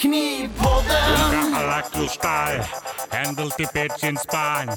[0.00, 1.52] Knipodden!
[1.52, 2.60] Galaktuskai,
[3.10, 4.68] händelti petsin spain.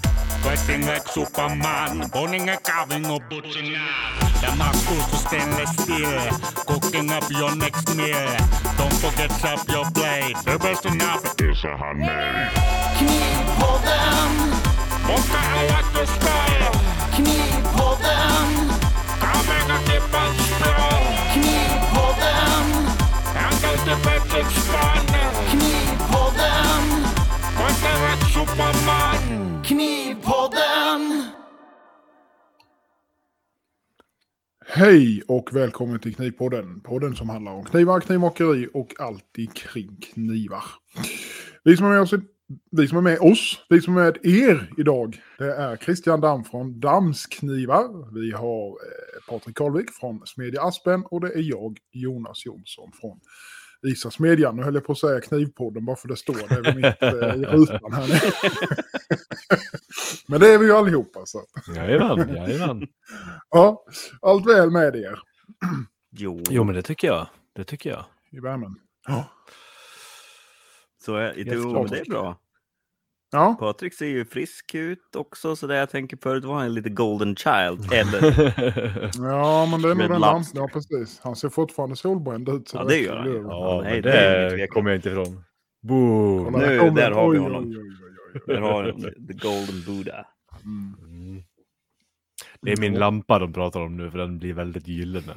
[0.44, 4.42] Koetinge superman, boninge kaving och butchingar.
[4.42, 6.54] Där matchfokus ställer steel.
[6.68, 8.38] cooking up your next meal.
[8.78, 10.36] Don't forget to up your blade.
[10.46, 12.52] the best enough is a handmade.
[12.98, 14.32] Knipodden!
[15.08, 16.54] Monka Galaktuskai!
[17.16, 17.83] Knipodden!
[28.58, 31.24] Like Knivpodden!
[34.66, 36.82] Hej och välkommen till Knivpodden.
[36.82, 40.64] Podden som handlar om knivar, knivmakeri och allt kring knivar.
[41.64, 42.14] Vi som är med oss,
[42.72, 46.44] vi som är med oss, vi som är med er idag, det är Christian Damm
[46.44, 48.14] från Damsknivar.
[48.14, 53.20] Vi har eh, Patrik Karlvik från Smedja Aspen och det är jag, Jonas Jonsson från
[53.84, 54.56] Isa Smedjan.
[54.56, 57.46] Nu höll jag på att säga Knivpodden bara för det står det mitt eh, i
[57.58, 58.52] rutan här nere.
[60.28, 61.26] Men det är vi ju allihopa.
[61.26, 61.42] Så.
[61.76, 62.88] Jajamän, jajamän.
[63.50, 63.84] Ja,
[64.22, 65.20] allt väl med er
[66.12, 67.28] Jo, Jo, men det tycker jag.
[67.56, 68.06] Det tycker jag.
[68.32, 68.76] i värmen.
[69.08, 69.26] Ja.
[71.06, 71.46] så är, men
[71.90, 72.40] det är bra.
[73.34, 76.90] Ja, Patrik ser ju frisk ut också, så det jag tänker förut var han lite
[76.90, 77.94] golden child.
[77.94, 78.24] Eller,
[79.18, 80.44] ja men det är nog den han.
[80.54, 81.20] Ja, precis.
[81.24, 82.68] Han ser fortfarande solbränd ut.
[82.70, 83.32] så Ja, det gör han.
[83.32, 85.44] ja, Nej, men det det kommer jag inte ifrån.
[85.88, 86.46] Boo!
[86.46, 87.64] Kolla, Nu, där har vi honom.
[87.64, 87.84] oj, oj,
[88.34, 88.56] oj, oj.
[88.56, 90.26] där har de the golden Buddha.
[90.64, 90.96] Mm.
[91.10, 91.44] Mm.
[92.62, 95.34] Det är min lampa de pratar om nu, för den blir väldigt gyllene.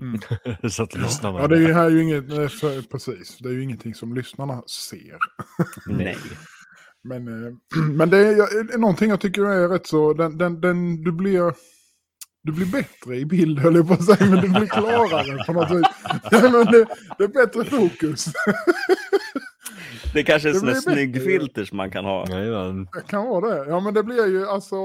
[0.00, 0.18] Mm.
[0.70, 1.40] Så att lyssnarna...
[1.40, 3.38] Ja, det är ju här ju inget, för, precis.
[3.38, 5.16] Det är ju ingenting som lyssnarna ser.
[5.86, 6.16] Nej.
[7.08, 7.52] Men, eh,
[7.90, 11.54] men det är, någonting jag tycker är rätt så, den, den, den, du blir...
[12.42, 15.52] Du blir bättre i bild höll jag på att säga, men du blir klarare på
[15.52, 15.86] något vis.
[16.42, 16.86] Men det,
[17.18, 18.26] det är bättre fokus.
[20.14, 21.26] Det kanske är Det sån där blir snygg bättre.
[21.26, 22.26] filter som man kan ha.
[22.30, 22.88] Jajamän.
[22.92, 23.70] Det kan vara det.
[23.70, 24.76] Ja, men det blir ju alltså...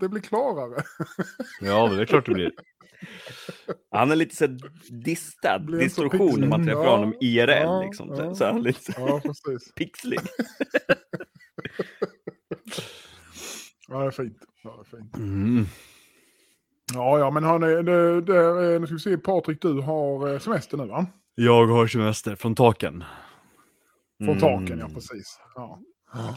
[0.00, 0.82] Det blir klarare.
[1.60, 2.50] Ja, men det är klart det blir.
[3.90, 4.46] Han är lite så
[4.90, 7.50] distad, så distorsion när man träffar Ja, honom IRL.
[7.50, 8.08] ja, liksom.
[8.08, 8.16] ja.
[8.16, 9.72] Så, så är han lite så Ja, precis.
[9.76, 10.18] pixlig.
[13.88, 14.38] Ja, det är fint.
[14.64, 15.16] Ja, det är fint.
[15.16, 15.64] Mm.
[16.94, 20.38] Ja, ja, men har ni, det, det, nu ska vi se, Patrik, du har eh,
[20.38, 21.06] semester nu va?
[21.34, 23.04] Jag har semester från taken.
[24.18, 24.40] Från Mm.
[24.40, 25.40] taken, ja precis.
[25.54, 25.80] Ja.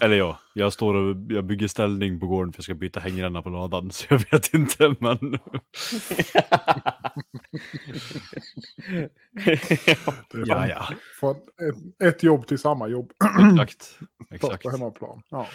[0.01, 3.41] Eller ja, jag står och jag bygger ställning på gården för jag ska byta hängränna
[3.41, 3.91] på ladan.
[3.91, 5.19] Så jag vet inte, men...
[10.45, 10.87] Ja, ja.
[11.19, 13.11] Från ett, ett jobb till samma jobb.
[13.51, 13.99] Exakt.
[14.29, 14.63] Exakt.
[14.63, 15.21] på hemmaplan.
[15.29, 15.47] Ja.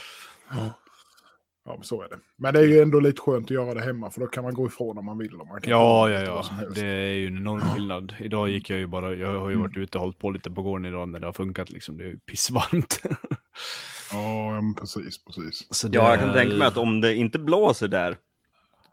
[1.66, 2.18] Ja, men så är det.
[2.36, 4.54] Men det är ju ändå lite skönt att göra det hemma, för då kan man
[4.54, 5.40] gå ifrån om man vill.
[5.40, 6.44] Och man kan Ja, ja, ja.
[6.74, 8.14] Det är ju en enorm skillnad.
[8.18, 10.62] Idag gick jag ju bara, jag har ju varit ute och hållit på lite på
[10.62, 11.96] gården idag när det har funkat liksom.
[11.96, 13.02] Det är ju pissvarmt.
[14.12, 15.66] Ja, ja, precis, precis.
[15.70, 18.16] Så det Ja, jag kan är- tänka mig att om det inte blåser där,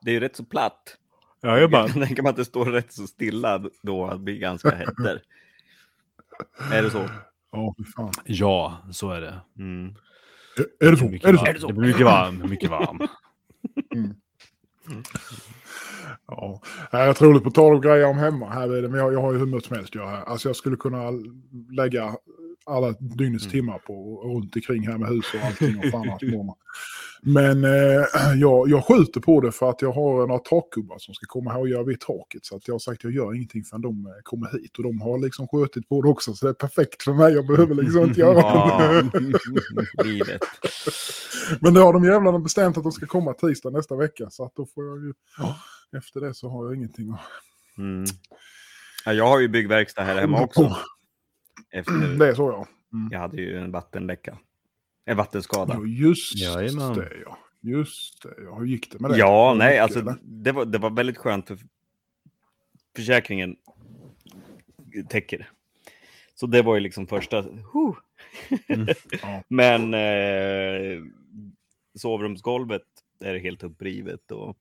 [0.02, 0.98] det är ju rätt så platt.
[1.42, 1.88] Ja, jag Jag bara...
[1.90, 4.98] kan tänka mig att det står rätt så stilla då, att det blir ganska hett
[4.98, 5.22] där.
[6.72, 7.10] Är det så?
[7.52, 8.12] Ja, fan.
[8.26, 9.42] Ja, så är det.
[9.60, 9.96] Mm.
[10.80, 11.06] Är det så?
[11.06, 11.62] Mycket Är det varmt.
[11.62, 11.68] så?
[11.68, 12.46] Det blir mycket varmt.
[12.50, 13.02] Mycket varmt.
[16.28, 18.50] Ja, det är rätt roligt på tal om grejer om hemma.
[18.50, 20.24] Här är det, men jag, jag har ju hur mycket som helst jag här.
[20.24, 21.12] Alltså jag skulle kunna
[21.72, 22.16] lägga
[22.66, 26.24] alla dygnets timmar på runt omkring här med hus och allting och fan allt.
[27.26, 31.26] Men eh, jag, jag skjuter på det för att jag har några takgubbar som ska
[31.26, 32.46] komma här och göra vid taket.
[32.46, 34.78] Så att jag har sagt att jag gör ingenting förrän de eh, kommer hit.
[34.78, 36.34] Och de har liksom skjutit på det också.
[36.34, 37.34] Så det är perfekt för mig.
[37.34, 39.04] Jag behöver liksom inte göra Ja,
[40.04, 40.42] livet.
[41.60, 44.30] Men det har de jävlarna bestämt att de ska komma tisdag nästa vecka.
[44.30, 45.14] Så att då får jag ju...
[45.98, 47.20] Efter det så har jag ingenting att...
[47.78, 48.06] Mm.
[49.06, 50.78] Ja, jag har ju byggverkstad här hemma också.
[51.74, 52.68] Efter, Det är så ja.
[52.94, 53.10] Mm.
[53.12, 54.38] jag hade ju en vattenläcka.
[55.06, 55.74] En vattenskada.
[55.74, 56.94] Ja, just Jajamän.
[56.94, 57.38] det ja.
[57.62, 58.56] Just det ja.
[58.60, 59.18] Hur gick det med det?
[59.18, 61.58] Ja, det nej, alltså det var, det var väldigt skönt för
[62.96, 63.56] försäkringen
[65.10, 65.50] täcker.
[66.36, 67.42] Så det var ju liksom första...
[67.42, 67.96] Huh.
[69.22, 69.44] Ja.
[69.48, 71.04] Men eh,
[71.96, 72.86] sovrumsgolvet
[73.20, 74.58] är helt upprivet och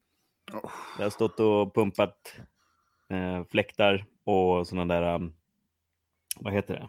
[0.52, 0.70] Oh.
[0.98, 2.34] jag har stått och pumpat
[3.08, 5.34] eh, fläktar och sådana där, um,
[6.36, 6.88] vad heter det,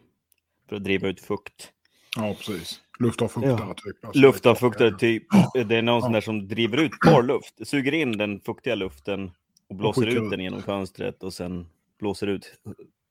[0.70, 1.72] för att driva ut fukt.
[2.16, 2.80] ja, precis.
[3.00, 4.06] Luftavfuktare typ.
[4.06, 5.24] Alltså, Luftavfuktare typ.
[5.54, 6.92] Det är någon sån där som driver ut
[7.24, 9.32] luft, suger in den fuktiga luften
[9.70, 10.32] och blåser skickar ut ut.
[10.32, 11.68] den genom fönstret och sen
[12.00, 12.60] blåser ut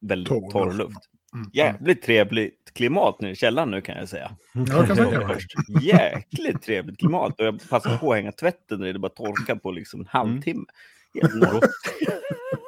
[0.01, 0.99] väldigt Torr torr, luft.
[1.35, 1.51] Mm.
[1.53, 4.37] Jävligt trevligt klimat nu i källaren nu kan jag säga.
[4.53, 5.29] Ja, jag kan.
[5.29, 5.55] Först.
[5.83, 9.71] Jäkligt trevligt klimat och jag passade på att hänga tvätten där det bara torkar på
[9.71, 10.65] liksom en halvtimme.
[11.15, 11.61] Helt norr.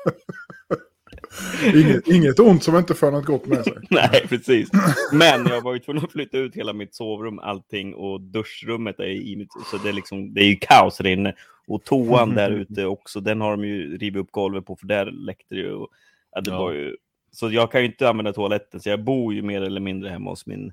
[1.74, 3.72] inget, inget ont som inte för något gott med sig.
[3.90, 4.68] Nej, precis.
[5.12, 9.04] Men jag var ju tvungen att flytta ut hela mitt sovrum, allting och duschrummet är
[9.04, 9.52] i mitt...
[9.70, 11.34] Så det är liksom, det är ju kaos där inne.
[11.66, 15.06] Och toan där ute också, den har de ju rivit upp golvet på för där
[15.06, 15.72] läckte det ju.
[15.72, 15.88] Och,
[16.32, 16.58] ja, det Ja.
[16.58, 16.96] var ju
[17.34, 20.30] så jag kan ju inte använda toaletten, så jag bor ju mer eller mindre hemma
[20.30, 20.72] hos min,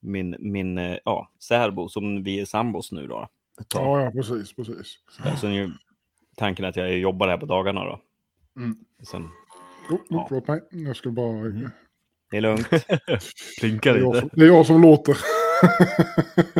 [0.00, 3.28] min, min eh, ja, särbo som vi är sambos nu då.
[3.74, 4.98] Ja, ja, precis, precis.
[5.40, 5.70] Sen är ju
[6.36, 8.00] tanken att jag jobbar här på dagarna då.
[8.56, 8.76] Mm.
[9.02, 9.28] Sen,
[9.90, 11.42] Oh, oh, Låt mig, jag ska bara...
[12.30, 12.70] det är lugnt,
[13.60, 14.20] Det jag lite.
[14.20, 15.16] som, det är jag som låter.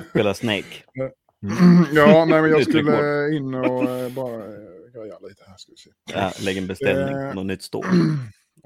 [0.11, 0.85] spela Snake.
[1.93, 5.55] ja, nej, men jag skulle in och eh, bara eh, greja lite här.
[5.57, 5.91] Ska vi se.
[6.13, 7.29] Ja, lägg en beställning Eh.
[7.31, 7.85] på något nytt stål.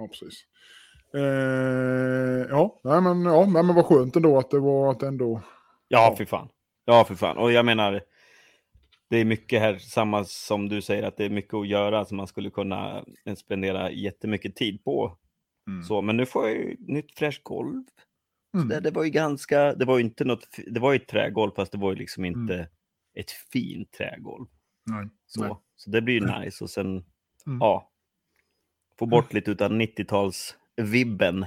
[0.00, 0.44] Ja, precis.
[1.14, 5.40] Eh, ja, nej, men, ja, nej, men vad skönt ändå att det var att ändå...
[5.88, 6.48] Ja, för fan.
[6.84, 7.36] Ja, för fan.
[7.36, 8.00] Och jag menar,
[9.10, 12.16] det är mycket här, samma som du säger, att det är mycket att göra som
[12.16, 13.04] man skulle kunna
[13.36, 15.18] spendera jättemycket tid på.
[15.88, 17.84] Så, men nu får jag ju nytt fräscht golv.
[18.54, 18.68] Mm.
[18.68, 21.50] det, det var ju ganska, det var ju inte något, det var ju ett trägolv
[21.56, 22.66] fast det var ju liksom inte Mm.
[23.14, 24.46] ett fint trägolv.
[24.86, 25.54] Nej, Så, nej.
[25.76, 26.86] så det blir ju nice och sen,
[27.46, 27.58] Mm.
[27.60, 27.90] ja,
[28.98, 31.46] få bort lite utav 90-tals-vibben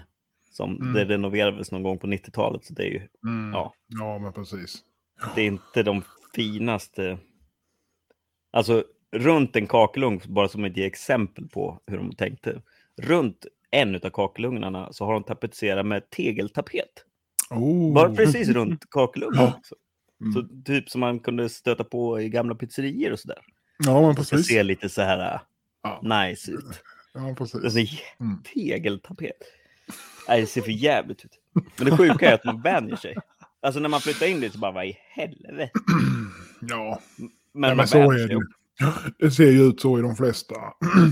[0.52, 0.94] som Mm.
[0.94, 2.66] det renoverades någon gång på 90-talet.
[2.66, 3.52] Så det är ju, Mm.
[3.54, 3.74] ja.
[3.88, 4.84] ja, men precis.
[5.36, 6.04] det är inte de
[6.36, 7.18] finaste,
[8.52, 12.62] alltså runt en kakelugn, bara som ett exempel på hur de tänkte.
[13.02, 17.06] Runt en av kakelugnarna så har de tapetserat med tegeltapet.
[17.50, 17.94] Oh.
[17.94, 19.42] Bara precis runt kakelugnen.
[19.44, 19.54] Ja.
[19.58, 19.76] också.
[20.22, 20.34] Mm.
[20.34, 23.38] Så typ som man kunde stöta på i gamla pizzerior och sådär.
[23.86, 24.48] Ja, men Det precis.
[24.48, 25.40] se lite så här
[25.84, 26.02] Ja.
[26.04, 26.82] äh, nice ut.
[27.14, 27.74] Ja, Det precis.
[27.74, 28.44] ser Mm.
[28.54, 29.32] tegeltapet.
[30.28, 31.40] Nej, det ser för jävligt ut.
[31.78, 33.16] Men det sjuka är att man vänjer sig.
[33.62, 35.70] Alltså när man flyttar in dit så bara, vad i helvete?
[36.70, 37.00] Ja,
[37.54, 38.42] Men, Nej, men så är det ju.
[39.18, 40.56] Det ser ju ut så i de flesta,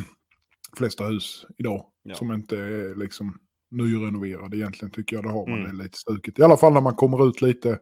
[0.78, 1.86] flesta hus idag.
[2.04, 2.16] Ja.
[2.16, 3.40] Som inte är liksom
[3.72, 5.26] nyrenoverade egentligen tycker jag.
[5.26, 5.78] Det har man Mm.
[5.78, 6.40] det lite stukigt.
[6.40, 7.80] I alla fall när man kommer ut lite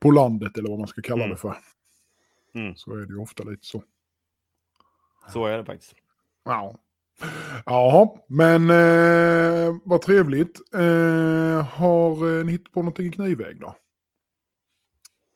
[0.00, 1.30] på landet eller vad man ska kalla Mm.
[1.34, 1.56] det för.
[2.54, 2.74] Mm.
[2.76, 3.82] Så är det ju ofta lite så.
[5.32, 5.94] Så är det faktiskt.
[6.44, 6.74] Ja.
[7.66, 10.60] Jaha, men eh, vad trevligt.
[10.74, 13.76] Eh, har eh, ni hittat på någonting i knivväg då?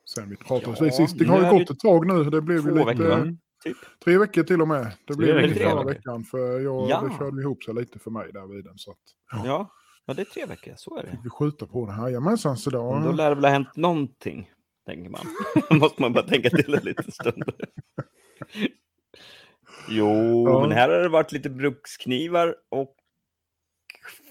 [0.05, 1.19] Sen vi pratades Ja, sist.
[1.19, 2.23] Det har ju gått ett tag nu.
[2.23, 2.85] Det blev ju lite...
[2.85, 3.37] veckor.
[3.63, 3.77] Typ.
[4.03, 4.91] Tre veckor till och med.
[5.07, 7.01] Det blev lite förra veckan för jag, Ja.
[7.01, 8.77] det körde ihop sig lite för mig där vid den.
[8.77, 8.97] Så att
[9.45, 9.69] Ja.
[10.05, 10.73] ja, det är tre veckor.
[10.77, 11.19] Så är det.
[11.23, 12.03] vi skjuta på det här.
[12.07, 13.01] Jajamensan, så då...
[13.05, 14.51] Då lär det väl ha hänt någonting,
[14.85, 15.21] tänker man.
[15.79, 17.43] Måste man bara tänka till en liten stund.
[19.89, 20.61] Jo, Ja.
[20.61, 22.95] men här har det varit lite bruksknivar och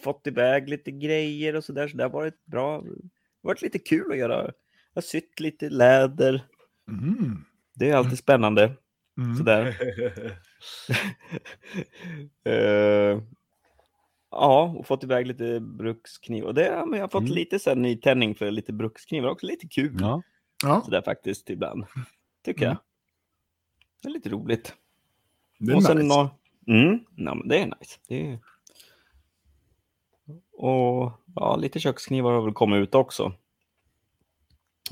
[0.04, 1.88] fått iväg lite grejer och sådär.
[1.88, 2.80] Så det har varit bra.
[2.80, 4.50] Det har varit lite kul att göra.
[4.94, 6.46] Jag har sytt lite läder.
[6.88, 7.44] Mm.
[7.74, 8.72] Det är alltid spännande.
[9.18, 9.36] Mm.
[9.36, 9.76] Sådär.
[12.44, 13.22] Eh,
[14.30, 16.48] ja, och fått iväg lite bruksknivar.
[16.48, 17.34] Och det, ja, men jag har fått Mm.
[17.34, 19.46] lite så här, nytändning för lite bruksknivar också.
[19.46, 20.22] Lite kul Ja.
[20.62, 21.84] Ja, sådär faktiskt ibland.
[22.44, 22.76] Tycker jag.
[24.02, 24.74] Det är lite roligt.
[25.58, 26.08] det är och sen nice.
[26.08, 26.30] nå-
[26.66, 27.98] mm, ja, men det är nice.
[28.08, 28.38] Det är...
[30.52, 33.32] Och ja, lite köksknivar har väl kommit ut också.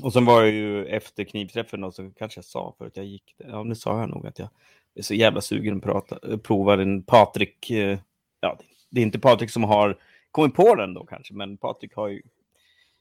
[0.01, 3.05] Och sen var jag ju efter knivträffen då, så kanske jag sa för att jag
[3.05, 4.49] gick, ja det sa jag nog att jag
[4.95, 7.99] är så jävla sugen att prata, prova en Patrik, eh,
[8.39, 8.57] ja
[8.89, 9.97] det är inte Patrik som har
[10.31, 12.21] kommit på den då kanske, men Patrik har ju,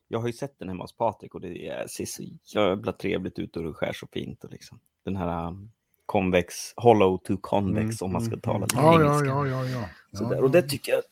[0.08, 2.22] jag har ju sett den hemma hos Patrik och det ser så
[2.54, 5.70] jävla trevligt ut och det skär så fint och liksom den här um,
[6.06, 8.68] convex, hollow to convex Mm, om man ska mm, tala mm.
[8.74, 9.26] Ja, engelska.
[9.26, 9.88] ja, ja, ja.
[10.18, 10.36] Sådär.
[10.36, 10.42] ja.
[10.42, 11.02] Och det tycker jag...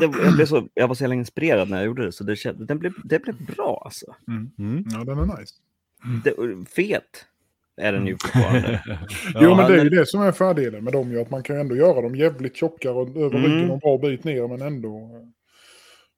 [0.00, 2.36] Det, jag, blev så, jag var så jävla inspirerad när jag gjorde det, så det,
[2.36, 4.06] känd, den blev, det blev bra alltså.
[4.28, 4.84] Mm.
[4.92, 5.54] Ja, den är nice.
[6.24, 6.34] Det,
[6.70, 7.26] fet
[7.76, 8.82] är den ju fortfarande.
[9.34, 11.56] jo, men det är ju det som är fördelen med dem ju, att man kan
[11.56, 13.42] ändå göra dem jävligt tjockare och över Mm.
[13.50, 15.28] ryggen och en bra bit ner, men ändå eh,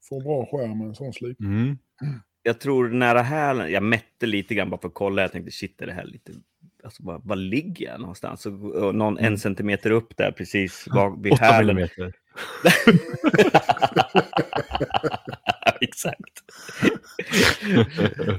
[0.08, 1.40] få bra skärm med en sån slip.
[1.40, 1.78] Mm.
[2.42, 5.82] Jag tror nära hälen, jag mätte lite grann bara för att kolla, jag tänkte shit
[5.82, 6.32] är det här lite,
[6.84, 8.46] alltså var, var ligger jag någonstans?
[8.46, 10.86] Och, och någon en centimeter upp där precis
[11.18, 11.66] vid Åtta hälen.
[11.76, 12.12] millimeter.
[15.80, 16.42] Exakt.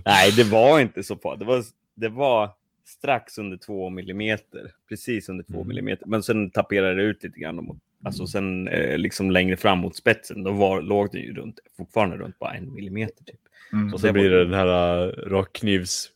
[0.06, 1.40] Nej, det var inte så farligt.
[1.40, 1.64] Det var,
[1.96, 2.52] det var
[2.86, 4.72] strax under två millimeter.
[4.90, 5.68] Precis under två Mm.
[5.68, 6.06] millimeter.
[6.06, 7.56] Men sen taperade det ut lite grann.
[7.56, 11.60] Mot, alltså sen eh, liksom längre fram mot spetsen, då var, låg det ju runt,
[11.78, 13.24] fortfarande runt bara en millimeter.
[13.24, 13.40] Typ.
[13.74, 13.94] Mm.
[13.94, 16.10] Och Så det blir det den här uh, rakknivs...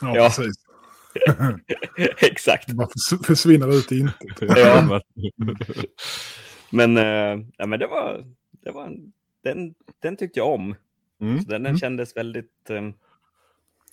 [0.00, 0.28] Ja, Ja.
[0.36, 0.54] precis.
[2.18, 2.68] Exakt.
[2.68, 4.56] Det bara förs- försvinner ut i intet.
[4.56, 5.00] Ja.
[6.74, 9.12] Men, eh, ja, men det var, det var en,
[9.42, 10.74] den, den tyckte jag om.
[11.20, 11.38] Mm.
[11.40, 11.78] Så den, den Mm.
[11.78, 12.70] kändes väldigt...
[12.70, 12.90] eh,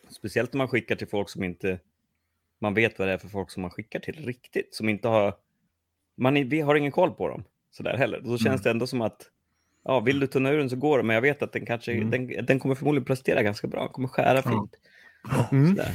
[0.09, 1.79] speciellt när man skickar till folk som inte...
[2.59, 4.75] Man vet vad det är för folk som man skickar till riktigt.
[4.75, 5.33] Som inte har
[6.15, 8.19] man vi har ingen koll på dem sådär heller.
[8.21, 8.61] Då känns Mm.
[8.63, 9.29] det ändå som att
[9.83, 11.91] ja, vill du tunna ur den så går det, men jag vet att den kanske
[11.93, 12.09] Mm.
[12.09, 14.75] den, den kommer förmodligen prestera ganska bra, kommer skära fint.
[15.51, 15.67] Mm.
[15.67, 15.91] Sådär.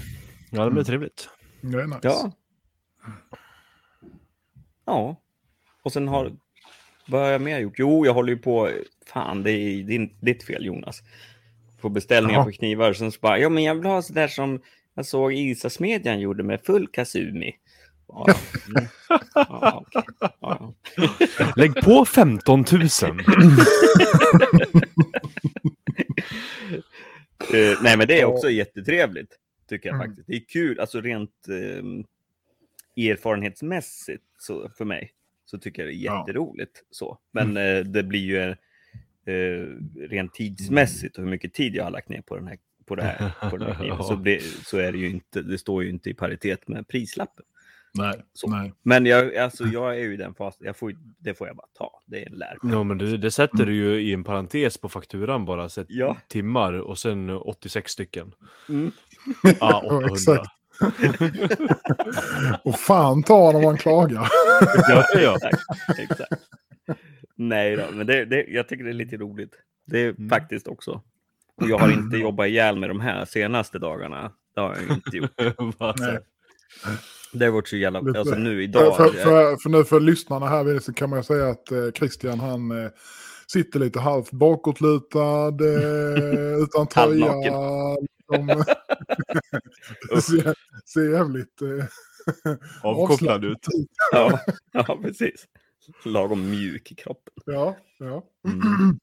[0.50, 1.28] Ja, det blir trevligt.
[1.60, 1.98] Det är nice.
[2.02, 2.32] Ja.
[4.84, 5.16] Ja.
[5.82, 6.36] Och sen har...
[7.08, 7.78] Vad har jag mer gjort?
[7.78, 8.70] Jo, jag håller ju på...
[9.06, 11.02] Fan, det är din, ditt fel Jonas.
[11.80, 12.44] På beställningar Jaha.
[12.44, 12.92] på knivar.
[12.92, 14.60] Sen så bara, ja men jag vill ha sådär som
[14.94, 17.56] jag såg Isa-smedjan gjorde med full kasumi.
[18.08, 18.26] Ja,
[18.76, 18.88] mm.
[19.34, 20.02] ja, okej.
[20.40, 20.74] ja.
[21.56, 22.88] Lägg på 15 000.
[27.54, 29.36] Eh, nej, men det är också jättetrevligt.
[29.68, 30.06] Tycker jag Mm.
[30.08, 30.28] faktiskt.
[30.28, 32.04] Det är kul, alltså rent ehm,
[32.96, 35.10] erfarenhetsmässigt så, för mig.
[35.46, 36.18] Så tycker jag det är Ja.
[36.28, 36.82] jätteroligt.
[36.90, 37.18] Så.
[37.32, 38.38] Men eh, det blir ju
[39.34, 39.66] eh,
[40.08, 43.02] rent tidsmässigt och hur mycket tid jag har lagt ner på den här på det
[43.02, 45.90] här, på den här kniven, så, blir, så är det ju inte, det står ju
[45.90, 47.44] inte i paritet med prislappen.
[47.94, 48.50] Nej, Så.
[48.50, 48.72] nej.
[48.82, 51.66] Men jag, alltså, jag är ju i den fasen, jag får, det får jag bara
[51.78, 52.02] ta.
[52.06, 52.70] Det är en lärpeng.
[52.70, 55.68] Ja, men det, det sätter du ju i en parentes på fakturan bara.
[55.68, 56.16] Så Ja.
[56.28, 58.32] Timmar och sen 86 stycken.
[58.68, 58.90] Mm.
[59.42, 60.08] Ja, Ja, 800.
[60.12, 60.46] exakt.
[62.64, 64.28] Och fan ta när man klagar.
[64.88, 65.34] Ja, ja.
[65.36, 65.98] Exakt.
[65.98, 66.32] exakt.
[67.36, 69.52] Nej då, men det, det, jag tycker det är lite roligt.
[69.86, 70.28] Det är Mm.
[70.28, 70.90] faktiskt också.
[71.62, 74.30] Och jag har inte jobbat ihjäl med de här senaste dagarna.
[74.54, 75.30] Det har jag inte gjort.
[76.00, 76.18] Nej.
[76.82, 76.88] så-
[77.32, 78.00] Det har varit så jävla...
[78.00, 78.96] Lite- Alltså nu idag...
[78.96, 82.40] för, för, för nu för lyssnarna här så kan man ju säga att eh, Christian
[82.40, 82.90] han eh,
[83.46, 87.32] sitter lite halvt bakåtlutad, eh, utan tröja.
[88.30, 88.64] Liksom,
[90.22, 90.54] ser,
[90.84, 91.84] ser jävligt eh,
[92.82, 93.66] Avkopplad ut.
[94.12, 94.40] Ja,
[94.72, 95.46] ja, precis.
[96.04, 97.34] Lagom mjuk i kroppen.
[97.46, 98.24] Ja, ja.
[98.48, 98.98] Mm.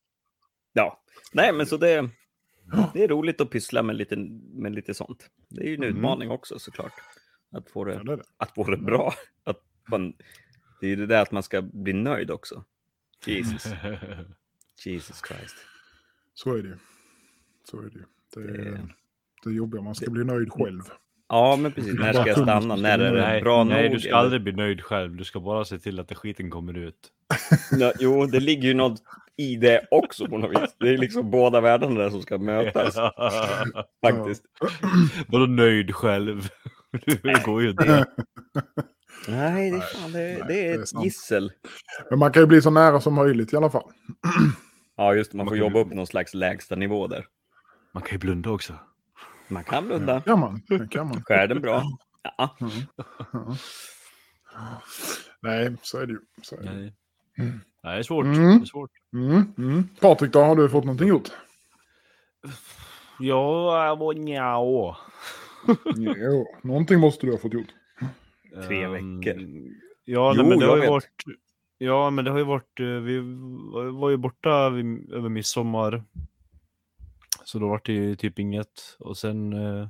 [0.73, 1.03] Ja,
[1.33, 2.09] nej men så det,
[2.93, 4.15] det är roligt att pyssla med lite,
[4.53, 5.29] med lite sånt.
[5.49, 5.95] Det är ju en Mm.
[5.95, 6.93] utmaning också såklart.
[7.51, 8.23] Att få det, ja det det.
[8.37, 9.13] att få det bra.
[9.43, 10.13] Att man,
[10.81, 12.63] det är ju det där att man ska bli nöjd också.
[13.25, 13.65] Jesus,
[14.85, 15.55] Jesus Christ.
[16.33, 16.77] Så är det.
[17.69, 18.05] Så är det.
[18.35, 18.95] Det är
[19.43, 20.81] Det- det är jobbiga, man ska bli nöjd själv.
[21.29, 21.93] Ja, men precis.
[21.99, 22.75] När ska jag stanna?
[22.75, 23.91] När är det Nej, bra nej, nog?
[23.91, 24.17] du ska eller?
[24.17, 25.15] aldrig bli nöjd själv.
[25.15, 26.95] Du ska bara se till att det skiten kommer ut.
[27.79, 29.01] Ja, jo, det ligger ju något
[29.37, 30.75] i det också på något vis.
[30.79, 32.95] Det är liksom båda världarna där som ska mötas
[34.05, 34.43] faktiskt.
[35.27, 36.49] Vadå nöjd själv?
[37.23, 38.05] Det går ju inte.
[39.27, 41.05] Nej, det är, fan, det, Nej, det det är är ett sant.
[41.05, 41.51] gissel.
[42.09, 43.83] Men man kan ju bli så nära som möjligt i alla fall.
[44.97, 45.37] Ja, just det.
[45.37, 47.25] Man får Man- jobba upp någon slags lägsta nivå där.
[47.93, 48.73] Man kan ju blunda också.
[49.53, 50.21] Man kan blunda.
[50.21, 50.61] Kan man?
[50.67, 51.23] Det kan man.
[51.23, 51.83] Skär den bra?
[52.37, 52.55] Ja.
[52.59, 53.55] Ja.
[55.41, 56.19] Nej, så är det ju.
[56.41, 56.71] Så är det.
[56.73, 56.93] Nej.
[57.83, 58.25] Nej, det är svårt.
[58.25, 58.57] Mm.
[58.59, 58.91] Det är svårt.
[59.13, 59.87] Mm, mm.
[60.01, 61.29] Patrik då, har du fått någonting gjort?
[63.19, 64.95] Ja, jag var njao.
[65.95, 67.73] Jo, någonting måste du ha fått gjort.
[68.67, 69.41] Tre Ehm, veckor.
[70.05, 70.89] Ja, Jo, nej, men det har ju vet.
[70.89, 71.23] varit...
[71.77, 72.79] Ja, men det har ju varit...
[72.79, 73.19] eh, Vi
[73.99, 76.03] var ju borta vid, över midsommar.
[77.43, 78.97] Så då var det ju typ inget.
[78.99, 79.53] Och sen...
[79.53, 79.87] Uh,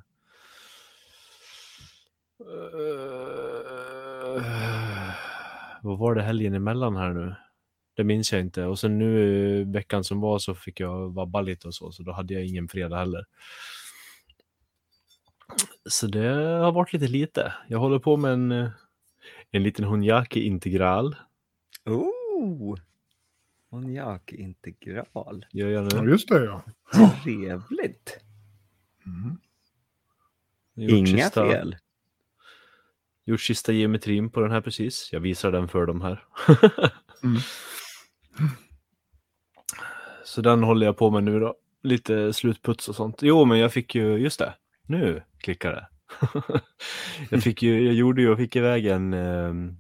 [5.81, 7.35] vad var det helgen emellan här nu?
[7.95, 8.65] Det minns jag inte.
[8.65, 11.91] Och sen nu veckan som var så fick jag vabba lite och så.
[11.91, 13.25] Så då hade jag ingen fredag heller.
[15.89, 17.53] Så det har varit lite lite.
[17.67, 18.69] Jag håller på med en, eh,
[19.51, 21.15] en liten honjaki integral.
[21.85, 22.77] Oh!
[23.73, 25.45] Konjak integral.
[25.51, 26.63] Gör jag Ja, just det ja.
[27.23, 28.19] Trevligt.
[29.05, 29.37] Mm.
[30.75, 31.75] Inga sista, fel.
[33.25, 35.09] Gjort sista geometrin på den här precis.
[35.11, 36.23] Jag visar den för dem här.
[37.23, 37.37] Mm.
[40.25, 41.55] Så den håller jag på med nu då.
[41.83, 43.21] Lite slutputs och sånt.
[43.21, 44.53] Jo, men jag fick ju, just det,
[44.87, 45.87] nu klickar det.
[47.29, 49.77] jag, fick ju, jag gjorde ju och fick iväg en, ehm,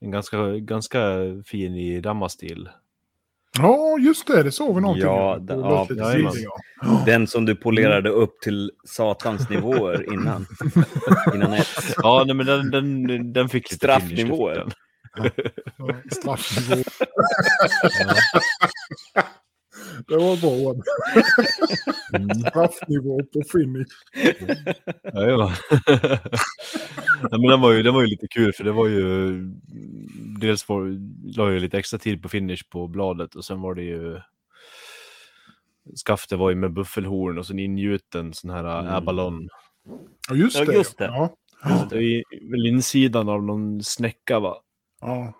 [0.00, 1.00] en ganska, ganska
[1.46, 2.68] fin i dammastil.
[3.58, 4.42] Ja, just det.
[4.42, 5.04] Det såg vi någonting.
[5.04, 5.86] Ja, Det ja,
[6.82, 7.02] ja.
[7.06, 10.46] Den som du polerade upp till satans nivåer innan.
[11.34, 11.68] innan ett.
[11.96, 14.54] Ja, nej, men den, den, den fick lite Straffnivåer.
[14.54, 14.70] den.
[15.78, 16.82] Ja, Straffnivå.
[20.08, 20.82] Det var bra.
[22.14, 22.28] Mm.
[22.40, 23.88] Straffnivå på finish.
[25.02, 25.52] Ja, ja.
[27.30, 29.32] ja, men den, var ju, den var ju lite kul för det var ju
[30.40, 30.98] dels var,
[31.36, 34.20] la jag lite extra tid på finish på bladet och sen var det ju
[36.06, 38.78] skaftet var ju med buffelhorn och sen ingjuten sån här Mm.
[38.86, 38.94] mm.
[38.94, 39.48] abalon.
[40.28, 40.74] Ja, just Ja, det.
[40.74, 41.04] just det.
[41.04, 41.36] Ja.
[41.90, 44.56] Det är ju väl insidan av någon snäcka va?
[45.00, 45.32] Ja.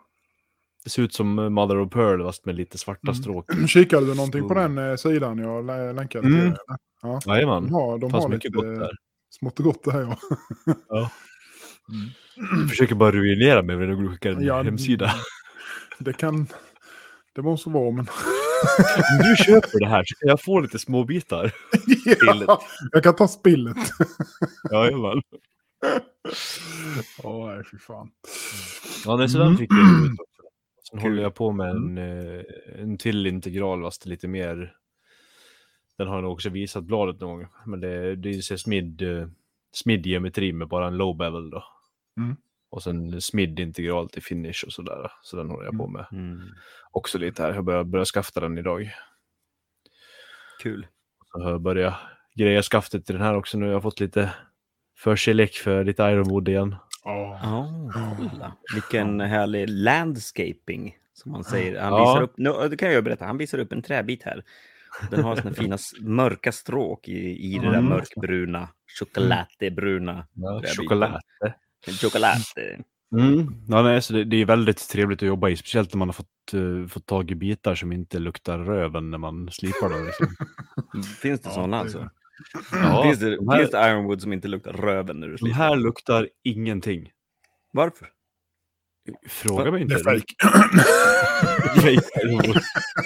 [0.84, 3.14] Det ser ut som Mother of Pearl fast med lite svarta Mm.
[3.14, 3.50] stråk.
[3.68, 6.38] Kikade du någonting på den eh, sidan jag lä- länkade till?
[6.40, 6.54] Mm.
[7.02, 7.20] Ja.
[7.26, 7.62] Jajamän.
[7.64, 8.96] De har, de Det fanns har mycket lite gott där.
[9.38, 10.16] smått och gott där ja.
[10.88, 11.10] Ja.
[12.62, 15.10] Du försöker bara ruinera mig med att skicka en Ja, hemsida.
[15.98, 16.46] Det kan...
[17.34, 18.06] Det måste vara, men...
[19.12, 21.52] Om du köper det här så kan jag få lite små bitar.
[22.46, 22.62] ja,
[22.92, 23.76] jag kan ta spillet.
[24.70, 25.22] Jajamän.
[27.22, 28.10] Åh, nej, fy fan.
[29.04, 29.58] Ja, nej, så den Mm.
[29.58, 30.18] fick jag ut.
[30.92, 31.10] Sen Kul.
[31.10, 32.42] håller jag på med en, eh,
[32.78, 34.76] en till integral, fast lite mer...
[35.98, 37.48] Den har jag nog också visat bladet någon gång.
[37.66, 39.28] Men det, det är ju så smid, eh,
[39.72, 41.64] smid geometri med bara en low bevel då.
[42.16, 42.36] Mm.
[42.70, 45.12] Och sen smid integral till finish och sådär.
[45.22, 46.40] Så den håller jag på med Mm.
[46.90, 47.54] också lite här.
[47.54, 48.90] Jag börjar, börjar skafta den idag.
[50.62, 50.86] Kul.
[51.32, 51.94] Så har jag börjat
[52.34, 53.66] greja skaftet till den här också nu.
[53.66, 54.34] Jag har fått lite
[54.98, 56.76] förkärlek för lite Ironwood igen.
[57.04, 57.38] Ja.
[57.42, 58.52] Ja, kolla.
[58.74, 61.80] Vilken härlig landscaping, som man säger.
[61.80, 61.98] Han Ja.
[61.98, 64.44] visar upp, nu, det kan jag berätta, han visar upp en träbit här.
[65.10, 67.12] Den har såna fina mörka stråk i,
[67.54, 67.84] i det där Mm.
[67.84, 68.68] mörkbruna,
[68.98, 71.20] chokladbruna Ja, choklad.
[72.00, 72.36] Choklad.
[73.18, 73.54] Mm.
[73.68, 76.12] Ja, nej, så det, det är väldigt trevligt att jobba i, speciellt när man har
[76.12, 80.06] fått, uh, fått tag i bitar som inte luktar röven när man slipar dem.
[80.06, 80.26] Liksom.
[81.20, 82.10] Finns det Ja, sådana det- alltså?
[82.72, 85.38] Ja, finns, det, de här- finns det Ironwood som inte luktar röven när du De
[85.38, 85.54] sliter?
[85.56, 87.10] här luktar ingenting.
[87.72, 88.08] Varför?
[89.28, 89.94] Fråga mig Det inte.
[89.94, 90.34] är fejk.
[91.84, 91.98] Nej,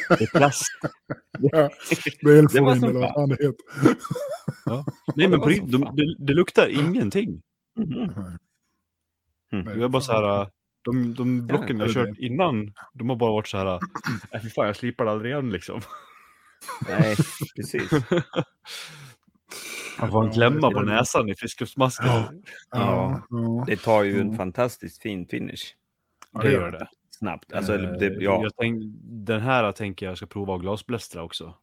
[0.08, 0.62] det är plast.
[1.38, 1.70] Ja,
[2.22, 3.28] det är elforin som eller vad fan.
[3.28, 3.54] det heter.
[5.16, 5.96] Nej, men på, de, fan.
[5.96, 7.42] det, det luktar ingenting.
[9.50, 10.50] Det Jag är bara så här,
[10.82, 13.80] de, de blocken jag kört innan, de har bara varit så här,
[14.32, 15.80] äh, fy fan jag slipar aldrig igen liksom.
[16.88, 17.16] Nej,
[17.56, 17.90] precis.
[20.00, 22.06] Man får en klämma på näsan i fiskluftmasken.
[22.06, 22.32] Ja.
[22.70, 23.64] Ja, ja.
[23.66, 24.36] Det tar ju en Mm.
[24.36, 25.74] fantastiskt fin finish.
[26.32, 26.88] Ja, Det gör det.
[27.10, 27.52] Snabbt.
[27.52, 28.42] Alltså, Eh, det, ja.
[28.42, 31.54] jag tänk, den här tänker jag ska prova att glasblästra också.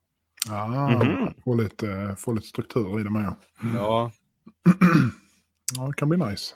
[0.48, 1.34] Ja, Mhm.
[1.44, 3.36] få, lite, få lite struktur i det med.
[3.76, 4.12] Ja,
[5.78, 6.56] Ja, det kan bli nice.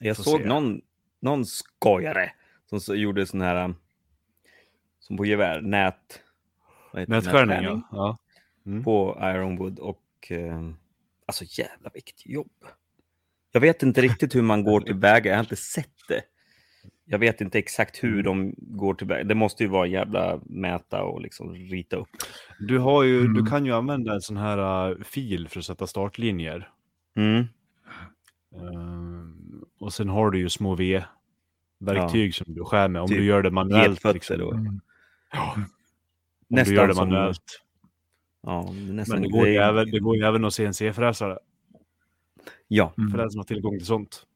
[0.00, 0.46] Jag Får såg se.
[0.46, 0.80] någon,
[1.20, 2.32] någon skojare
[2.70, 3.76] som så, gjorde sån här, um,
[5.00, 6.20] som på gevär, nät...
[7.06, 7.80] nätskärning ja.
[7.92, 8.18] ja.
[8.66, 8.84] Mm.
[8.84, 10.70] På Ironwood och eh,
[11.26, 12.50] alltså jävla vilket jobb.
[13.52, 16.22] Jag vet inte riktigt hur man går tillväga, jag har inte sett det.
[17.04, 19.24] Jag vet inte exakt hur de går tillväga.
[19.24, 22.08] Det måste ju vara jävla mäta och liksom rita upp.
[22.58, 23.34] Du, har ju, Mm.
[23.34, 26.70] du kan ju använda en sån här äh, fil för att sätta startlinjer.
[27.16, 27.44] Mm.
[28.54, 33.02] Ehm, och sen har du ju små V-verktyg som du skär med.
[33.02, 34.04] Om Typ du gör det manuellt.
[34.04, 34.40] Liksom.
[34.42, 34.80] och Mm.
[35.34, 35.64] Om
[36.48, 37.62] Nästan du gör det som- manuellt.
[38.46, 41.38] Ja, nästan Men det går, ju det även, det går ju även att CNC-fräsare.
[42.68, 42.94] Ja.
[42.98, 43.10] Mm.
[43.10, 44.26] För den som har tillgång till sånt.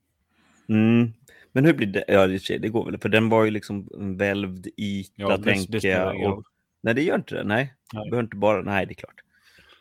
[0.69, 1.13] Mm.
[1.53, 2.05] Men hur blir det?
[2.09, 2.27] Ja,
[2.59, 2.99] det går väl.
[2.99, 6.39] För den var ju liksom en välvd yta, Ja, det- tänker det jag.
[6.39, 6.45] Och...
[6.81, 7.45] Nej, det gör inte det.
[7.45, 8.05] Nej, Nej.
[8.05, 8.63] det behöver inte bara...
[8.63, 9.21] Nej, det är klart.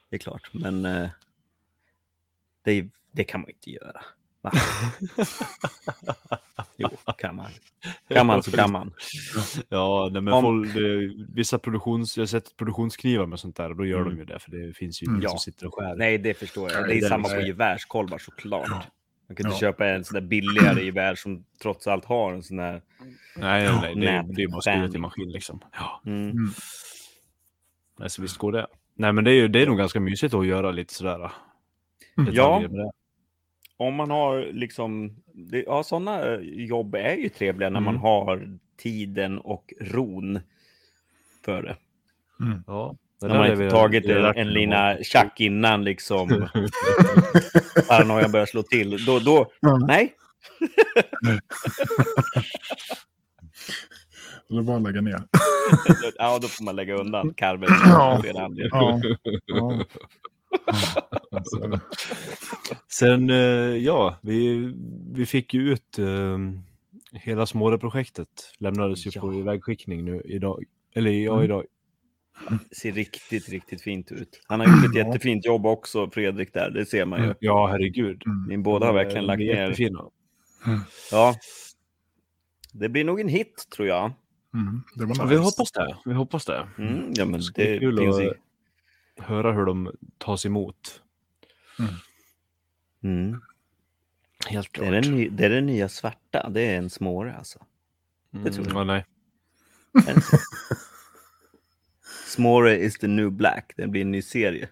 [0.10, 1.10] Det är klart, men eh,
[2.64, 4.02] det, det kan man inte göra.
[4.42, 4.52] Va?
[6.78, 7.46] jo, kan man.
[8.14, 8.94] Kan man så kan man.
[9.70, 12.18] Ja, nej, men Om- folk, det, vissa produktions...
[12.18, 14.10] Jag har sett produktionsknivar med sånt där och då gör Mm.
[14.10, 14.40] de ju det.
[14.40, 15.16] För det finns ju Mm.
[15.16, 15.30] ingen Ja.
[15.30, 15.96] som sitter och skär.
[15.96, 16.88] Nej, det förstår jag.
[16.88, 18.70] Det är det är samma på gevärskolvar såklart.
[18.70, 19.60] Man kan inte Ja.
[19.60, 22.82] köpa en sån där billigare gevär som trots allt har en sån där...
[23.36, 23.96] nej, nej, nej.
[23.96, 25.60] Det, är- det är bara att skriva till maskin liksom.
[25.74, 26.30] Ja, Mm.
[26.30, 26.50] Mm.
[28.00, 28.68] nej, så visst går det.
[28.96, 31.32] Nej, men det är ju det är nog ganska mysigt att göra lite sådär.
[32.18, 32.34] Mm.
[32.34, 32.64] Ja.
[33.80, 38.02] Om man har liksom, det, ja sådana jobb är ju trevliga när man Mm.
[38.02, 40.40] har tiden och ron
[41.46, 41.76] för det.
[42.68, 42.96] Ja.
[43.22, 46.30] det När man inte tagit en, en lina tjack innan liksom
[47.90, 49.06] paranoian börjar slå till.
[49.06, 49.78] Då, då, Ja.
[49.88, 50.14] nej,
[54.50, 55.24] Eller bara lägga ner.
[56.18, 57.70] ja, då får man lägga undan karven.
[57.86, 58.22] Ja.
[58.26, 59.02] Ja.
[59.46, 59.84] Ja.
[61.32, 61.80] Alltså,
[62.88, 63.36] Sen, eh,
[63.78, 64.74] ja, vi,
[65.12, 66.38] vi fick ju ut eh,
[67.12, 68.28] hela Småre-projektet.
[68.58, 69.22] Lämnades ju Ja.
[69.22, 70.64] på ivägskickning nu idag.
[70.96, 71.46] Eller ja, Mm.
[71.46, 71.64] idag.
[72.72, 74.42] ser riktigt, riktigt fint ut.
[74.48, 76.70] Han har gjort ett jättefint jobb också, Fredrik, där.
[76.70, 77.34] Det ser man ju.
[77.40, 78.24] Ja, herregud.
[78.26, 78.46] mm.
[78.50, 79.62] Ni båda har verkligen lagt är ner.
[79.64, 80.06] jättefina.
[81.12, 81.36] Ja.
[82.74, 84.12] Det blir nog en hit, tror jag.
[84.54, 84.82] Mm.
[84.96, 85.36] Det var Ja, nice.
[85.36, 85.98] Vi hoppas det.
[86.06, 86.68] Vi hoppas det.
[86.78, 88.38] Mm, ja, men det kul finns att.
[89.20, 91.02] Höra hur de tas emot.
[93.04, 93.42] Mm.
[94.48, 94.88] Helt Det, klart.
[94.88, 96.50] är den det är den nya svarta.
[96.50, 97.66] Det är en småre alltså.
[98.32, 98.76] det tror jag.
[98.76, 99.06] Mm, ja, nej.
[100.06, 100.22] Det?
[102.28, 103.74] Småre is the new black.
[103.78, 104.70] Det blir en ny serie.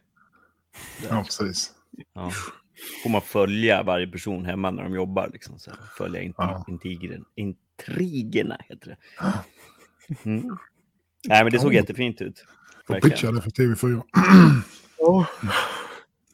[1.10, 1.74] Ja, precis.
[2.14, 2.32] Ja.
[3.04, 5.30] Får man följa varje person hemma när de jobbar.
[5.34, 6.66] Liksom, så följa int Ja.
[6.68, 7.26] intrigen.
[7.36, 8.98] intrigerna, heter det.
[10.30, 10.58] Mm.
[11.28, 11.80] Nej, men det såg Ja.
[11.80, 12.46] jättefint ut.
[12.88, 13.16] Får Verkligen.
[13.18, 14.04] pitcha det för TV4.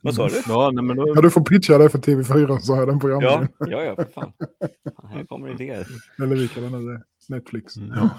[0.02, 0.42] Vad sa du?
[0.48, 3.00] Ja, nej, men då, Ja, du får pitcha det för TV4 så är den Ja,
[3.00, 3.48] programmen.
[3.60, 4.34] ja, ja, för fan.
[5.14, 5.88] Här kommer idéer.
[6.18, 7.02] Eller vilka den är.
[7.30, 7.78] Netflix.
[7.78, 7.90] Mm.
[7.98, 8.10] Ja.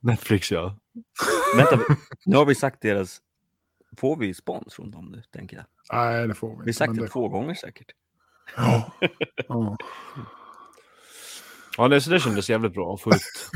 [0.00, 0.76] Netflix ja.
[1.56, 1.78] Vänta,
[2.24, 3.20] nu har vi sagt deras...
[3.98, 5.64] Får vi spons från dem nu, tänker jag?
[5.92, 6.72] Nej, det får vi Vi har inte.
[6.72, 7.86] sagt men det två gånger säkert.
[8.56, 8.92] Ja.
[9.48, 9.76] ja.
[11.78, 13.50] Ja, det, så det kändes jävligt bra att få ut,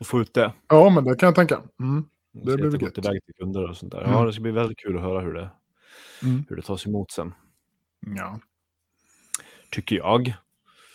[0.00, 0.52] att få ut det.
[0.68, 1.62] ja, men det kan jag tänka.
[1.80, 2.04] Mm.
[2.44, 2.98] Det blir gött.
[2.98, 4.00] iväg till kunder och sånt där.
[4.02, 4.12] Mm.
[4.12, 5.50] Ja, det ska bli väldigt kul att höra hur det,
[6.22, 6.44] Mm.
[6.48, 7.34] hur det tas emot sen.
[8.16, 8.40] ja.
[9.70, 10.34] Tycker jag.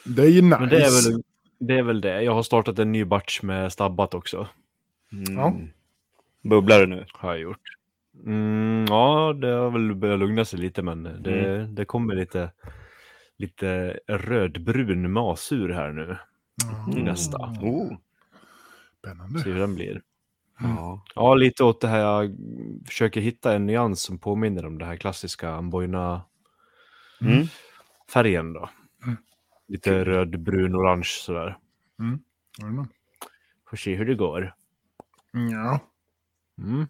[0.06, 0.60] Det är ju nice.
[0.60, 1.24] Men det är, väl,
[1.60, 2.22] det är väl det.
[2.24, 4.48] Jag har startat en ny batch med stabbat också.
[5.12, 5.34] Mm.
[5.38, 5.56] Ja.
[6.50, 7.06] Bubblar det nu?
[7.14, 7.62] Har jag gjort.
[8.26, 12.52] Mm, ja, det har väl börjat lugna sig lite, men det, det kommer lite,
[13.38, 16.18] lite rödbrun masur här nu.
[16.88, 16.98] Ja.
[17.00, 17.38] i nästa.
[17.38, 17.98] Oh.
[19.00, 19.40] Spännande.
[19.40, 20.02] Se hur den blir.
[20.64, 21.04] Ja.
[21.16, 22.00] Ja, lite åt det här.
[22.00, 22.36] Jag
[22.88, 28.54] försöker hitta en nyans som påminner om det här klassiska Amboina-färgen Mm.
[28.54, 28.70] då.
[29.04, 29.18] Mm.
[29.68, 31.58] Lite röd, brun, orange sådär.
[32.58, 32.88] Ja, men-
[33.70, 34.54] Får se hur det går.
[35.52, 35.80] Ja.
[36.58, 36.88] Mm.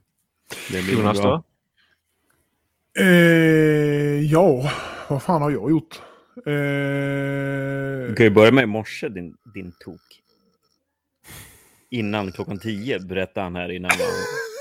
[0.72, 1.32] Det blir Jonas bra.
[1.32, 1.44] då?
[3.02, 4.72] Eh, ja,
[5.10, 6.02] vad fan har jag gjort?
[6.46, 6.54] Eh,
[8.08, 10.02] Du kan ju börja med i morse, din, din tok.
[11.92, 13.92] Innan klockan tio berättade han här innan.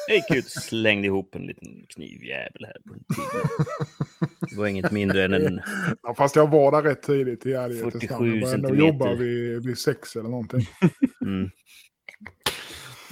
[0.08, 3.04] Jag gick ut och slängde ihop en liten knivjävel här på en.
[4.50, 5.60] Det var inget mindre än en...
[6.02, 8.40] ja, fast jag var där rätt tidigt i ärlighetens 47 namn.
[8.40, 8.86] Jag började nog centimeter.
[8.86, 10.66] jobba vid, vid sex eller någonting.
[11.20, 11.50] Mm.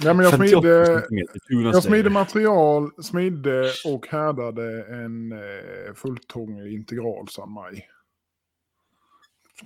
[0.03, 6.67] Nej, men jag 58 smidde, centimeter, jag smidde material, smidde och härdade en eh, fulltång
[6.67, 7.87] integral San Maj.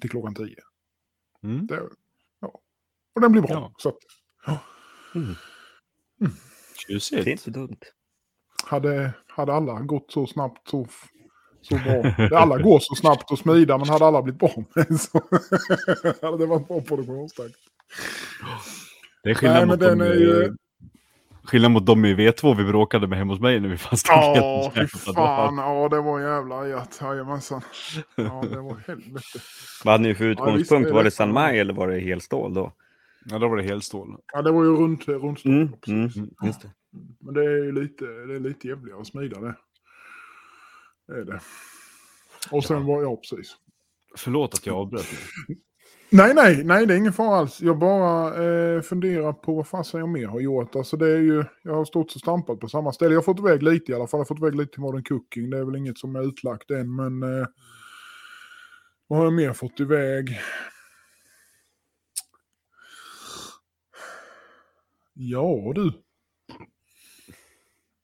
[0.02, 0.60] Till klockan tio.
[1.44, 1.68] Mm.
[1.68, 1.82] Det,
[2.40, 2.60] ja.
[3.16, 3.52] Och den blir bra.
[3.52, 3.74] Ja.
[3.78, 3.98] Så
[4.46, 4.60] att,
[6.88, 7.28] Det är Tjusigt.
[7.28, 7.78] inte dumt.
[8.66, 10.88] hade, hade alla gått så snabbt så,
[11.62, 12.28] så bra.
[12.40, 15.22] Alla går så snabbt och smida, men hade alla blivit bra med så
[16.22, 17.56] hade det varit bra produktionstakt.
[19.24, 20.52] Det är skillnad, Nej, mot den de, är ju- eh,
[21.44, 24.04] skillnad mot de i V2 vi bråkade med hemma hos mig när vi fanns.
[24.08, 25.58] Ja, fy fan.
[25.58, 27.00] Ja, det var jävla ajat.
[27.02, 27.62] Jajamensan.
[28.16, 29.40] Ja, det var helvete.
[29.84, 30.86] Vad hade ni för visst, utgångspunkt?
[30.88, 31.12] det är var det.
[31.12, 32.74] San Maj eller var det helstål då?
[33.26, 34.16] Ja, då var det helstål.
[34.34, 36.18] Ja, det var ju runt, runt Mm, precis.
[36.18, 36.72] mm, just det.
[37.20, 39.56] Men det är ju lite, det är lite jävligare att smida det.
[41.08, 41.40] Det är det.
[42.52, 43.56] Och sen var jag precis.
[44.18, 45.08] Förlåt att jag avbröt.
[45.48, 45.56] nu.
[46.10, 47.62] Nej, nej, nej, det är ingen fara alls.
[47.62, 50.76] Jag bara eh, funderar på vad fasen jag mer har gjort.
[50.76, 53.12] Alltså det är ju, jag har stått och stampat på samma ställe.
[53.14, 54.18] Jag har fått iväg lite i alla fall.
[54.18, 55.50] Jag har fått iväg lite till Modern Cooking.
[55.50, 57.48] Det är väl inget som är utlagt än, men eh,
[59.08, 60.40] vad har jag mer fått iväg?
[65.14, 65.92] Ja du.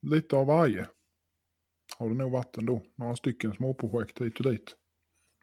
[0.02, 0.88] Lite av varje.
[1.98, 2.82] Har det nog varit ändå.
[2.96, 4.76] Några stycken småprojekt hit och dit.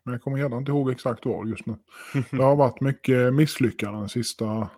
[0.04, 1.74] Men jag kommer heller inte ihåg exakt vad just nu.
[2.30, 4.70] Det har varit mycket misslyckanden sista,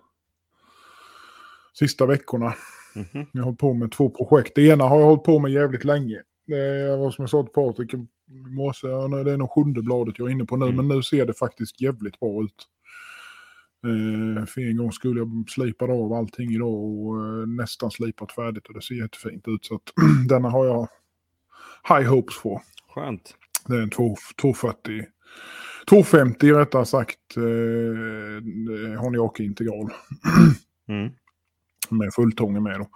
[1.73, 2.55] sista veckorna.
[2.95, 3.27] Mhm.
[3.33, 4.53] Jag har hållit på med två projekt.
[4.55, 6.23] Det ena har jag hållit på med jävligt länge.
[6.47, 8.87] Det var som jag sa till Patrik i morse,
[9.25, 10.77] det är nog sjunde bladet jag är inne på nu, Mm.
[10.77, 12.69] men nu ser det faktiskt jävligt bra ut.
[13.85, 18.67] Eh, för en gång skulle jag slipade av allting idag och eh, nästan slipat färdigt
[18.67, 19.65] och det ser jättefint ut.
[19.65, 19.93] Så att
[20.29, 20.89] denna har jag
[21.89, 22.63] high hopes på.
[22.95, 23.35] Skönt.
[23.67, 25.05] Det är en 2, 240.
[25.89, 27.37] 250 rättare sagt.
[27.37, 29.91] Eh, Honiaki integral.
[30.91, 31.11] Mm.
[31.91, 32.89] Med fulltången med då.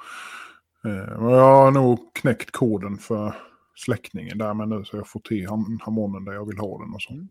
[0.91, 3.35] Eh, jag har nog knäckt koden för
[3.75, 6.95] släckningen där med nu så jag får till ham- harmonen där jag vill ha den
[6.95, 7.27] och så.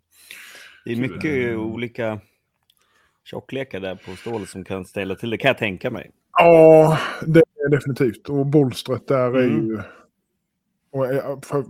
[0.85, 2.19] Det är mycket olika
[3.31, 6.11] tjocklekar där på stålet som kan ställa till det, kan jag tänka mig.
[6.37, 8.29] Ja, det är definitivt.
[8.29, 9.67] Och bolstret där är Mm.
[9.67, 9.79] ju...
[10.93, 11.63] Och, eh, för,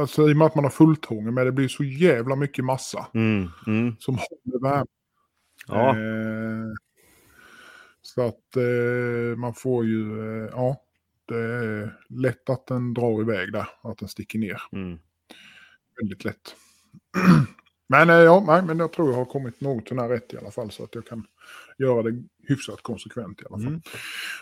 [0.00, 3.06] alltså, I och med att man har fulltången med det blir så jävla mycket massa
[3.14, 3.48] Mm.
[3.66, 3.96] Mm.
[3.98, 4.86] som håller värme.
[5.68, 6.72] Ja, Eh,
[8.02, 10.76] så att eh, man får ju, eh, ja,
[11.28, 14.62] det är lätt att den drar iväg där, att den sticker ner.
[14.72, 14.98] mm.
[16.00, 16.56] Väldigt lätt.
[17.88, 20.70] men eh, ja, men jag tror jag har kommit något till rätt i alla fall
[20.70, 21.24] så att jag kan
[21.78, 23.66] göra det hyfsat konsekvent i alla fall.
[23.66, 23.80] Mm.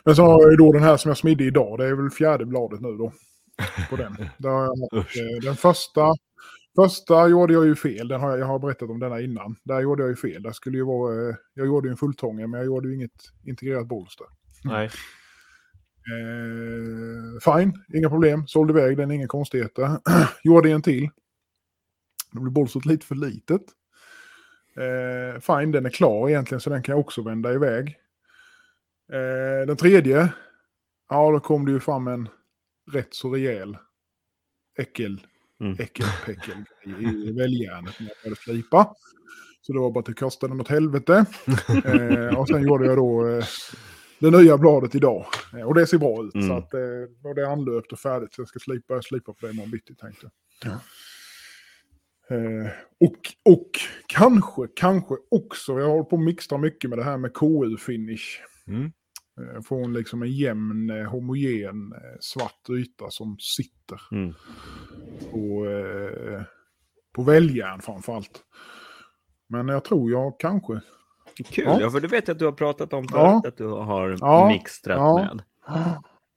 [0.05, 2.11] Men så har jag ju då den här som jag smidde idag, det är väl
[2.11, 3.13] fjärde bladet nu då.
[3.91, 4.17] På den.
[4.39, 6.13] Där eh, den första,
[6.77, 9.57] första gjorde jag ju fel, den har jag, jag har berättat om denna innan.
[9.65, 12.47] Där gjorde jag ju fel, där skulle ju vara, eh, jag gjorde ju en fulltånge
[12.47, 14.27] men jag gjorde ju inget integrerat bolster.
[14.65, 14.91] Nej.
[16.07, 18.47] Eh, fine, inga problem.
[18.47, 19.99] Sålde iväg den, inga konstigheter.
[20.45, 21.09] Gjorde en till.
[22.35, 23.63] Då blev bolstret lite för litet.
[24.77, 27.89] Eh, fine, den är klar egentligen så den kan jag också vända iväg.
[29.13, 30.33] Eh, den tredje,
[31.09, 32.29] ja då kom det ju fram en
[32.93, 33.77] rätt så rejäl
[34.79, 35.27] äckel
[35.61, 35.77] Mm.
[35.79, 38.95] äckelpäckel i väljärnet när jag började slipa.
[39.61, 41.27] Så det var bara att det kastade något helvete.
[41.85, 43.45] eh, och sen gjorde jag då eh,
[44.19, 45.27] det nya bladet idag.
[45.53, 46.35] Eh, och det ser bra ut.
[46.35, 46.49] Mm.
[46.49, 46.81] Så att, eh,
[47.29, 49.95] och det är anlöpt och färdigt så jag ska slipa, slipa på det imorgon bitti
[49.95, 50.31] tänkte
[50.63, 50.73] jag.
[52.31, 53.71] Eh, och, och
[54.07, 58.39] kanske, kanske också, jag håller på att mixa mycket med det här med KU-finish.
[58.69, 58.85] Mm.
[59.41, 64.35] Eh, Få en, liksom en jämn, eh, homogen, svart yta som sitter Mm.
[65.33, 65.67] på,
[67.15, 68.43] på väljärn framförallt.
[69.49, 70.81] Men jag tror jag kanske...
[71.51, 71.81] Kul, Ja.
[71.81, 71.91] ja.
[71.91, 73.49] för det vet att du har pratat om förut, Ja.
[73.49, 74.49] att du har Ja.
[74.49, 75.43] mixtrat med.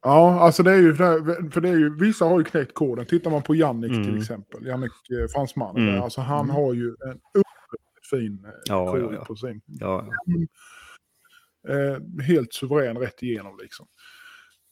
[0.07, 3.05] Ja, alltså det är ju, för det är ju, vissa har ju knäckt koden.
[3.05, 4.17] Tittar man på Jannik till Mm.
[4.17, 6.01] exempel, Jannik eh, fransmannen, Mm.
[6.01, 9.25] alltså han har ju en oerhört fin eh, Ja, KI ja, ja.
[9.25, 9.61] på sin.
[9.65, 10.05] Ja,
[11.69, 13.87] Eh, helt suverän rätt igenom liksom.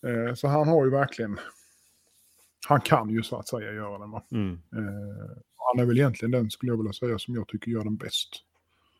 [0.07, 1.39] Eh, så han har ju verkligen,
[2.67, 4.11] han kan ju så att säga göra den.
[4.11, 4.23] Va?
[4.31, 4.53] mm.
[4.53, 7.95] Eh, han är väl egentligen den skulle jag vilja säga som jag tycker gör den
[7.97, 8.29] bäst.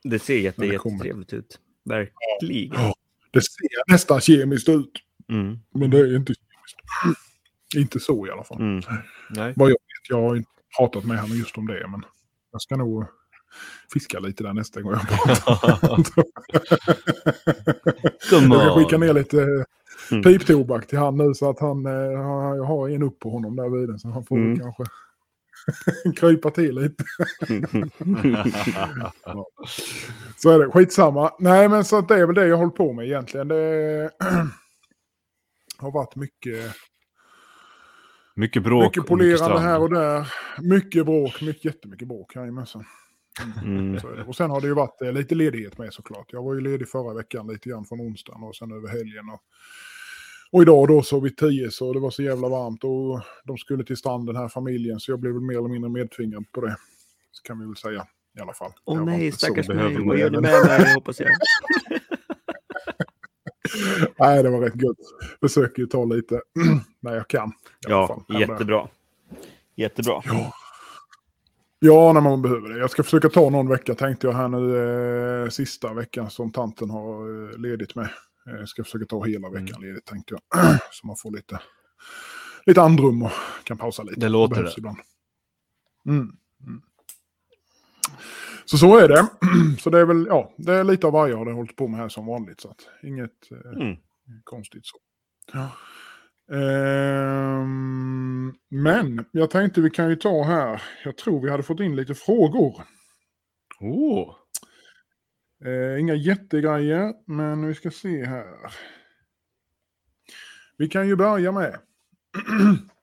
[0.04, 1.60] Det ser jätte, det jättetrevligt ut.
[1.86, 2.74] Verkligen.
[2.82, 2.94] Ja.
[3.32, 4.92] Det ser nästan kemiskt ut,
[5.30, 5.60] Mm.
[5.74, 6.80] men det är inte kemiskt.
[7.76, 8.62] Inte så i alla fall.
[8.62, 8.82] Mm.
[9.30, 9.54] Nej.
[9.56, 12.06] Vad jag vet, jag har inte pratat med honom just om det, men
[12.52, 13.06] jag ska nog
[13.94, 16.24] fiska lite där nästa gång jag pratar.
[18.32, 19.02] Jag kan skicka on.
[19.02, 19.66] ner lite
[20.12, 20.24] Mm.
[20.24, 21.92] piptobak till han nu så att han, eh,
[22.24, 24.60] har- jag har en upp på honom där vid den, så han får Mm.
[24.60, 24.84] kanske
[26.20, 27.04] krypa till lite.
[30.38, 31.32] Så är det, skitsamma.
[31.40, 33.48] Nej men så att det är väl det jag håller på med egentligen.
[33.48, 34.10] Det
[35.78, 36.76] har varit mycket,
[38.36, 39.60] Mycket bråk mycket mycket polerande strand.
[39.60, 40.34] här och där.
[40.62, 42.36] Mycket bråk, mycket, jättemycket bråk.
[42.36, 42.86] Jajamensan.
[43.64, 43.98] Mm.
[44.28, 46.26] Och sen har det ju varit eh, lite ledighet med såklart.
[46.34, 49.30] Jag var ju ledig förra veckan lite grann från onsdagen och sen över helgen.
[49.30, 49.42] Och,
[50.52, 53.84] och idag då så vid tio så det var så jävla varmt och de skulle
[53.84, 56.78] till stranden här familjen så jag blev väl mer eller mindre medtvingad på det.
[57.32, 58.08] Så kan vi väl säga
[58.38, 58.72] i alla fall.
[58.86, 59.78] Åh var nej, stackars mig.
[60.06, 61.30] Vad gör men- med mig, hoppas jag.
[64.20, 64.98] Nej, det var rätt gött.
[65.40, 66.42] Försöker ju ta lite
[67.00, 67.52] när jag kan.
[67.88, 68.88] Ja, jättebra.
[69.76, 70.22] Jättebra.
[71.80, 72.80] Ja, när man behöver det.
[72.80, 75.44] Jag ska försöka ta någon vecka tänkte jag här nu.
[75.44, 78.10] Eh, sista veckan som tanten har eh, ledigt med.
[78.50, 80.64] Eh, ska försöka ta hela veckan ledigt tänkte jag.
[80.92, 81.60] Så man får lite,
[82.66, 83.32] lite andrum och
[83.64, 84.20] kan pausa lite.
[84.20, 84.74] Det låter det.
[84.78, 84.98] Ibland.
[86.06, 86.32] Mm.
[86.68, 86.82] Mm.
[88.66, 89.28] Så så är det.
[89.80, 92.00] Så det är väl, ja, det är lite av varje jag har hållit på med
[92.00, 92.62] här som vanligt.
[92.62, 93.96] Så att inget eh, Mm.
[94.44, 94.98] konstigt så.
[96.56, 100.82] Ehm, men jag tänkte vi kan ju ta här.
[101.04, 102.84] Jag tror vi hade fått in lite frågor.
[103.80, 104.36] Oh.
[105.66, 108.56] Eh, inga jättegrejer, men vi ska se här.
[110.78, 111.80] Vi kan ju börja med.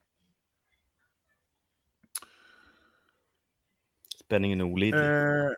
[4.25, 5.01] Spänningen är olidlig.
[5.01, 5.51] Eh,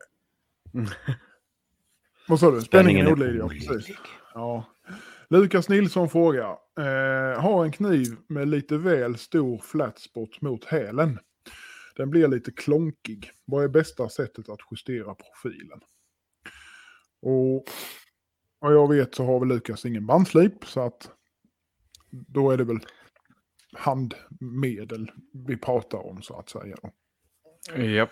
[2.27, 2.61] vad sa du?
[2.61, 3.97] Spänningen är olidlig, ja, precis.
[4.33, 4.65] Ja.
[5.29, 6.57] Lukas Nilsson frågar.
[6.79, 11.19] Eh, har en kniv med lite väl stor flatspot mot hälen.
[11.95, 13.31] Den blir lite klonkig.
[13.45, 15.81] Vad är bästa sättet att justera profilen?
[17.21, 17.65] Och
[18.59, 21.11] vad jag vet så har väl Lukas ingen bandslip så att
[22.09, 22.79] då är det väl
[23.73, 25.11] handmedel
[25.47, 26.77] vi pratar om så att säga.
[27.77, 28.11] Japp.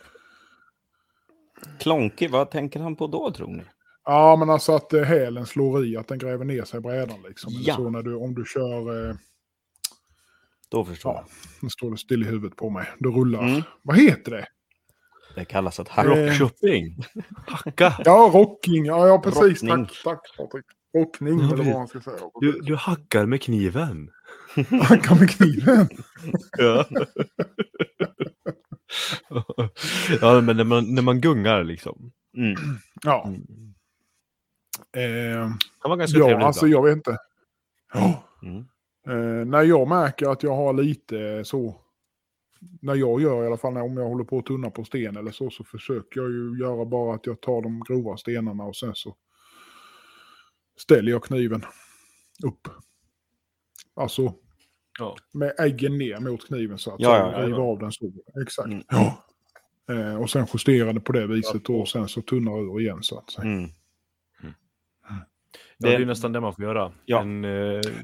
[1.79, 3.63] Klonkig, vad tänker han på då tror ni?
[4.05, 7.21] Ja, men alltså att eh, hälen slår i, att den gräver ner sig i brädan
[7.27, 7.53] liksom.
[7.55, 7.75] Ja.
[7.75, 9.15] så när du, om du kör, eh,
[10.69, 11.29] Då förstår ja, jag.
[11.61, 13.43] nu står det still i huvudet på mig, du rullar.
[13.47, 13.61] Mm.
[13.81, 14.45] Vad heter det?
[15.35, 16.11] Det kallas att hacka.
[16.11, 16.97] Eh, Rockshopping.
[17.47, 17.95] Hacka.
[18.05, 18.85] Ja, rocking.
[18.85, 19.63] Ja, ja precis.
[19.63, 19.85] Rockning.
[19.85, 20.65] Tack, tack Patrik.
[20.97, 22.17] Rockning Ja, eller vad man ska säga.
[22.41, 24.09] Du, du hackar med kniven.
[24.81, 25.89] Hacka med kniven.
[26.57, 26.85] Ja.
[30.21, 32.11] ja, men när man, när man gungar liksom.
[32.37, 32.55] Mm.
[33.03, 33.27] Ja.
[33.27, 33.73] Mm.
[34.95, 35.47] Eh,
[35.81, 36.45] kan vara ganska ja, trevligt.
[36.45, 36.87] alltså ibland.
[36.87, 37.17] jag vet inte.
[37.93, 38.23] Ja.
[38.43, 38.65] Mm.
[39.07, 41.81] Eh, när jag märker att jag har lite så,
[42.81, 45.17] när jag gör i alla fall, när, om jag håller på att tunna på sten
[45.17, 48.75] eller så, så försöker jag ju göra bara att jag tar de grova stenarna och
[48.75, 49.15] sen så
[50.77, 51.65] ställer jag kniven
[52.43, 52.67] upp.
[53.95, 54.33] Alltså
[54.99, 55.15] Ja.
[55.33, 58.11] med äggen ner mot kniven så att Ja, ja, ja, riva av den så.
[58.43, 58.67] Exakt.
[58.67, 58.83] Mm.
[58.89, 59.17] Ja.
[59.91, 63.17] Eh, och sen justera det på det viset och sen så tunnar ur igen så
[63.19, 63.45] att säga.
[63.47, 63.69] Mm.
[65.09, 65.15] Ja,
[65.89, 66.91] det är Det- nästan det man får göra.
[67.05, 67.21] Ja.
[67.21, 67.51] En, eh,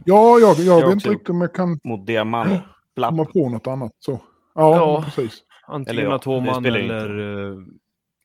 [0.06, 2.62] Ja, jag, jag, Jag vet inte riktigt om jag kan Mot diamant.
[2.96, 4.12] Komma på något annat så.
[4.56, 5.04] Ja, Ja.
[5.06, 5.44] precis.
[5.68, 7.10] antingen inte eller,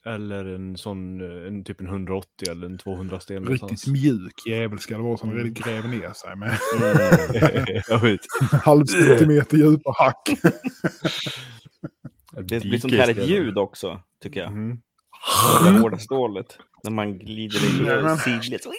[0.07, 3.37] eller en sån, eh, en typ en 180 eller en 200 sten.
[3.47, 3.87] Riktigt någonstans.
[3.87, 5.55] mjuk jävel ska det vara som Mm.
[5.55, 6.51] gräver ner sig med
[8.03, 8.21] vet.
[8.64, 10.29] halv centimeter djupa hack.
[12.33, 14.49] Det blir sånt härligt ljud också, tycker jag.
[14.53, 14.79] Mm.
[15.64, 16.59] Det hårda stålet.
[16.83, 18.61] När man glider in i sidled.
[18.62, 18.73] så-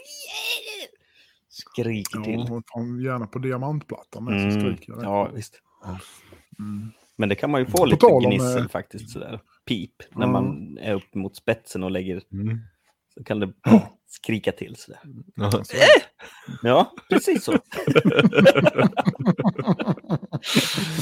[1.49, 2.45] Skriker till.
[2.49, 4.75] Ja, gärna på diamantplattan med så Mm.
[4.75, 5.03] skriker jag.
[5.03, 5.61] Ja, visst.
[6.59, 6.91] Mm.
[7.15, 9.39] Men det kan man ju få På lite om, gnissel eh, faktiskt sådär.
[9.65, 9.91] Pip.
[10.15, 12.21] När man är upp mot spetsen och lägger.
[12.31, 12.59] Mm.
[13.13, 13.53] Så kan det
[14.07, 14.99] skrika till sådär.
[15.35, 15.51] Ja.
[16.63, 17.51] Ja, precis så.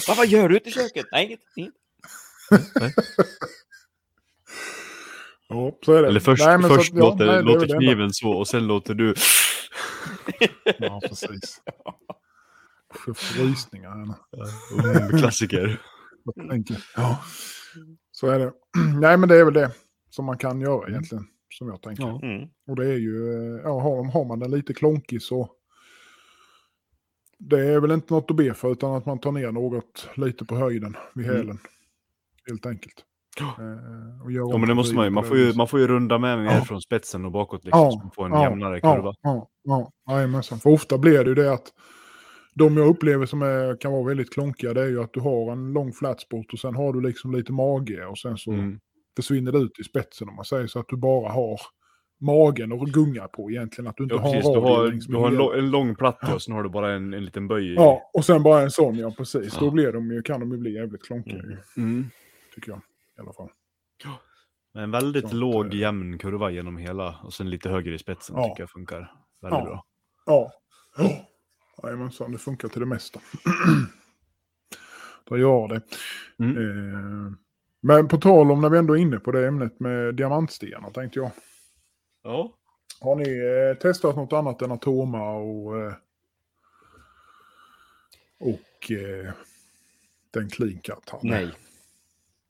[0.08, 1.06] vad, vad gör du ute i köket?
[1.12, 1.40] Nej, inget.
[1.56, 1.74] inget.
[5.48, 6.08] Ja, så är det.
[6.08, 8.94] Eller först, Nej, så först ja, låter, nej, låter det kniven så och sen låter
[8.94, 9.14] du...
[10.78, 11.62] Ja, precis.
[14.74, 15.82] Mm, klassiker.
[16.96, 17.24] Ja,
[18.24, 18.52] så är det.
[19.00, 19.72] Nej, men det är väl det
[20.10, 21.28] som man kan göra egentligen.
[21.50, 22.04] Som jag tänker.
[22.04, 22.20] Ja.
[22.24, 22.50] Mm.
[22.68, 25.50] Och det är ju, eh, ja, har, har man den lite klonkig så
[27.40, 30.46] det är väl inte något att be för utan att man tar ner något lite
[30.46, 31.38] på höjden vid Mm.
[31.38, 31.60] hälen.
[32.48, 32.94] Helt enkelt.
[33.40, 35.10] Eh, och gör Ja men det måste man ju.
[35.12, 36.66] Man får ju, man får ju runda med mer Ja.
[36.66, 37.80] från spetsen och bakåt liksom.
[37.82, 39.14] Ja, Så man får en ja, jämnare kurva.
[39.22, 40.60] Ja, ja, ja, jajamensan.
[40.60, 41.74] För ofta blir det ju det att
[42.54, 45.52] de jag upplever som är, kan vara väldigt klonkiga det är ju att du har
[45.52, 48.80] en lång flatspot och sen har du liksom lite mage och sen så Mm.
[49.16, 51.60] försvinner det ut i spetsen om man säger så att du bara har
[52.20, 53.88] magen och gunga på egentligen.
[53.88, 54.46] Att du inte Ja, har precis.
[54.48, 56.70] en Du har, du med har en, lång, en lång platta och sen har du
[56.70, 57.72] bara en, en liten böj.
[57.72, 59.58] i- Ja, och sen bara en sån, ja precis.
[59.60, 59.72] Då Ja.
[59.72, 61.58] blir de ju, kan de ju bli jävligt klonkiga, Mm.
[61.78, 62.06] Mm.
[62.56, 62.82] tycker jag.
[63.18, 63.50] I alla fall.
[64.74, 68.00] Men en väldigt Sånt, låg eh, jämn kurva genom hela och sen lite högre i
[68.00, 69.12] spetsen tycker jag funkar
[69.42, 69.84] väldigt bra.
[70.26, 70.52] Ja.
[71.84, 71.90] Ja.
[71.90, 73.20] Jajamensan, det funkar till det mesta.
[75.24, 75.82] Då gör det.
[76.40, 76.58] Mm.
[76.58, 77.32] Eh,
[77.82, 81.20] men på tal om när vi ändå är inne på det ämnet med diamantstenar tänkte
[81.20, 81.32] jag.
[82.24, 82.54] Ja.
[83.02, 83.24] Har ni
[83.70, 85.94] eh, testat något annat än Atoma och, eh,
[88.40, 89.34] och eh,
[90.32, 91.10] den Cleancut?
[91.10, 91.28] hade?
[91.30, 91.44] Nej.
[91.44, 91.54] Jag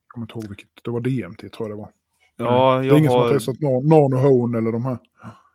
[0.07, 0.69] kommer inte ihåg vilket.
[0.83, 1.91] Det var DMT tror jag det var.
[2.35, 3.33] Ja, det är ingen som har har...
[3.33, 4.97] testat Nan- Nano Hone eller de här.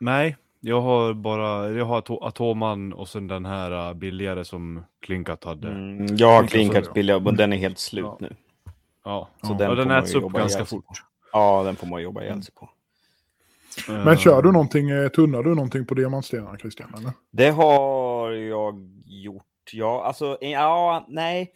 [0.00, 1.70] Nej, jag har bara...
[1.70, 5.68] Jag har Ato- Atoman och sen den här äh, billigare som Klinkat hade.
[5.68, 8.16] Mm, jag har klinkat billigare, men den är helt slut Ja.
[8.20, 8.36] nu.
[9.04, 9.54] Ja, Så Ja.
[9.58, 10.86] den, den får man äts upp jobba ganska fort.
[10.86, 10.94] på.
[11.32, 12.68] Ja, den får man jobba ihjäl sig på.
[13.88, 16.94] Men kör du någonting, eh, tunnar du någonting på diamantstenarna Christian?
[16.98, 17.12] Eller?
[17.30, 19.44] Det har jag gjort.
[19.72, 21.52] Ja, alltså, ja, nej.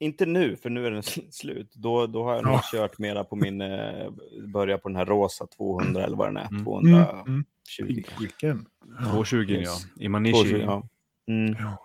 [0.00, 1.72] Inte nu, för nu är den slut.
[1.74, 2.62] Då, då har jag nog Ja.
[2.72, 4.10] kört mera på min, eh,
[4.52, 6.48] börja på den här rosa 200 eller vad den är.
[6.48, 6.64] Mm.
[6.64, 6.98] 220.
[7.26, 7.44] Mm,
[7.88, 8.66] Pinkwicken.
[9.10, 9.68] 220 Yes.
[9.96, 10.02] ja.
[10.04, 10.32] I Manishi.
[10.32, 10.88] 220, ja.
[11.34, 11.56] Mm.
[11.58, 11.78] Ja.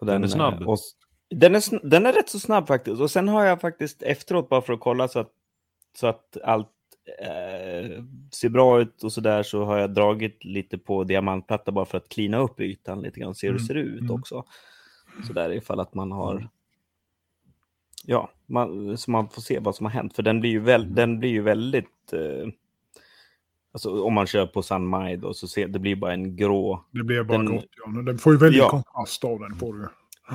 [0.00, 0.68] Och Den är eh, snabb.
[0.68, 0.78] Och,
[1.30, 3.00] den, är, den är rätt så snabb faktiskt.
[3.00, 5.30] Och sen har jag faktiskt efteråt, bara för att kolla så att,
[5.98, 6.68] så att allt
[7.20, 11.84] eh, ser bra ut och så där, så har jag dragit lite på diamantplatta bara
[11.84, 14.14] för att klina upp ytan lite grann, se hur det Mm, ser ut mm.
[14.14, 14.44] också.
[15.26, 16.48] Så där ifall att man har...
[18.06, 20.16] Ja, man, så man får se vad som har hänt.
[20.16, 22.12] För den blir ju, väl, den blir ju väldigt...
[22.12, 22.48] Eh,
[23.72, 26.84] alltså om man kör på San Mai då, så ser, det blir bara en grå...
[26.90, 27.66] Det blir bara Den- gott.
[27.86, 28.02] Ja.
[28.02, 28.68] Den får ju väldigt Ja.
[28.68, 29.54] kontrast av den.
[29.54, 29.88] Får du.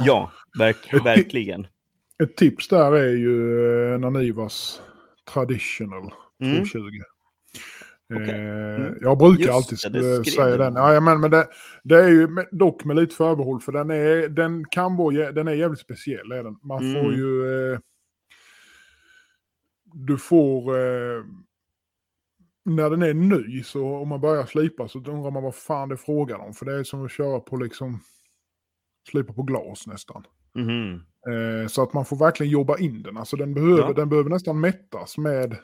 [0.06, 1.68] Ja, verk, verkligen.
[2.24, 4.82] Ett tips där är ju eh, Nanivas
[5.34, 6.56] Traditional Mm.
[6.56, 6.78] 220.
[6.80, 7.02] Okej.
[8.14, 8.98] Eh, Mm.
[9.02, 10.74] Jag brukar Just alltid det, säga den.
[10.76, 11.48] Ja, men, men det,
[11.84, 15.54] det är ju dock med lite förbehåll för den är, den kan vara, den är
[15.54, 16.32] jävligt speciell.
[16.32, 16.60] Är den.
[16.62, 17.14] Man får Mm.
[17.14, 17.72] ju...
[17.74, 17.80] Eh,
[19.94, 20.78] du får...
[20.78, 21.24] Eh,
[22.66, 25.96] när den är ny så om man börjar slipa så undrar man vad fan det
[25.96, 26.54] är frågan om.
[26.54, 28.00] För det är som att köra på liksom...
[29.12, 30.24] Slipa på glas nästan.
[30.56, 30.94] Mhm.
[31.30, 33.18] Eh, så att man får verkligen jobba in den.
[33.18, 33.94] Alltså den behöver, Ja.
[33.94, 35.58] den behöver nästan mättas med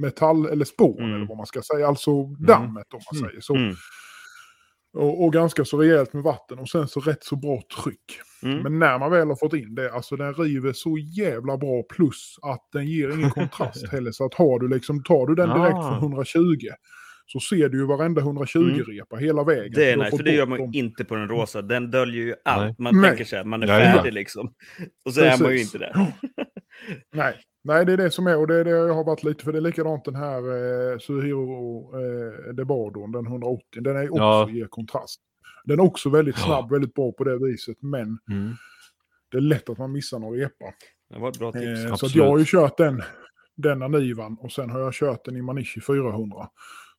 [0.00, 1.14] metall eller spån Mm.
[1.14, 1.86] eller vad man ska säga.
[1.88, 3.30] Alltså dammet om man Mm.
[3.30, 3.54] säger så.
[3.56, 3.74] Mm.
[4.92, 8.20] Och, och ganska så rejält med vatten och sen så rätt så bra tryck.
[8.42, 8.58] Mm.
[8.62, 12.36] Men när man väl har fått in det, alltså den river så jävla bra plus
[12.42, 14.10] att den ger ingen kontrast heller.
[14.12, 15.88] Så att har du liksom, tar du den direkt Ah.
[15.90, 16.38] från 120
[17.26, 19.62] så ser du ju varenda 120-repa hela vägen.
[19.64, 19.72] Mm.
[19.74, 20.70] Det är nice, för det gör man dem.
[20.74, 21.62] inte på den rosa.
[21.62, 22.62] Den döljer ju allt.
[22.64, 22.74] Nej.
[22.78, 23.10] Man Nej.
[23.10, 24.52] tänker sig att man är färdig liksom.
[25.04, 25.74] Och så är man ju Precis.
[25.74, 26.12] inte det.
[27.14, 27.34] Nej.
[27.62, 29.52] Nej, det är det som är och det är det jag har varit lite för
[29.52, 30.38] det är likadant den här
[30.92, 33.62] eh, Suhiro eh, Debardon, den 180.
[33.80, 34.48] Den är också Ja.
[34.50, 35.20] ger kontrast.
[35.64, 36.44] Den är också väldigt Ja.
[36.44, 38.52] snabb, väldigt bra på det viset, men Mm.
[39.30, 40.64] det är lätt att man missar någon repa.
[41.10, 41.84] Det var ett bra tips.
[41.84, 43.02] Eh, så jag har ju kört den,
[43.56, 46.48] den Anivan och sen har jag kört den i Manishi 400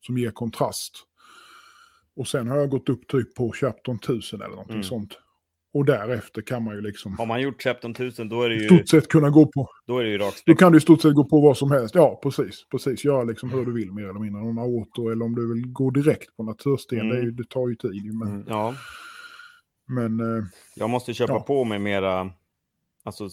[0.00, 0.92] som ger kontrast.
[2.16, 4.84] Och sen har jag gått upp typ på Chapton 1000 eller någonting Mm.
[4.84, 5.18] sånt.
[5.74, 8.58] Och därefter kan man ju liksom Har man gjort 17 000 då är det i
[8.58, 10.58] ju, stort sett kunna gå på då är det ju Då raksträck.
[10.58, 11.94] kan du i stort sett gå på vad som helst.
[11.94, 12.66] Ja, precis.
[12.70, 13.04] precis.
[13.04, 14.42] Göra liksom hur du vill mer eller mindre.
[14.42, 17.00] Om auto eller om du vill gå direkt på natursten.
[17.00, 17.16] Mm.
[17.16, 18.14] Det, ju- det tar ju tid.
[18.14, 18.44] Men, Mm.
[18.48, 18.74] Ja,
[19.88, 20.44] men eh,
[20.74, 21.40] jag måste köpa Ja.
[21.40, 22.30] på mig mera...
[23.04, 23.28] Alltså,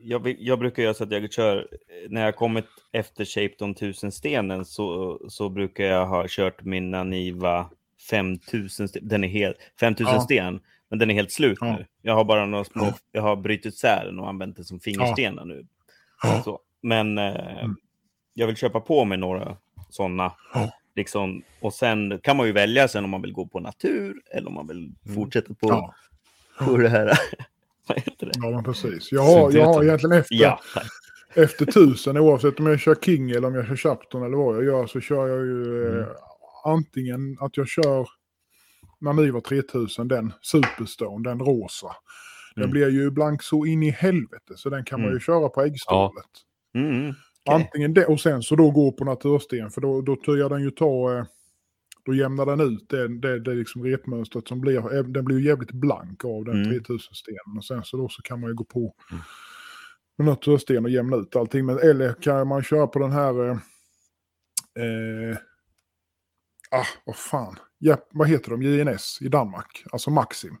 [0.00, 1.68] jag, jag brukar göra så att jag kör,
[2.08, 7.70] när jag kommit efter Shapeton 1000-stenen så, så brukar jag ha kört min Naniva
[8.10, 10.20] 5000, sten- den är helt, 5000 Ja.
[10.20, 10.60] sten,
[10.90, 11.76] men den är helt slut Ja.
[11.76, 11.86] nu.
[12.02, 12.94] Jag har bara några små, Ja.
[13.12, 15.66] jag har brutit isär den och använt den som fingerstenar nu.
[16.44, 17.76] Så, men eh, Mm.
[18.34, 19.56] jag vill köpa på mig några
[19.90, 20.32] sådana.
[20.96, 24.48] Liksom, och sen kan man ju välja sen om man vill gå på natur eller
[24.48, 25.94] om man vill fortsätta på, Ja.
[26.66, 27.06] på det här.
[27.88, 28.32] Vad heter det?
[28.34, 29.12] Ja, precis.
[29.12, 30.60] Jag har, jag har egentligen efter, Ja,
[31.34, 34.64] efter tusen, oavsett om jag kör King eller om jag kör Chapton eller vad jag
[34.64, 36.00] gör, så kör jag ju Mm.
[36.00, 36.06] eh,
[36.64, 38.06] antingen att jag kör
[39.00, 41.86] Naniva 3000, den Superstone, den rosa.
[42.54, 42.70] Den Mm.
[42.70, 45.20] blir ju blank så in i helvete, så den kan man ju Mm.
[45.20, 46.24] köra på äggstålet.
[46.74, 47.14] mm, okej.
[47.54, 50.70] Antingen det och sen så då gå på natursten, för då, då jag den ju
[50.70, 51.18] ta...
[51.18, 51.24] Eh,
[52.04, 54.94] då jämnar den ut det, det, det liksom repmönstret som blir.
[54.96, 56.68] eh, Den blir ju jävligt blank av den Mm.
[56.70, 57.56] 3000-stenen.
[57.58, 58.94] Och sen så då så kan man ju gå på
[60.18, 61.66] med natursten och jämna ut allting.
[61.66, 63.48] Men, eller kan man köra på den här...
[63.50, 63.56] Eh,
[64.84, 65.36] eh,
[66.70, 67.56] ah, vad fan.
[67.78, 68.62] Ja, vad heter de?
[68.62, 69.84] JNS i Danmark.
[69.92, 70.56] Alltså Maxim.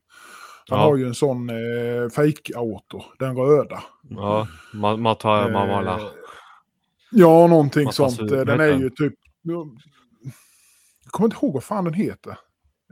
[0.68, 0.84] Han Ja.
[0.84, 3.82] har ju en sån eh, fake-auto, den röda.
[4.02, 5.96] Ja, ma- Mata Mamala.
[6.00, 6.06] Eh,
[7.10, 8.32] Ja, någonting Massa sånt.
[8.32, 9.14] Eh, Den är ju typ...
[9.42, 12.30] Jag kommer inte ihåg vad fan den heter.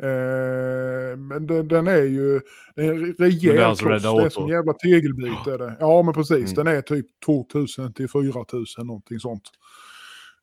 [0.03, 2.41] Eh, men den, den är ju
[2.77, 4.05] det en Men det rejäl är alltså kloss.
[4.05, 5.47] Red Det är som jävla tegelbit.
[5.47, 5.77] Är det.
[5.81, 6.53] Ja, men precis.
[6.53, 6.65] Mm.
[6.65, 9.43] Den är typ 2000 till 4000, någonting sånt.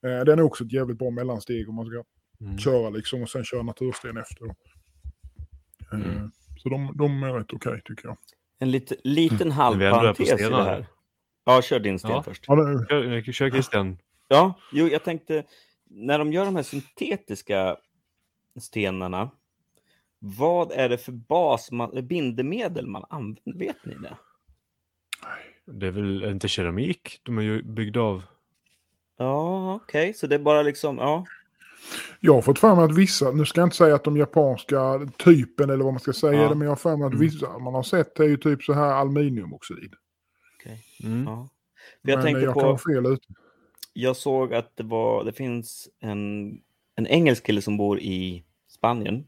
[0.06, 2.04] Eh, den är också ett jävligt bra mellansteg om man ska
[2.42, 2.58] Mm.
[2.58, 4.46] köra liksom och sen köra natursten efter.
[4.46, 4.52] Eh,
[5.94, 6.32] Mm.
[6.58, 8.18] Så de, de är rätt okej tycker jag.
[8.60, 10.86] En lit, liten på halvparentes i det här.
[11.46, 12.24] Ja, kör din sten Ja.
[12.24, 12.44] först.
[12.48, 13.98] Ja, det, Kör, kör Christian.
[14.28, 15.44] Ja, jo, jag tänkte,
[15.86, 17.78] när de gör de här syntetiska
[18.60, 19.30] stenarna,
[20.20, 23.60] vad är det för bas, man, bindemedel man använder?
[23.60, 24.18] Vet ni det?
[25.66, 28.24] Det är väl inte keramik de är ju byggda av.
[29.18, 31.26] Ja, okej, så det är bara liksom, ja.
[32.20, 35.08] Jag har fått för mig att vissa, nu ska jag inte säga att de japanska
[35.18, 36.50] typen eller vad man ska säga Ja.
[36.50, 37.20] det, men jag har för mig att Mm.
[37.28, 39.94] vissa man har sett är ju typ så här aluminiumoxid.
[40.60, 41.24] okej, Mm.
[41.24, 41.50] ja.
[42.02, 43.28] Jag men tänkte jag på, kan fel ute.
[43.94, 46.52] jag såg att det var, det finns en,
[46.96, 49.28] en engelsk kille som bor i Spanien.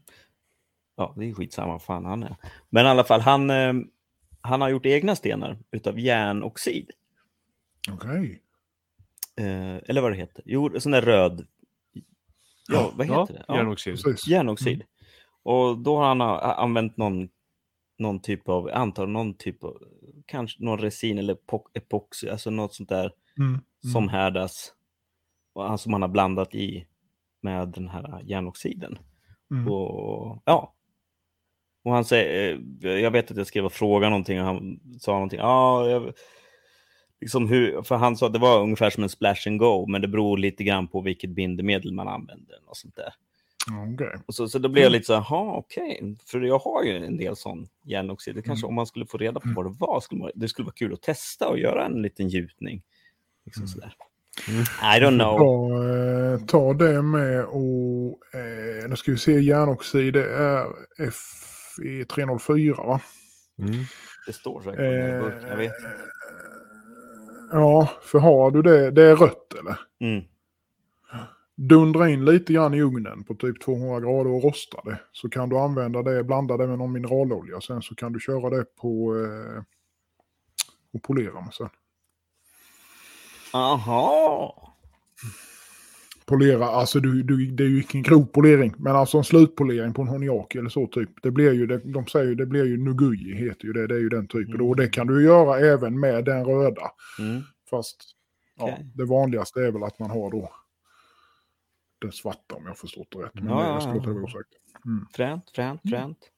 [0.96, 2.36] Ja, det är skitsamma vad fan han är.
[2.70, 3.72] Men i alla fall, han, eh,
[4.40, 6.90] han har gjort egna stenar utav järnoxid.
[7.92, 8.40] Okej.
[9.36, 10.42] Eh, eller vad det heter.
[10.46, 11.46] Jo, sån där röd.
[12.72, 13.44] Ja, vad Ja, heter det?
[13.48, 13.98] Ja, järnoxid.
[14.28, 14.84] Järnoxid.
[15.42, 17.28] Och då har han a- använt någon,
[17.98, 19.82] någon typ av, antar någon typ av,
[20.26, 23.60] kanske någon resin eller epo- epoxy, alltså något sånt där Mm.
[23.92, 24.72] som härdas.
[25.52, 26.86] Och han- som han har blandat i
[27.42, 28.98] med den här järnoxiden.
[29.50, 29.68] Mm.
[29.72, 30.74] Och ja.
[31.84, 35.12] Och han säger, eh, jag vet att jag skrev och frågade någonting och han sa
[35.12, 35.38] någonting.
[35.38, 36.12] Ja, jag,
[37.20, 40.00] liksom hur, för han sa att det var ungefär som en splash and go, men
[40.00, 42.56] det beror lite grann på vilket bindemedel man använder.
[42.66, 43.14] Och sånt där.
[43.94, 44.18] Okej.
[44.26, 46.16] Och så, så då blev jag lite så här, jaha, okej.
[46.26, 48.34] För jag har ju en del sån järnoxid.
[48.34, 50.66] Det kanske om man skulle få reda på vad det var, skulle man, det skulle
[50.66, 52.82] vara kul att testa och göra en liten gjutning.
[53.44, 53.94] Liksom sådär.
[54.82, 55.38] I don't know.
[55.38, 60.66] Ta, eh, ta det med och eh, nu ska vi se järnoxid, det är
[61.78, 63.00] FE304 va?
[63.58, 63.84] Mm.
[64.26, 65.72] Det står säkert Eh, jag vet.
[67.52, 69.78] Ja, för har du det, det är rött eller?
[70.00, 70.24] Mm.
[71.56, 75.00] Dundra in lite grann i ugnen på typ 200 grader och rosta det.
[75.12, 77.60] Så kan du använda det, blanda det med någon mineralolja.
[77.60, 79.62] Sen så kan du köra det på eh,
[80.92, 81.68] och polera med sen.
[83.52, 84.74] Aha!
[86.26, 88.74] Polera, alltså du, du, det är ju ingen grov polering.
[88.78, 91.10] Men alltså en slutpolering på en honiaki eller så typ.
[91.22, 93.86] Det blir ju, det, de säger ju, det blir ju nuguji heter ju det.
[93.86, 94.60] Det är ju den typen.
[94.60, 96.90] Och det kan du göra även med den röda.
[97.18, 97.42] Mm.
[97.70, 97.96] Fast
[98.58, 100.50] ja, det vanligaste är väl att man har då
[101.98, 103.34] den svarta om jag förstått det rätt.
[103.34, 104.28] Men Ja, det, ja, jag ska ja.
[104.28, 104.48] sagt.
[105.12, 106.30] Fränt, fränt, fränt.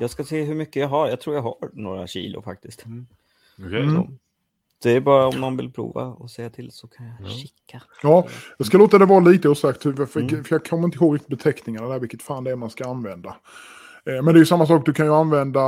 [0.00, 1.08] Jag ska se hur mycket jag har.
[1.08, 2.84] Jag tror jag har några kilo faktiskt.
[3.58, 3.82] Okej.
[3.82, 3.94] Mm.
[3.94, 4.10] Så.
[4.82, 7.82] Det är bara om någon vill prova och säga till så kan jag kika.
[8.02, 8.26] Ja,
[8.58, 10.44] jag ska låta det vara lite osagt, för, för, Mm.
[10.44, 13.28] för jag kommer inte ihåg riktigt beteckningarna där, vilket fan det är man ska använda.
[14.06, 15.60] Eh, men det är ju samma sak, du kan ju använda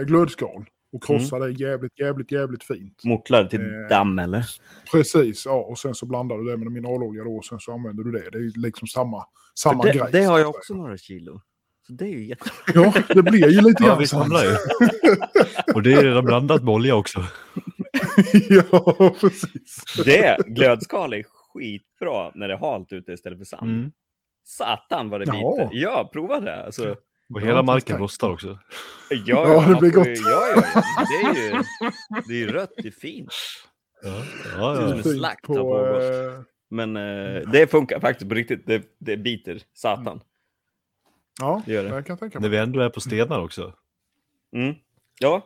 [0.04, 1.48] glödskal och krossa Mm.
[1.48, 3.04] det jävligt, jävligt, jävligt fint.
[3.04, 3.88] Mortlar till Eh.
[3.90, 4.44] damm eller?
[4.92, 8.04] Precis, ja, och sen så blandar du det med mineralolja då och sen så använder
[8.04, 8.30] du det.
[8.32, 9.24] Det är ju liksom samma,
[9.54, 10.08] samma det, grej.
[10.12, 11.40] det har jag också några kilo.
[11.86, 12.50] Så det är ju jätte...
[12.74, 14.20] Ja, det blir ju lite Ja, grann vi så.
[14.20, 14.50] samlar ju.
[15.74, 17.24] Och det är redan blandat med olja också.
[18.48, 19.84] ja, precis.
[20.04, 23.70] Det, glödskal är skitbra när det är halt ute istället för sand.
[23.70, 23.92] Mm.
[24.44, 25.32] Satan vad det Ja.
[25.56, 25.68] biter.
[25.72, 26.64] Ja, prova det.
[26.64, 26.90] Alltså,
[27.34, 28.58] Och Ja, hela marken rostar också.
[29.10, 30.06] Ja, Ja, det man blir gott.
[30.06, 30.82] ju- Ja, ja, ja.
[31.08, 31.62] Det är ju
[32.28, 33.32] det är ju rött, det är fint.
[34.02, 34.08] Ja,
[34.58, 34.92] Ja, ja.
[34.94, 36.36] en Fint slakt på, har pågått.
[36.38, 38.66] eh, Men eh, det funkar faktiskt på riktigt.
[38.66, 40.20] Det, det biter satan.
[41.40, 41.88] ja, Det gör det.
[41.96, 42.58] det kan jag tänka När mig.
[42.58, 43.72] vi ändå är på stenar också.
[44.56, 44.74] Mm.
[45.20, 45.42] Ja,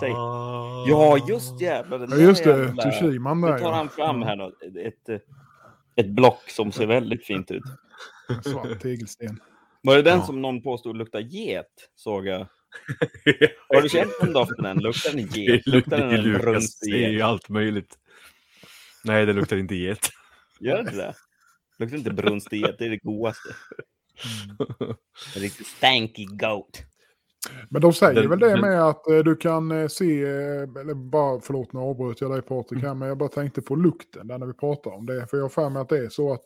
[0.00, 0.12] Säg.
[0.12, 0.84] Ah.
[0.88, 1.98] ja, just jävlar.
[1.98, 2.50] den Ja, där just det.
[2.50, 5.22] jävla- Tsushiman Nu där tar han fram här något, ett, ett,
[5.96, 7.62] ett block som ser väldigt fint ut.
[8.44, 9.40] Svart tegelsten.
[9.82, 10.26] Var det den Ja.
[10.26, 11.66] som någon påstod luktar get?
[11.96, 12.38] Såg jag.
[13.68, 14.78] Har du känt den doften än?
[14.78, 15.66] Luktar den get?
[15.66, 16.10] Luktar den
[16.54, 17.24] en säger ju get?
[17.24, 17.98] allt möjligt.
[19.04, 20.10] Nej, det luktar inte get.
[20.60, 21.14] Gör det det?
[21.78, 22.78] Luktar inte brunstig get?
[22.78, 23.48] Det är det godaste.
[25.36, 26.82] En riktigt stanky goat.
[27.68, 30.94] Men de säger Den- väl det med att eh, du kan eh, se, eh, eller
[30.94, 34.38] bara förlåt nu avbröt jag dig Patrik här, men jag bara tänkte på lukten där
[34.38, 35.26] när vi pratar om det.
[35.26, 36.42] För jag har för mig att det är så att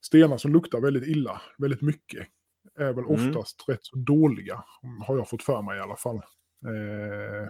[0.00, 2.26] stenar som luktar väldigt illa, väldigt mycket,
[2.78, 3.28] är väl Mm.
[3.28, 4.64] oftast rätt så dåliga.
[5.06, 6.16] Har jag fått för mig i alla fall.
[6.16, 7.48] Eh,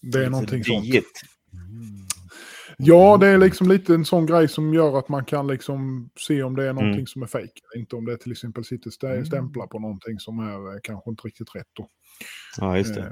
[0.00, 0.82] det är någonting sånt.
[0.84, 1.04] Diet.
[2.78, 6.42] Ja, det är liksom lite en sån grej som gör att man kan liksom se
[6.42, 7.06] om det är någonting Mm.
[7.06, 7.52] som är fejk.
[7.76, 11.26] Inte om det till exempel sitter stä- stämplar på någonting som är eh, kanske inte
[11.26, 11.66] riktigt rätt.
[11.76, 11.88] Då.
[12.60, 13.00] Ja, just det.
[13.00, 13.06] Eh,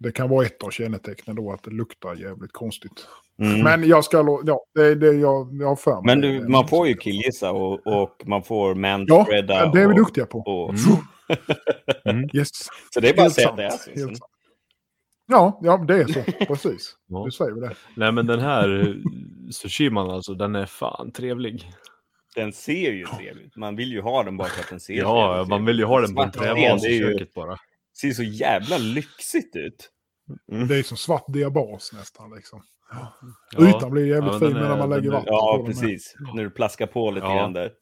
[0.00, 3.06] det kan vara ett av kännetecknen då att det luktar jävligt konstigt.
[3.42, 3.60] Mm.
[3.60, 6.02] Men jag ska, ja, det är det jag, jag har för mig.
[6.16, 9.70] Men du, man får ju killgissa och, och man får Ja, manspreada.
[9.72, 10.38] det är vi och, duktiga på.
[10.38, 10.74] och,
[12.04, 12.28] Mm.
[12.34, 12.50] Yes.
[12.94, 14.24] Så det är bara att säga att det är så.
[15.28, 16.22] Ja, ja, det är så.
[16.46, 16.96] Precis.
[17.06, 17.22] Ja.
[17.24, 17.74] Du säger det.
[17.94, 18.94] Nej, men den här eh,
[19.50, 21.70] sushiman alltså, den är fan trevlig.
[22.34, 23.56] Den ser ju trevlig ut.
[23.56, 25.84] Man vill ju ha den bara för att den ser Ja, trevlig man vill ju
[25.84, 27.56] ha den på en är i köket bara.
[28.00, 29.90] ser så jävla lyxigt ut.
[30.68, 32.34] Det är som svart diabas nästan.
[32.36, 32.62] Liksom.
[33.56, 33.68] Ja.
[33.68, 35.66] Ytan blir jävligt Ja, den fin är- när man den lägger vatten Ja, den.
[35.66, 36.14] precis.
[36.34, 37.34] När du plaskar på lite Ja.
[37.36, 37.72] grann där.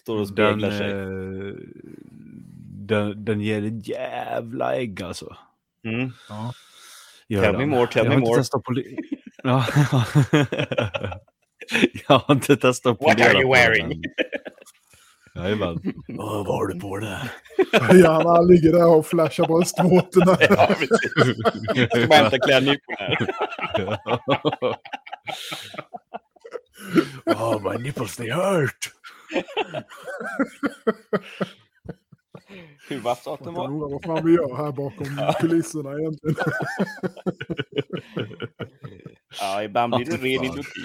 [0.00, 0.26] Står och Den,
[0.60, 0.90] speglar sig.
[0.90, 1.54] eh,
[2.86, 5.36] den, den ger ett jävla ägg alltså.
[5.84, 6.10] Mm.
[6.28, 6.52] Ja.
[7.42, 8.44] Tell me more, tell me more.
[9.42, 9.64] ja.
[12.08, 13.92] jag har inte testat att What are you på wearing?
[13.92, 14.02] än.
[15.36, 15.78] Jajamän.
[16.08, 17.30] Vad har du på det?
[17.92, 20.36] Ja, han ligger där och flashar bröstvårtorna.
[20.40, 20.74] Ja.
[21.74, 23.28] Jag ska bara hämta klädnyporna här.
[27.26, 28.90] oh, my nipples they hurt.
[32.88, 33.66] Hur vass att den var.
[33.68, 35.06] undrar vad fan vi gör här bakom
[35.40, 36.36] kulisserna egentligen.
[39.40, 40.80] Ja, ibland blir det Ja, ren idioti.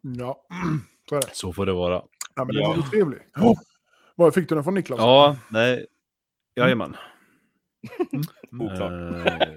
[0.00, 0.46] Ja,
[1.08, 1.28] så är det.
[1.34, 2.02] Så får det vara.
[2.34, 2.68] Ja, men den Ja.
[2.68, 3.18] var ju trevlig.
[3.36, 3.58] Oh.
[4.14, 4.98] Var fick du den från Niklas?
[4.98, 5.86] Ja, nej.
[6.56, 6.96] Jajamän.
[8.60, 9.26] Oklart.
[9.26, 9.48] Eh,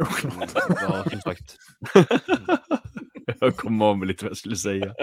[0.00, 0.50] Oklart.
[0.68, 1.56] ja, som sagt.
[3.40, 4.94] jag kom av med lite vad jag skulle säga.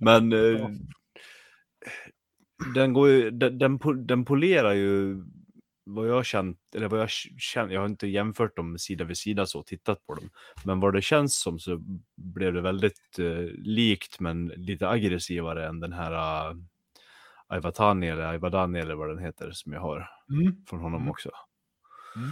[0.00, 0.68] Men eh,
[2.74, 5.24] den, går ju, den, den, po- den polerar ju
[5.84, 9.46] vad jag känt, eller vad jag känner, jag har inte jämfört dem sida vid sida
[9.46, 10.30] så, tittat på dem.
[10.64, 11.80] Men vad det känns som så
[12.16, 16.12] blev det väldigt eh, likt men lite aggressivare än den här
[16.50, 16.56] uh,
[17.48, 20.56] Aivatani eller Aivadani eller vad den heter som jag har Mm.
[20.68, 21.10] från honom Mm.
[21.10, 21.30] också.
[22.16, 22.30] Mm.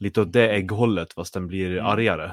[0.00, 1.86] Lite åt det ägghållet fast den blir Mm.
[1.86, 2.32] argare.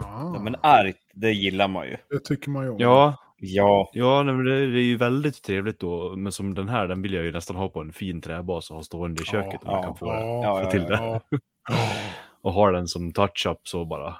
[0.00, 1.96] Ja, Ja, men argt, det gillar man ju.
[2.10, 2.76] det tycker man ju om.
[2.78, 6.16] Ja, Ja, ja nej, men det, det är ju väldigt trevligt då.
[6.16, 8.76] Men som den här, den vill jag ju nästan ha på en fin träbas och
[8.76, 10.94] ha stående i köket om jag ja, kan få, ja, ja, få till det.
[11.00, 11.20] ja.
[11.30, 11.38] Ja.
[12.42, 14.14] Och ha den som touch-up så bara.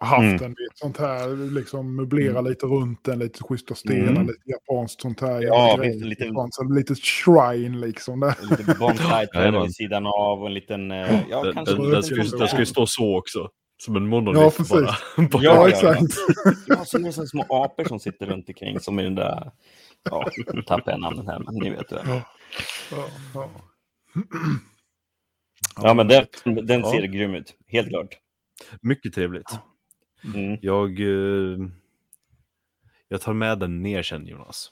[0.00, 0.36] haft Mm.
[0.36, 4.26] den i ett sånt här, liksom möblera lite runt den, lite schyssta stenar, Mm.
[4.26, 5.42] lite japanskt sånt här.
[5.42, 6.08] Ja, jävla visst, grej.
[6.10, 8.20] lite- lite shrine liksom.
[8.20, 8.34] Där.
[8.42, 9.26] en liten bonsai
[9.62, 10.90] vid sidan av och en liten...
[10.90, 13.48] eh, Ja, den, kanske den, en den, den ska ju stå så också.
[13.78, 14.68] Som en monolit Ja, precis.
[14.70, 14.82] bara.
[15.16, 16.14] Ja, Ja, ja, exakt.
[16.66, 19.50] Ja, så är det så små apor som sitter runt omkring som i den där...
[20.10, 22.02] Ja, nu tappar jag namnet här, men ni vet det.
[22.06, 22.22] Ja,
[23.34, 23.50] ja.
[25.82, 26.90] Ja, men den, den Ja.
[26.90, 27.54] ser grym ut.
[27.66, 28.18] Helt klart.
[28.80, 29.58] Mycket trevligt.
[30.34, 30.58] Mm.
[30.62, 31.58] Jag, eh,
[33.08, 34.70] jag tar med den ner sen Jonas.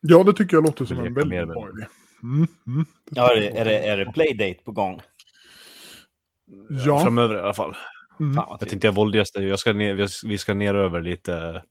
[0.00, 1.86] ja, det tycker jag låter som en väldigt med bra idé.
[2.22, 3.60] Mm, mm, det Ja, är tycker det, jag.
[3.60, 5.00] är, det, är det playdate på gång?
[6.86, 7.00] Ja.
[7.00, 7.76] Framöver i alla fall.
[8.20, 8.34] Mm.
[8.34, 9.94] Fan Jag tänkte jag våldligaste, jag ska ner,
[10.28, 11.62] vi ska- ner över lite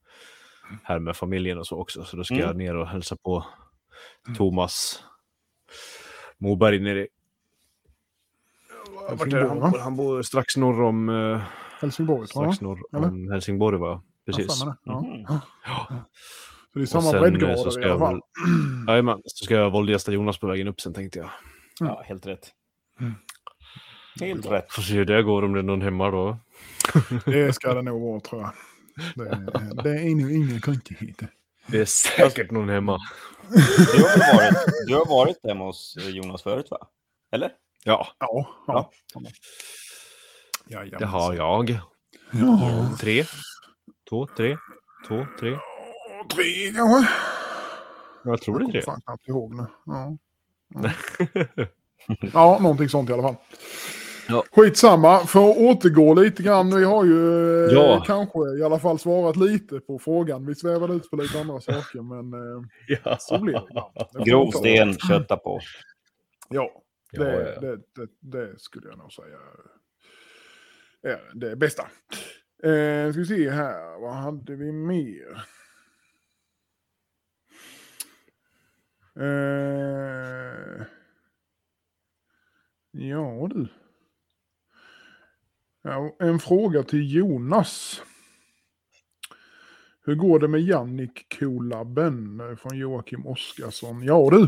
[0.83, 2.05] här med familjen och så också.
[2.05, 2.47] Så då ska Mm.
[2.47, 3.45] jag ner och hälsa på
[4.37, 5.03] Thomas
[6.37, 7.07] Moberg nere i...
[9.09, 9.47] Vart är det?
[9.47, 9.79] Han, bor?
[9.79, 11.41] han bor strax norr om, eh,
[11.81, 13.07] Helsingborg, strax norr eller?
[13.07, 14.03] om Helsingborg va?
[14.25, 14.61] Precis.
[14.65, 15.01] Ja, ja.
[15.01, 15.25] Mhm.
[15.65, 15.87] Ja.
[16.73, 18.21] Så det är samma sen, eh, breddgrader så ska i alla jag fall.
[18.87, 21.29] Jajamän, så ska jag våldgästa Jonas på vägen upp sen tänkte jag.
[21.79, 22.49] Ja, helt rätt.
[22.99, 23.13] Mm.
[24.19, 24.71] Helt rätt.
[24.73, 26.37] Får se hur det går om det är någon hemma då.
[27.25, 28.51] Det ska det nog vara, tror jag.
[29.15, 31.27] Det, det är nog inga konstigheter.
[31.67, 32.99] Det är säkert någon hemma.
[33.49, 36.87] Du har, varit, du har varit hemma hos Jonas förut va?
[37.31, 37.51] Eller?
[37.83, 38.91] Ja, Ja, ja.
[40.67, 40.99] Jajamensan.
[40.99, 41.79] det har jag.
[42.31, 42.89] Ja.
[42.99, 43.25] Tre,
[44.09, 44.57] två, tre,
[45.07, 45.57] två, tre.
[46.35, 47.11] Tre kanske?
[48.23, 48.81] Jag tror det är Jag tre.
[48.81, 49.65] kommer fan knappt ihåg nu.
[49.85, 50.17] Ja.
[50.69, 50.91] Ja.
[52.33, 53.35] ja, någonting sånt i alla fall.
[54.29, 54.43] Ja.
[54.51, 56.75] Skitsamma, för att återgå lite grann.
[56.75, 58.03] Vi har ju eh, Ja.
[58.07, 60.45] kanske i alla fall svarat lite på frågan.
[60.45, 62.63] Vi svävade ut på lite andra saker, men eh,
[63.03, 63.17] Ja.
[63.19, 65.59] så blir det Grov sten, kötta på.
[66.49, 66.71] Ja,
[67.11, 67.61] Ja, det, ja.
[67.61, 69.37] Det, det, det skulle jag nog säga
[71.01, 71.83] är det bästa.
[72.63, 75.43] Eh, ska vi se här, vad hade vi mer?
[79.19, 80.85] Eh,
[82.91, 83.67] ja du.
[85.87, 88.01] Ja, en fråga till Jonas.
[90.05, 94.03] Hur går det med Jannik Kolabben eh, från Joakim Oskarsson?
[94.03, 94.47] Ja du.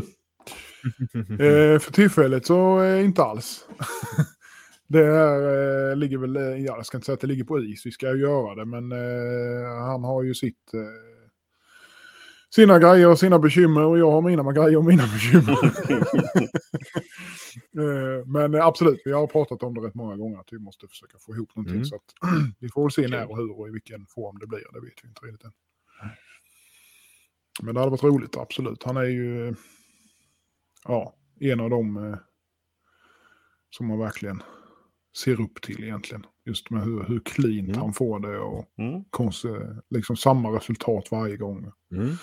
[1.30, 3.68] Eh, för tillfället så eh, inte alls.
[4.86, 7.60] det är, eh, ligger väl, eh, ja, jag ska inte säga att det ligger på
[7.60, 10.72] is, vi ska ju göra det, men eh, han har ju sitt,
[12.54, 15.52] sina grejer och sina bekymmer och jag har mina grejer och mina bekymmer.
[17.76, 20.88] eh, men eh, absolut, vi har pratat om det rätt många gånger att vi måste
[20.88, 21.76] försöka få ihop någonting.
[21.76, 21.84] Mm.
[21.84, 22.14] Så att,
[22.58, 24.94] vi får väl se när och hur och i vilken form det blir, det vet
[25.02, 25.52] vi inte riktigt än.
[27.62, 28.82] Men det hade varit roligt, absolut.
[28.82, 29.54] Han är ju
[30.84, 32.18] ja, en av dem eh,
[33.70, 34.42] som man verkligen
[35.16, 36.26] ser upp till egentligen.
[36.50, 37.80] Just med hur, hur cleant Mm.
[37.80, 39.04] han får det och Mm.
[39.10, 39.48] konse,
[39.90, 41.72] liksom samma resultat varje gång.
[41.92, 42.16] Mm.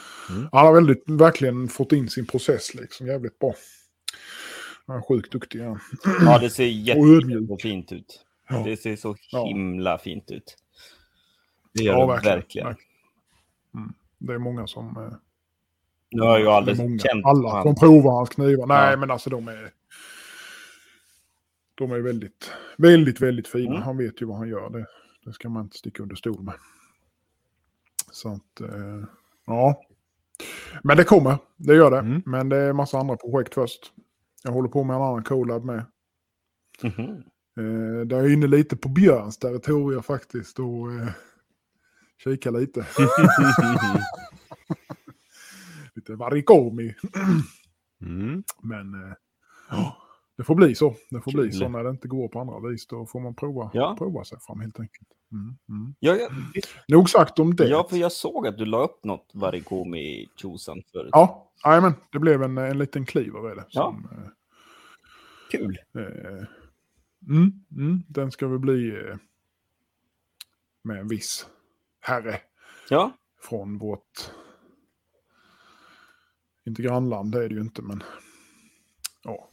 [0.51, 3.53] Han har väldigt, verkligen fått in sin process liksom jävligt bra.
[4.88, 5.59] Han är sjukt duktig.
[5.61, 5.78] Ja.
[6.25, 8.25] Ja, det ser jättefint ut.
[8.49, 8.63] Ja.
[8.65, 9.45] Det ser så Ja.
[9.45, 10.57] himla fint ut.
[11.73, 12.07] Det gör Ja, det.
[12.07, 12.36] verkligen.
[12.38, 12.67] verkligen.
[12.67, 12.88] verkligen.
[13.75, 13.93] Mm.
[14.17, 14.97] Det är många som...
[14.97, 15.13] eh,
[16.11, 17.63] Nu har jag aldrig känt Alla han.
[17.63, 18.67] som provar hans knivar.
[18.67, 18.97] Nej, Ja.
[18.97, 19.71] men alltså de är...
[21.78, 23.71] De är väldigt, väldigt, väldigt fina.
[23.71, 23.82] Mm.
[23.82, 24.69] Han vet ju vad han gör.
[24.69, 24.86] Det,
[25.25, 26.53] det ska man inte sticka under stol med.
[28.11, 29.03] Så att, eh,
[29.45, 29.82] ja.
[30.84, 31.99] Men det kommer, det gör det.
[31.99, 32.21] Mm.
[32.25, 33.93] Men det är massa andra projekt först.
[34.43, 35.86] Jag håller på med en annan collab med.
[36.84, 37.23] Mhm.
[37.57, 41.09] Eh, där är jag inne lite på Björns territorier faktiskt och eh,
[42.23, 42.80] kika lite.
[45.95, 46.95] lite varikomi.
[48.01, 48.43] Mm.
[48.61, 49.13] Men eh,
[49.69, 50.07] ja,
[50.38, 50.96] det får bli så.
[51.10, 51.54] Det får bli Kul.
[51.54, 52.88] så när det inte går på andra vis.
[52.88, 53.96] Då får man prova, Ja.
[53.98, 55.08] prova sig fram helt enkelt.
[55.32, 55.96] Mm, mm.
[56.00, 56.30] Ja, ja,
[56.88, 57.68] Nog sagt om det.
[57.68, 61.10] ja, för jag såg att du la upp något varikomi i tjosan förut.
[61.12, 63.66] Ja, jajamän, det blev en, en liten kliver är det.
[63.70, 63.82] Ja.
[63.82, 64.30] Som, eh,
[65.52, 65.78] Kul.
[65.98, 66.48] eh,
[67.30, 69.16] mm, mm, den ska väl bli eh,
[70.84, 71.48] med en viss
[72.00, 72.42] herre
[72.90, 73.12] Ja,
[73.42, 74.32] från vårt...
[76.66, 78.04] Inte grannland, det är det ju inte, men...
[79.24, 79.50] Ja.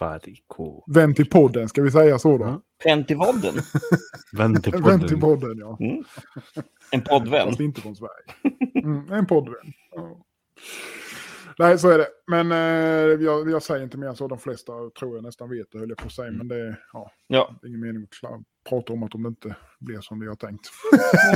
[0.00, 0.84] Variko.
[0.94, 2.44] Vän till podden, ska vi säga så då?
[2.44, 2.62] Ja.
[2.84, 3.16] Vän till
[4.36, 5.20] Vän till podden.
[5.20, 5.76] podden, ja.
[5.80, 6.04] Mm.
[6.90, 7.46] En poddvän.
[7.48, 8.34] Fast inte från Sverige.
[8.84, 9.72] Mm, en poddvän.
[9.92, 10.24] Ja.
[11.58, 12.08] Nej, så är det.
[12.26, 14.28] Men eh, jag, jag säger inte mer än så.
[14.28, 16.32] De flesta tror jag nästan vet det, höll jag på att säga.
[16.32, 19.56] Men det är ja, Ja, det är ingen mening att prata om att de inte
[19.80, 20.66] blir som vi har tänkt.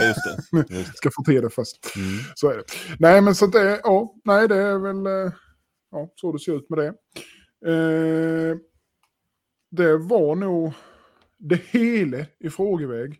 [0.02, 0.74] just det.
[0.78, 0.96] Just.
[0.96, 1.96] Ska få till det först.
[1.96, 2.18] Mm.
[2.34, 2.64] Så är det.
[2.98, 5.32] Nej, men så det, ja, nej, det är väl eh,
[5.90, 6.94] ja, så det ser ut med det.
[7.66, 8.56] Eh,
[9.70, 10.72] det var nog
[11.38, 13.18] det hela i frågeväg.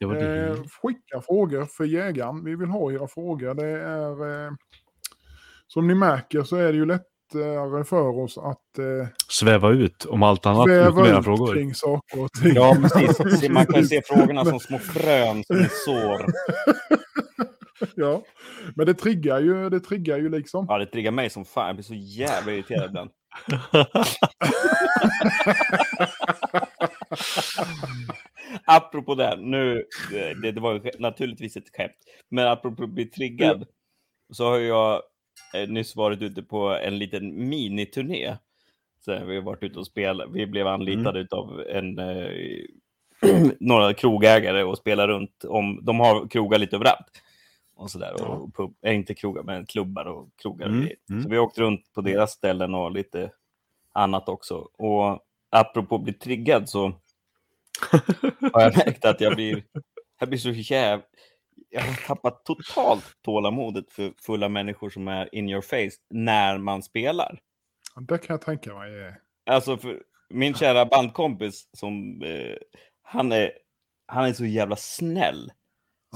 [0.00, 0.46] Det var det.
[0.46, 2.44] Eh, skicka frågor för jägaren.
[2.44, 3.54] Vi vill ha era frågor.
[3.54, 4.52] Det är, eh,
[5.66, 10.22] som ni märker så är det ju lättare för oss att eh, Sväva ut om
[10.22, 10.68] allt annat.
[10.68, 11.54] Ut väva mera ut frågor.
[11.54, 12.54] kring saker och ting.
[12.54, 13.48] Ja, precis.
[13.48, 16.26] Man kan se frågorna som små frön som är sår.
[17.94, 18.22] ja.
[18.76, 20.66] Men det triggar ju, det triggar ju liksom.
[20.68, 21.66] Ja, det triggar mig som fan.
[21.66, 23.10] Jag blir så jävla irriterad ibland.
[28.66, 29.84] Apropå det, nu,
[30.42, 31.96] det, det var ju naturligtvis ett skämt,
[32.28, 33.66] men apropå att bli triggad,
[34.32, 35.02] så har jag
[35.54, 38.36] eh, nyss varit ute på en liten miniturné.
[39.04, 42.30] Så vi har varit ute och spelat, vi blev anlitade av en, eh,
[43.60, 47.22] några krogägare och spelar runt om, de har krogar lite överallt.
[47.76, 50.66] Och sådär, och pub, äh, inte krogar, men klubbar och krogar.
[50.66, 51.22] Mm, mm.
[51.22, 53.30] Så vi har åkt runt på deras ställen och lite
[53.92, 54.54] annat också.
[54.78, 55.20] Och
[55.50, 56.86] apropå att bli triggad så
[58.52, 59.64] har jag märkt att jag blir,
[60.20, 61.02] jag blir så jäv...
[61.70, 66.82] Jag har tappat totalt tålamodet för fulla människor som är in your face när man
[66.82, 67.40] spelar.
[68.00, 69.14] Det kan jag tänka mig.
[69.46, 72.22] Alltså, för min kära bandkompis som...
[72.22, 72.56] Eh,
[73.02, 73.52] han, är,
[74.06, 75.52] han är så jävla snäll.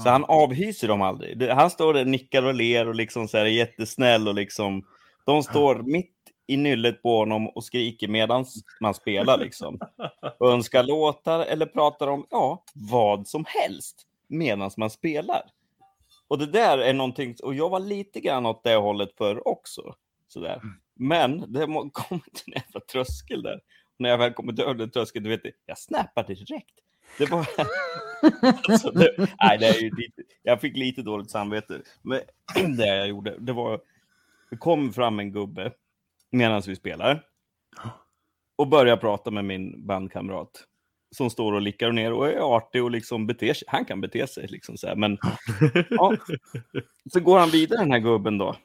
[0.03, 1.49] Så han avhyser dem aldrig.
[1.49, 4.85] Han står där, nickar och ler och liksom så här är jättesnäll och liksom.
[5.25, 6.15] De står mitt
[6.47, 8.45] i nyllet på honom och skriker medan
[8.81, 9.79] man spelar liksom.
[10.39, 15.41] Och önskar låtar eller pratar om, ja, vad som helst medan man spelar.
[16.27, 19.95] Och det där är någonting, och jag var lite grann åt det hållet för också.
[20.27, 20.61] Sådär.
[20.95, 23.59] Men det kom till en jävla tröskel där.
[23.99, 26.79] När jag väl kom till över den tröskeln, du vet, jag snappade direkt.
[27.17, 27.47] Det var...
[28.69, 31.81] alltså, det, nej, det är ju lite, jag fick lite dåligt samvete.
[32.01, 32.21] Men
[32.77, 33.81] det jag gjorde, det var...
[34.49, 35.71] Det kom fram en gubbe
[36.31, 37.23] medan vi spelar.
[38.55, 40.65] Och börjar prata med min bandkamrat.
[41.11, 43.67] Som står och lickar ner och är artig och liksom beter sig.
[43.67, 45.17] Han kan bete sig liksom så här, men...
[45.89, 46.15] ja.
[47.13, 48.55] Så går han vidare den här gubben då.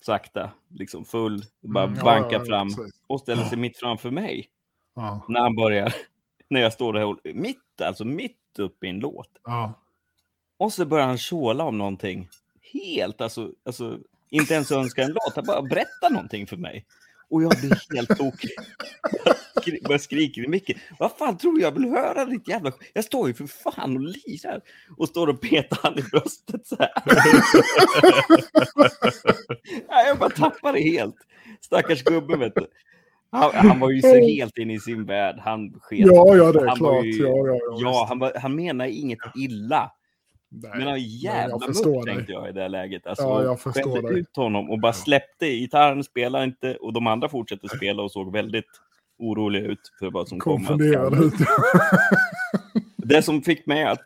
[0.00, 2.68] Sakta, liksom full, bara Mm, bankar ja, fram
[3.06, 4.48] och ställer sig mitt framför mig.
[5.28, 5.94] När han börjar,
[6.52, 9.28] när jag står där, mitt, alltså mitt upp i en låt.
[9.44, 9.78] ja.
[10.58, 12.28] Och så börjar han tjåla om någonting.
[12.72, 13.98] Helt, alltså, alltså
[14.30, 16.86] inte ens önska en låt, han bara berättar någonting för mig.
[17.30, 18.50] Och jag blir helt tokig.
[19.24, 20.78] Jag skri- Börjar skrika i micken.
[20.98, 22.72] Vad fan tror du jag vill höra ditt jävla...
[22.92, 24.60] Jag står ju för fan och lirar.
[24.96, 26.92] Och står och petar han i bröstet så här.
[30.06, 31.16] Jag bara tappar det helt.
[31.60, 32.66] Stackars gubbe vet du.
[33.32, 35.36] Han, han var ju så helt inne i sin värld.
[35.38, 35.98] Han sket.
[35.98, 37.04] Ja, ja, det är han var klart.
[37.04, 39.90] ju- Ja, ja, ja, Ja, han, var, han menar inget illa.
[40.54, 42.14] Nej, Men han jävla mupp förstår dig.
[42.14, 43.06] tänkte jag i det här läget.
[43.06, 44.18] Alltså, Ja, jag förstår dig.
[44.20, 48.32] ut honom och bara släppte gitarren, spelade inte och de andra fortsatte spela och såg
[48.32, 48.64] väldigt
[49.18, 50.56] oroliga ut för vad som kom.
[50.56, 51.32] Konfunderad ut.
[52.96, 53.98] Det som fick mig att,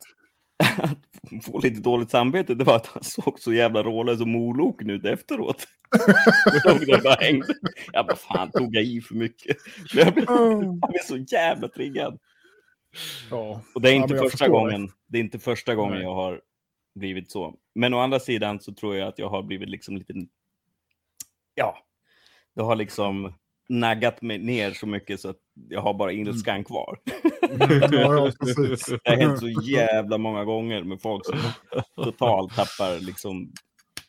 [0.79, 0.99] att
[1.43, 5.05] få lite dåligt samvete, det var att han såg så jävla rålös och moloken ut
[5.05, 5.69] efteråt.
[7.05, 7.55] Bara hängde.
[7.93, 9.57] Jag bara, fan, tog jag i för mycket?
[9.95, 12.19] Men jag blev, jag blev så jävla triggad.
[13.31, 13.61] Ja.
[13.75, 14.91] Och det är Ja, inte jag första gången.
[15.07, 16.03] Det är inte första gången Nej.
[16.03, 16.41] jag har
[16.95, 17.55] blivit så.
[17.75, 20.15] Men å andra sidan så tror jag att jag har blivit liksom lite...
[21.55, 21.79] Ja,
[22.55, 23.35] det har liksom
[23.69, 25.37] naggat mig ner så mycket så att
[25.69, 26.99] jag har bara ilskan kvar.
[27.59, 28.87] Ja, ja, precis.
[29.05, 31.39] Det har hänt så jävla många gånger med folk som
[32.05, 33.53] totalt tappar liksom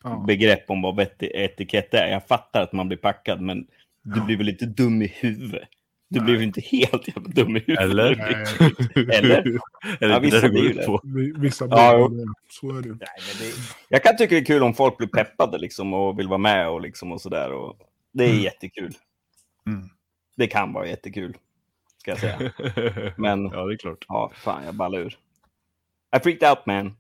[0.03, 0.23] Ja.
[0.27, 2.07] begrepp om vad etikett är.
[2.07, 3.67] Jag fattar att man blir packad, men
[4.03, 4.25] du Ja.
[4.25, 5.67] blir väl lite dum i huvudet?
[6.09, 6.25] Du Nej.
[6.25, 7.83] blir väl inte helt jävla dum i huvudet?
[7.83, 8.11] Eller?
[9.13, 9.43] Eller?
[9.43, 9.59] Det
[9.99, 10.85] Ja, inte vissa blir det.
[10.85, 11.01] på?
[11.37, 12.25] Vissa Ja, blir jo.
[12.25, 12.33] det.
[12.49, 12.87] Så är det.
[12.89, 13.53] Nej, men det,
[13.89, 16.69] jag kan tycka det är kul om folk blir peppade liksom, och vill vara med
[16.69, 17.51] och, liksom, och sådär.
[17.53, 17.77] Och
[18.13, 18.41] det är Mm.
[18.43, 18.93] jättekul.
[19.67, 19.89] Mm.
[20.37, 21.37] Det kan vara jättekul,
[21.97, 22.51] ska jag säga.
[23.17, 24.05] Men Ja, det är klart.
[24.07, 25.17] ja, fan, jag ballar ur.
[26.17, 26.93] I freaked out man.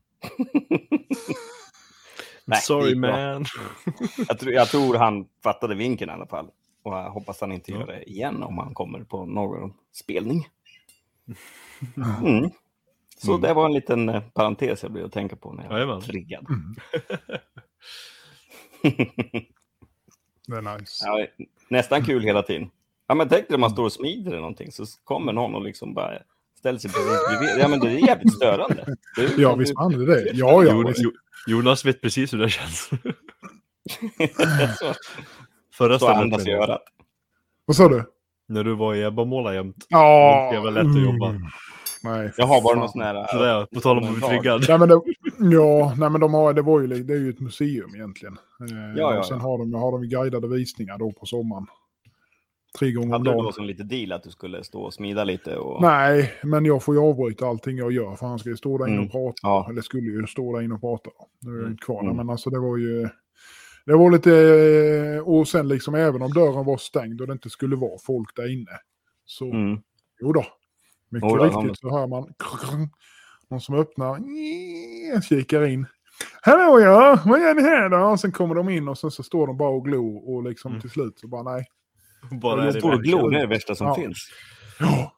[2.45, 3.45] Nej, Sorry man.
[4.27, 6.49] Jag, tror, jag tror han fattade vinkeln i alla fall.
[6.83, 10.47] Och jag hoppas han inte gör det igen om han kommer på någon spelning.
[12.21, 12.49] Mm.
[13.17, 13.41] Så Mm.
[13.41, 16.45] det var en liten eh, parentes jag blev att tänka på när jag var triggad.
[16.49, 16.75] Mm.
[20.47, 21.05] Det är nice.
[21.05, 21.25] Ja,
[21.69, 22.69] nästan kul hela tiden.
[23.07, 25.61] Ja, men tänk dig om man står och smider eller någonting så kommer någon och
[25.63, 26.11] liksom bara
[26.59, 27.63] ställer sig precis bredvid.
[27.63, 28.95] Ja, men det är jävligt störande.
[29.17, 30.31] Ju Ja, visst du- fan är det det.
[30.33, 30.69] Ja, ja.
[30.73, 30.99] Jo- visst.
[31.03, 31.11] Jo-
[31.47, 32.89] Jonas vet precis hur det känns.
[32.89, 32.95] så,
[35.73, 36.81] Förra så andas i stället, örat.
[37.65, 38.03] Vad sa du?
[38.49, 39.85] när du var i Ebba Måla jämt.
[39.89, 40.49] Ja.
[40.51, 41.35] Det är väl lätt att jobba.
[42.07, 42.21] Mm.
[42.21, 42.33] Nej.
[42.37, 43.27] Jag har bara någon sån här...
[43.27, 44.29] Sådär, på tal om att bli undantag.
[44.41, 44.65] triggad.
[44.69, 47.39] Nej, men det, ja, nej, men de har, det, var ju, det är ju ett
[47.39, 48.37] museum egentligen.
[48.61, 49.43] Eh, Ja, ja, och sen ja.
[49.43, 51.65] har de, har de ju guidade visningar då på sommaren.
[52.79, 53.45] Tre gånger om Hade du dagen.
[53.45, 55.55] då som lite deal att du skulle stå och smida lite?
[55.57, 55.81] Och...
[55.81, 58.85] Nej, men jag får ju avbryta allting jag gör för han ska ju stå där
[58.87, 59.05] inne Mm.
[59.05, 59.35] och prata.
[59.41, 59.67] Ja.
[59.69, 61.09] Eller skulle ju stå där inne och prata.
[61.41, 62.17] Nu är jag ju inte kvar där, Mm.
[62.17, 63.09] men alltså det var ju...
[63.85, 65.21] Det var lite...
[65.21, 68.53] Och sen liksom även om dörren var stängd och det inte skulle vara folk där
[68.53, 68.71] inne.
[69.25, 69.79] Så Mm.
[70.21, 70.45] jo då.
[71.09, 72.33] Mycket då, riktigt ja, så hör man
[73.49, 74.19] någon som öppnar,
[75.21, 75.85] kikar in.
[76.41, 77.97] Hallå ja, vad gör ni här då?
[77.97, 80.71] Och sen kommer de in och sen så står de bara och glor och liksom
[80.71, 80.81] Mm.
[80.81, 81.65] till slut så bara nej.
[82.31, 83.95] Bara Jag är det glor, det är det värsta som Ja.
[83.95, 84.17] finns.
[84.79, 85.13] Ja,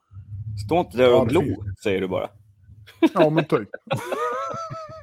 [0.65, 2.29] Stå inte där Ja, och det glo, säger du bara.
[3.13, 3.69] ja men typ.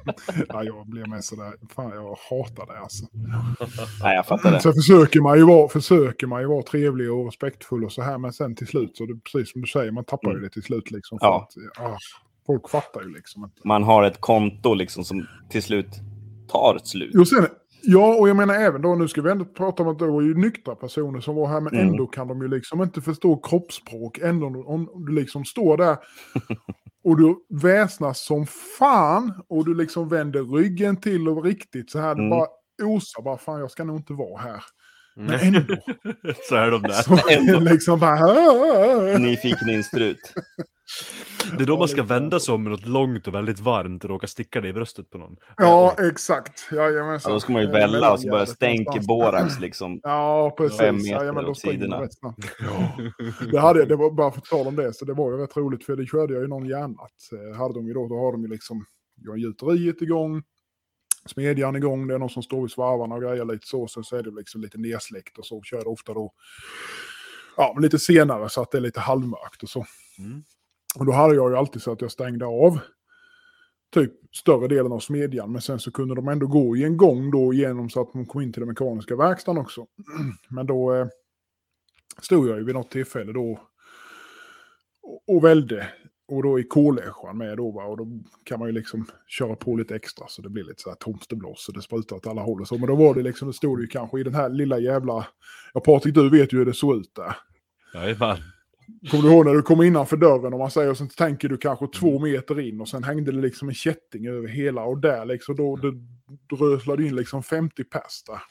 [0.49, 3.05] ja, jag blir med sådär, fan jag hatar det alltså.
[4.03, 4.61] Nej, jag fattar det.
[4.61, 8.17] Så försöker man, ju vara, försöker man ju vara trevlig och respektfull och så här,
[8.17, 10.43] men sen till slut, så det, precis som du säger, man tappar ju Mm.
[10.43, 11.17] det till slut liksom.
[11.21, 11.47] Ja.
[11.77, 11.97] att, ah,
[12.45, 13.61] folk fattar ju liksom inte.
[13.67, 15.89] Man har ett konto liksom som till slut
[16.51, 17.11] tar ett slut.
[17.13, 17.47] Jo, sen,
[17.87, 20.21] ja, och jag menar även då, nu ska vi ändå prata om att det var
[20.21, 21.87] ju nyktra personer som var här, men Mm.
[21.89, 24.17] ändå kan de ju liksom inte förstå kroppsspråk.
[24.17, 25.97] Ändå om du liksom står där
[27.03, 28.45] och du väsnas som
[28.79, 32.23] fan och du liksom vänder ryggen till och riktigt så här, Mm.
[32.23, 32.47] du bara
[32.83, 34.63] osar bara, fan jag ska nog inte vara här.
[35.15, 35.75] Men ändå.
[36.49, 36.91] Så är de där.
[36.91, 38.11] Så det liksom bara...
[38.19, 40.33] "Ah, ah, ah." Nyfiken instrut.
[41.57, 44.09] Det är då man ska vända sig om med något långt och väldigt varmt och
[44.09, 45.37] råka sticka det i bröstet på någon.
[45.57, 46.67] Ja, exakt.
[46.71, 47.29] Jajamensan.
[47.29, 49.99] Ja, då ska man ju Eh, välla och så börja mellangärdet stänka borax liksom.
[50.03, 50.77] Ja, precis.
[50.79, 52.07] Fem meter ja, men då åt sidorna.
[52.59, 52.97] Ja.
[53.51, 55.85] Det, hade, det var bara för tal om det, så det var ju rätt roligt
[55.85, 57.11] för det körde jag ju någon järnnatt.
[57.33, 58.85] Eh, Hade de ju då, då har de ju liksom,
[59.15, 60.43] jag har gjuteriet igång,
[61.25, 64.15] smedjan igång, det är någon som står vid svarvarna och grejer lite så, sen så
[64.15, 66.33] är det liksom lite nedsläckt och så, kör det ofta då,
[67.57, 69.85] ja, men lite senare så att det är lite halvmörkt och så.
[70.19, 70.43] Mm.
[70.99, 72.79] Och då hade jag ju alltid så att jag stängde av
[73.93, 75.51] typ större delen av smedjan.
[75.51, 78.25] Men sen så kunde de ändå gå i en gång då genom så att de
[78.25, 79.85] kom in till den mekaniska verkstaden också.
[80.49, 81.07] Men då eh,
[82.21, 83.59] stod jag ju vid något tillfälle då
[85.03, 85.87] och, och välde.
[86.27, 87.83] Och då i koläschan med då va.
[87.83, 88.07] Och då
[88.43, 91.67] kan man ju liksom köra på lite extra så det blir lite så här tomteblås
[91.67, 92.77] och det sprutar åt alla håll och så.
[92.77, 95.27] Men då var det liksom, det stod ju kanske i den här lilla jävla...
[95.73, 97.35] Ja Patrik du vet ju hur det såg ut där.
[97.93, 98.37] Jajamän.
[99.11, 101.57] Kommer du ihåg när du kom innanför dörren och man säger och sen tänker du
[101.57, 105.25] kanske två meter in och sen hängde det liksom en kätting över hela och där
[105.25, 105.93] liksom då, då,
[106.47, 108.41] då röslade in liksom 50 pers där.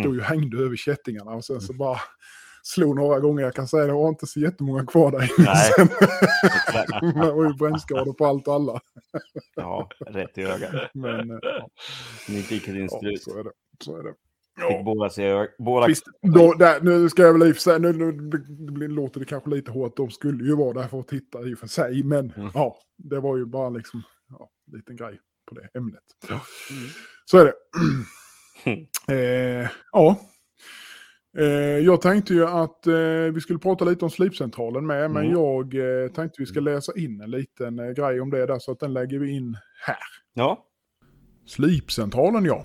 [0.00, 1.98] Stod ju och hängde över kättingarna och sen så bara
[2.62, 3.42] slog några gånger.
[3.42, 5.88] Jag kan säga det var inte så jättemånga kvar där inne sen.
[7.14, 8.80] Det var ju brännskador på allt och alla.
[9.56, 10.90] Ja, rätt i ögat.
[10.94, 11.68] Men eh, ja,
[12.28, 13.52] Nyfiken din ja, så är det.
[13.84, 14.14] Så är det.
[14.68, 15.56] Fick borax i ögat.
[15.58, 15.90] Borax.
[15.90, 18.88] Visst, då, där, nu ska jag väl i och för sig, nu, nu det blir,
[18.88, 21.58] låter det kanske lite hårt, de skulle ju vara där för att titta i och
[21.58, 22.50] för sig, men Mm.
[22.54, 26.02] ja, det var ju bara liksom, ja, en liten grej på det ämnet.
[27.24, 27.52] Så är det.
[29.62, 30.16] eh, ja.
[31.38, 31.44] Eh,
[31.78, 32.94] jag tänkte ju att eh,
[33.34, 35.32] vi skulle prata lite om Slipcentralen med, men Mm.
[35.38, 35.74] jag
[36.04, 38.80] eh, tänkte vi ska läsa in en liten eh, grej om det där, så att
[38.80, 39.96] den lägger vi in här.
[40.34, 40.66] Ja.
[41.46, 42.64] Slipcentralen ja.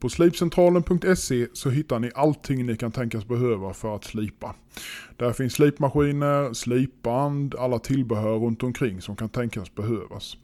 [0.00, 4.54] På slipcentralen.se så hittar ni allting ni kan tänkas behöva för att slipa.
[5.16, 10.36] Där finns slipmaskiner, slipband, alla tillbehör runt omkring som kan tänkas behövas.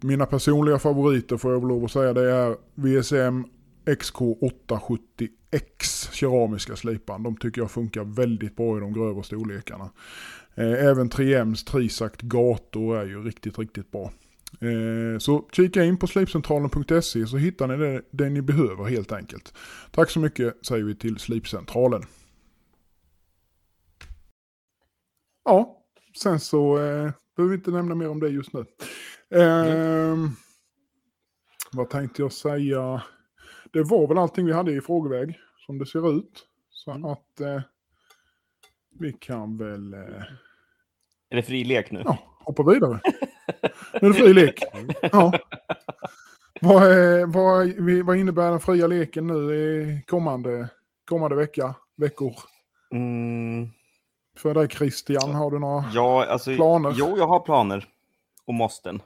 [0.00, 3.44] Mina personliga favoriter får jag väl lov att säga det är VSM
[3.84, 7.24] XK870X keramiska slipband.
[7.24, 9.90] De tycker jag funkar väldigt bra i de grövre storlekarna.
[10.54, 14.12] Eh, även 3Ms Trisakt gator är ju riktigt, riktigt bra.
[14.60, 19.54] Eh, Så kika in på slipcentralen.se så hittar ni det, det ni behöver helt enkelt.
[19.90, 22.02] Tack så mycket säger vi till Slipcentralen.
[25.44, 25.82] Ja,
[26.22, 28.64] sen så eh, behöver vi inte nämna mer om det just nu.
[29.40, 30.28] Ehm,
[31.72, 33.02] Vad tänkte jag säga?
[33.72, 36.46] Det var väl allting vi hade i frågeväg som det ser ut.
[36.70, 37.62] Så att eh,
[38.98, 40.22] vi kan väl eh,
[41.30, 42.02] Är det fri lek nu?
[42.04, 43.00] ja, hoppa vidare.
[44.02, 44.62] Nu är det fri lek.
[45.12, 45.32] Ja.
[46.60, 50.68] Vad, är, vad, vad innebär den fria leken nu i kommande,
[51.08, 52.34] kommande vecka, veckor?
[52.94, 53.68] Mm,
[54.36, 55.84] För dig Christian, har du några?
[55.94, 56.92] ja, alltså, Planer?
[56.96, 57.86] Jo, jag har planer.
[58.44, 59.02] Och måsten.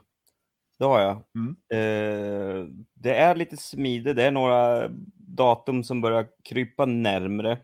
[0.79, 1.23] Det har jag.
[1.35, 1.55] Mm.
[1.69, 4.13] Eh, det är lite smide.
[4.13, 7.57] Det är några datum som börjar krypa närmre.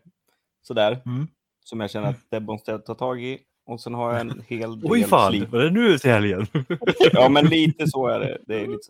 [0.62, 1.02] Sådär.
[1.06, 1.26] Mm.
[1.64, 3.38] Som jag känner att det måste jag ta tag i.
[3.70, 5.48] Och sen har jag en hel del Oj fan, slip.
[5.48, 6.46] var det nu till helgen?
[7.12, 8.38] Ja, men lite så är det.
[8.46, 8.88] det är lite,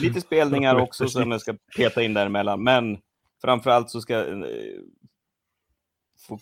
[0.00, 2.62] lite spelningar också som jag ska peta in däremellan.
[2.62, 2.98] Men
[3.42, 4.46] framförallt så ska jag eh,
[6.28, 6.38] få,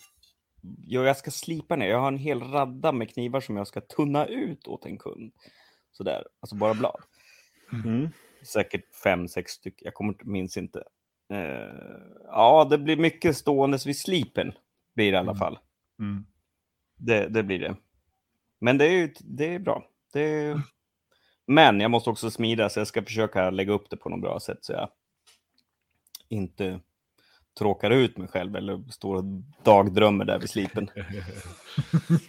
[0.85, 1.87] ja, jag ska slipa ner.
[1.89, 5.31] Jag har en hel radda med knivar som jag ska tunna ut åt en kund.
[5.91, 7.01] Sådär, alltså bara blad.
[7.85, 8.09] Mm.
[8.43, 9.81] Säkert fem, sex stycken.
[9.85, 10.83] Jag kommer, minns inte.
[11.33, 11.75] Eh,
[12.25, 14.51] ja, det blir mycket ståendes vid slipen.
[14.95, 15.39] Blir det i alla Mm.
[15.39, 15.59] fall.
[15.99, 16.25] Mm.
[16.99, 17.75] Det, det blir det.
[18.61, 19.83] Men det är, ju, det är bra.
[20.13, 20.61] Det är...
[21.47, 24.39] Men jag måste också smida, så jag ska försöka lägga upp det på något bra
[24.39, 24.89] sätt så jag
[26.29, 26.79] inte
[27.59, 29.23] tråkar ut mig själv eller står och
[29.63, 30.89] dagdrömmer där vid slipen.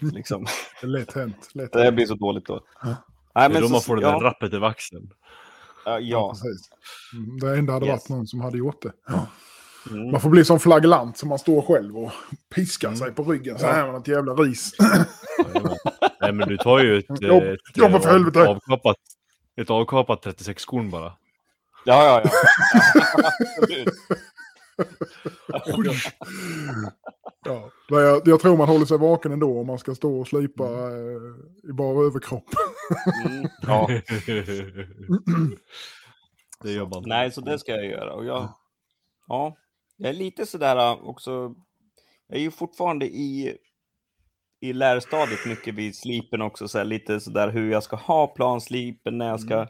[0.15, 0.47] liksom.
[0.81, 1.51] Det lätt hänt.
[1.55, 1.95] Lätt Det hänt.
[1.97, 2.65] blir så dåligt då.
[2.83, 2.97] Ja.
[3.35, 5.11] Nej, Det är då så- man får det ja, där rappet över axeln.
[5.85, 6.31] Ja, Ja, ja.
[6.33, 6.71] precis.
[7.41, 7.93] Det enda hade Yes.
[7.93, 8.93] varit någon som hade gjort det.
[9.07, 9.27] Ja.
[9.91, 10.11] Mm.
[10.11, 12.13] Man får bli som flaggelant så man står själv och
[12.55, 12.99] piskar Mm.
[12.99, 13.59] sig på ryggen.
[13.59, 14.73] Så här med något jävla ris.
[16.21, 18.49] Nej men du tar ju ett, Jobb- ett, jobba eh, för helvete.
[18.49, 18.97] avkapat,
[19.61, 21.13] ett avkapat 36 korn bara.
[21.85, 22.31] ja, ja, ja.
[27.45, 27.71] Ja.
[27.91, 30.65] Men jag, jag tror man håller sig vaken ändå om man ska stå och slipa
[30.65, 32.45] eh, i bara överkropp.
[33.27, 33.49] Mm.
[33.67, 33.89] Ja.
[36.63, 37.03] det gör man.
[37.07, 38.13] Nej, så det ska jag göra.
[38.13, 38.49] Och jag,
[39.29, 39.57] ja,
[40.01, 41.55] jag är lite sådär äh, också.
[42.27, 43.57] Jag är ju fortfarande i,
[44.61, 46.69] i lärstadiet mycket vid slipen också.
[46.69, 49.67] Så här, lite sådär hur jag ska ha planslipen när jag ska.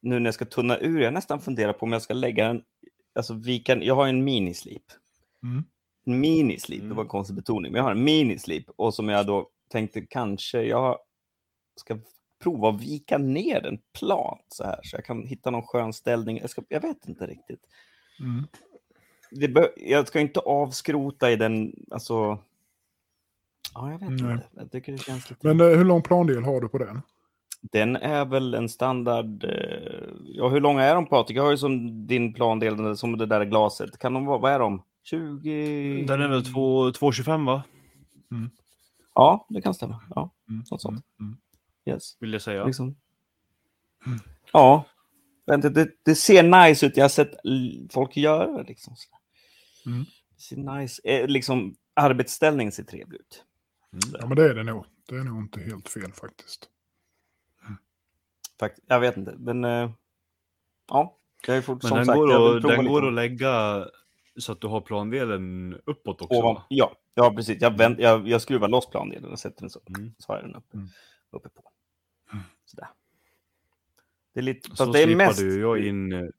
[0.00, 1.00] Nu när jag ska tunna ur.
[1.00, 2.62] Jag nästan funderar på om jag ska lägga en.
[3.14, 4.84] Alltså vi kan, jag har en minislip.
[5.42, 5.64] Mm.
[6.06, 6.96] En minislip, det Mm.
[6.96, 7.72] var en konstig betoning.
[7.72, 10.62] Men jag har en minislip och som jag då tänkte kanske.
[10.62, 10.98] Jag
[11.76, 11.98] ska
[12.42, 16.38] prova att vika ner en plan så här så jag kan hitta någon skön ställning.
[16.40, 17.60] Jag, ska, jag vet inte riktigt.
[18.20, 18.46] Mm.
[19.34, 22.38] Det jag ska inte avskrota i den, alltså...
[23.74, 24.32] Ja, jag vet Nej.
[24.32, 24.46] inte.
[24.54, 25.46] Jag tycker det känns lite...
[25.46, 27.02] Men eh, hur lång plandel har du på den?
[27.62, 29.44] Den är väl en standard...
[29.44, 31.38] Eh, ja, hur långa är de Patrik?
[31.38, 33.98] Jag har ju som din plandel, som det där glaset.
[33.98, 34.82] Kan de vara, vad är de?
[35.02, 36.04] 20?
[36.08, 37.62] Den är väl två- 2,25 va?
[39.14, 40.00] Ja, det kan stämma.
[40.14, 40.64] Ja, Mm.
[40.70, 41.04] något sånt.
[41.20, 41.36] Mm.
[41.86, 42.16] Yes.
[42.20, 42.64] Vill jag säga.
[42.64, 42.96] Liksom.
[44.52, 44.84] Ja,
[45.46, 46.96] vänta, det, det ser nice ut.
[46.96, 47.32] Jag har sett
[47.92, 48.62] folk göra det.
[48.68, 48.94] Liksom.
[49.86, 50.04] Mm.
[50.36, 53.44] Det ser nice eh, liksom, Arbetsställningen ser trevlig ut.
[54.12, 54.86] Ja, men det är det nog.
[55.08, 56.68] Det är nog inte helt fel faktiskt.
[58.60, 59.64] Fakt, jag vet inte, men...
[59.64, 59.90] Eh,
[60.88, 63.84] ja, jag är fort, Men som den sagt, går, att, den går att lägga
[64.36, 66.38] så att du har plandelen uppåt också.
[66.38, 66.64] Ovan, va?
[66.68, 67.62] ja, ja, precis.
[67.62, 69.80] Jag, vänt, jag, jag skruvar loss plandelen och sätter den så.
[69.98, 70.14] Mm.
[70.18, 70.88] Så har jag den uppe, Mm.
[71.30, 71.70] uppe på.
[72.64, 72.88] Sådär.
[74.34, 74.76] Det är lite...
[74.76, 75.42] Så det är mest...
[75.42, 76.32] ju jag in...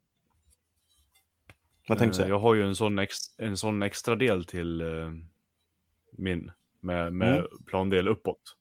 [1.88, 2.28] Vad tänkte du säga?
[2.28, 5.10] Jag har ju en sån, ex, en sån extra del till eh,
[6.18, 7.46] min med, med Mm.
[7.66, 8.56] plandel uppåt.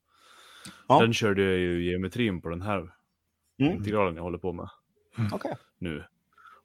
[0.88, 1.00] Ja.
[1.00, 2.92] Den körde jag ju geometrin på den här
[3.60, 3.74] Mm.
[3.74, 4.70] integralen jag håller på med
[5.34, 5.56] Okej.
[5.78, 6.04] nu.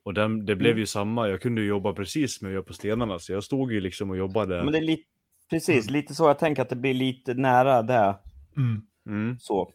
[0.02, 0.78] Och den, det blev Mm.
[0.80, 3.72] ju samma, jag kunde ju jobba precis med att göra på stenarna, så jag stod
[3.72, 4.64] ju liksom och jobbade.
[4.64, 5.02] Men det är lite...
[5.50, 8.14] Precis, lite så jag tänker att det blir lite nära där.
[8.56, 8.82] Mm.
[9.06, 9.38] Mm.
[9.38, 9.72] Så.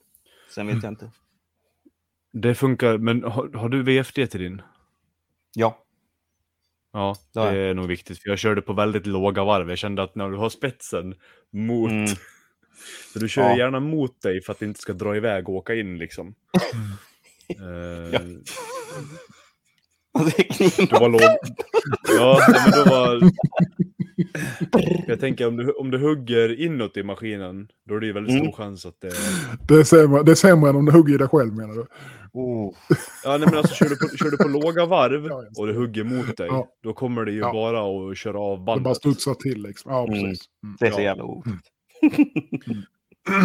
[0.50, 1.12] Sen vet jag inte.
[2.32, 4.62] Det funkar, men har, har du VFD till din?
[5.56, 5.85] Ja.
[6.96, 8.22] Ja, Det är nog viktigt.
[8.24, 9.70] För jag körde på väldigt låga varv.
[9.70, 11.16] Jag kände att när du har spetsen
[11.54, 11.92] mot...
[11.92, 12.08] Mm.
[13.14, 13.58] Så du kör Ja.
[13.58, 16.36] gärna mot dig för att det inte ska dra iväg och åka in liksom.
[18.12, 18.20] Ja.
[20.78, 21.22] Du var låg.
[22.18, 23.22] Ja, men då var...
[25.08, 28.34] Jag tänker om du, om du hugger inåt i maskinen, då är det ju väldigt
[28.34, 28.54] stor Mm.
[28.54, 29.12] chans att det...
[29.68, 31.86] Det, är sämre, det är sämre än om du hugger i dig själv menar du?
[32.38, 32.74] Oh.
[33.24, 35.34] Ja, nej, men alltså kör du på, kör du på låga varv det.
[35.60, 36.68] och det hugger mot dig, Ja.
[36.84, 37.54] då kommer det ju Ja.
[37.54, 38.84] bara att köra av Det bandet.
[38.84, 39.92] bara studsar till liksom.
[39.92, 40.14] Ja, Mm.
[40.24, 40.46] precis.
[40.64, 40.76] Mm.
[40.80, 41.04] Det är så Ja.
[41.04, 41.48] jävla ord.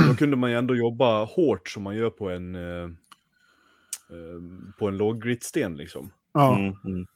[0.08, 2.84] Då kunde man ju ändå jobba hårt som man gör på en, eh,
[4.10, 4.40] eh,
[4.78, 6.10] på en låggritsten liksom.
[6.32, 6.58] Ja.
[6.58, 7.06] Mm, mm.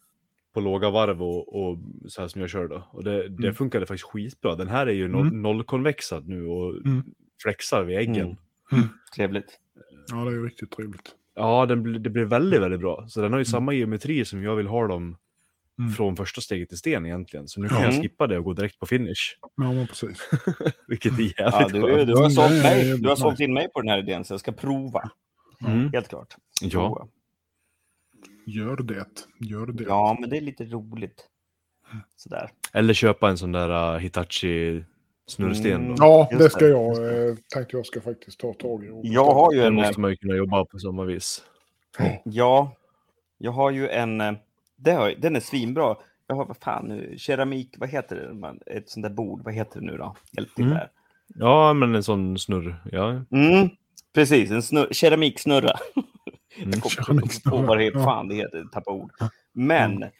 [0.55, 2.89] På låga varv och, och så här som jag kör då.
[2.91, 3.55] Och det, det Mm.
[3.55, 4.55] funkade faktiskt skitbra.
[4.55, 5.43] Den här är ju noll, Mm.
[5.43, 7.03] nollkonvexad nu och Mm.
[7.43, 8.37] flexar vid äggen.
[8.73, 8.85] Mm.
[9.17, 9.59] Trevligt.
[10.11, 11.15] ja, det är ju riktigt trevligt.
[11.35, 13.07] Ja, den, det blir väldigt, väldigt bra.
[13.09, 13.51] Så den har ju Mm.
[13.51, 15.17] samma geometri som jag vill ha dem
[15.79, 15.93] Mm.
[15.93, 17.49] från första steget till sten egentligen.
[17.49, 17.85] Så nu kan Ja.
[17.85, 19.37] jag skippa det och gå direkt på finish.
[19.57, 20.31] Ja, men precis.
[20.89, 22.07] Vilket är jävligt Ja, du, skönt.
[22.07, 24.41] du, har sålt mig, du har sålt in mig på den här idén, så jag
[24.41, 25.11] ska prova.
[25.67, 25.91] Mm.
[25.93, 26.35] Helt klart.
[26.61, 26.71] Ja.
[26.71, 27.07] Prova.
[28.47, 29.07] Gör det.
[29.41, 29.85] Gör det.
[29.85, 31.29] ja, men det är lite roligt.
[32.17, 32.51] Sådär.
[32.73, 34.85] Eller köpa en sån där uh, Hitachi
[35.27, 35.73] snurrsten.
[35.85, 35.95] Mm.
[35.99, 36.71] Ja, det ska det.
[36.71, 37.29] jag.
[37.29, 38.89] Eh, tänkte jag ska faktiskt ta tag i.
[39.03, 39.75] Jag har ju Den en...
[39.75, 41.43] måste man ju kunna jobba på samma vis.
[42.25, 42.73] Ja,
[43.39, 44.21] jag har ju en...
[44.21, 44.33] eh,
[44.77, 45.97] Det har, den är svinbra.
[46.27, 48.35] Jag har, vad fan nu, keramik, vad heter det?
[48.35, 50.17] Man- Ett sånt där bord, vad heter det nu då?
[50.33, 50.77] Hjälp till Mm.
[50.77, 50.91] där.
[51.35, 52.83] Ja, men en sån snurr.
[52.93, 53.11] Ja.
[53.31, 53.69] Mm,
[54.15, 55.77] precis, en snurr, keramiksnurra.
[56.57, 56.71] Mm.
[56.73, 58.05] Jag kommer inte på vad det ja.
[58.05, 59.11] fan det heter, tappa ord.
[59.53, 60.11] Men eh,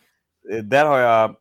[0.65, 1.37] där har jag...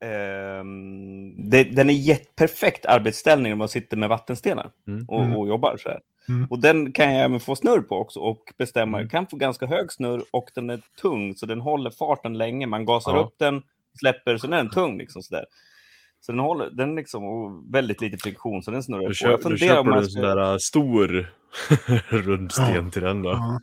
[0.00, 5.04] ehm, det, den är jätteperfekt arbetsställning om man sitter med vattenstenar Mm.
[5.08, 5.36] och, Mm.
[5.36, 6.00] och jobbar så här.
[6.28, 6.46] Mm.
[6.50, 8.98] Och den kan jag även få snurr på också och bestämma.
[8.98, 9.00] Mm.
[9.04, 12.66] Jag kan få ganska hög snurr och den är tung så den håller farten länge.
[12.66, 13.20] Man gasar Ja.
[13.22, 13.62] upp den,
[14.00, 15.44] släpper, så den är den tung liksom sådär.
[16.20, 19.14] Så den håller, den liksom, och väldigt lite friktion så den snurrar Då, på.
[19.14, 21.32] kö- Jag funderar om köper du man en sån där uh, stor
[22.08, 23.30] rundsten till den då.
[23.30, 23.60] Ja.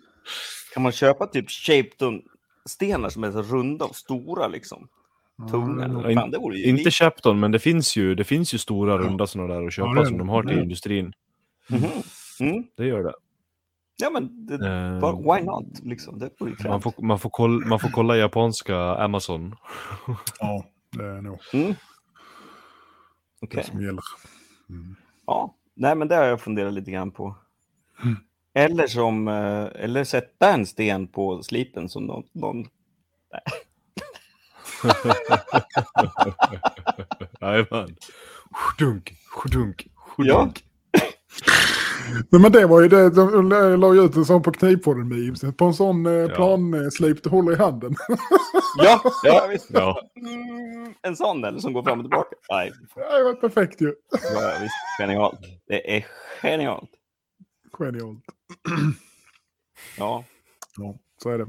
[0.73, 4.87] kan man köpa typ Shapeton-stenar som är så runda och stora liksom.
[5.51, 5.87] Tunga.
[5.87, 8.53] Ja, Ja, Fan, det vore ju Inte lite- Chapton, men det finns ju, det finns
[8.53, 10.17] ju stora runda sådana där att köpa det är som det.
[10.19, 10.63] de har till Mm.
[10.63, 11.13] industrin.
[11.69, 11.85] Mhm.
[12.39, 12.63] Mm.
[12.77, 13.13] Det gör det.
[13.97, 14.57] Ja, men det,
[15.01, 15.79] bara, why not?
[15.83, 16.19] Liksom.
[16.19, 19.55] Det vore ju man, får, man, får kolla, man får kolla japanska Amazon.
[20.39, 21.67] ja, det är nog Mm.
[21.71, 21.75] det
[23.41, 23.63] Okej.
[23.63, 24.03] som gäller.
[24.69, 24.95] Mm.
[25.25, 27.35] Ja, nej men det har jag funderat lite grann på.
[28.03, 28.15] Mm.
[28.53, 32.67] Eller som, eh, eller sätta en sten på slipen som någon, någon
[37.41, 37.95] Jajamän.
[38.79, 39.13] Dunk,
[39.51, 40.39] dunk, Ja.
[40.39, 40.63] dunk.
[42.29, 43.49] Nej, men det var ju det, de
[43.79, 45.41] la ju ut en sån på knivpodden memes.
[45.57, 46.27] På en sån eh, Ja.
[46.35, 47.95] planslip du håller i handen.
[48.77, 49.69] Ja, ja visst.
[49.73, 49.99] Ja.
[50.21, 52.35] Mm, en sån eller som går fram och tillbaka.
[52.49, 53.93] Nej, det var perfekt ju.
[54.11, 54.73] ja, visst.
[54.99, 55.39] Genialt.
[55.67, 56.05] Det är
[56.41, 56.89] genialt.
[57.79, 58.23] Genialt.
[59.97, 60.23] Ja.
[60.77, 61.47] Ja, så är det.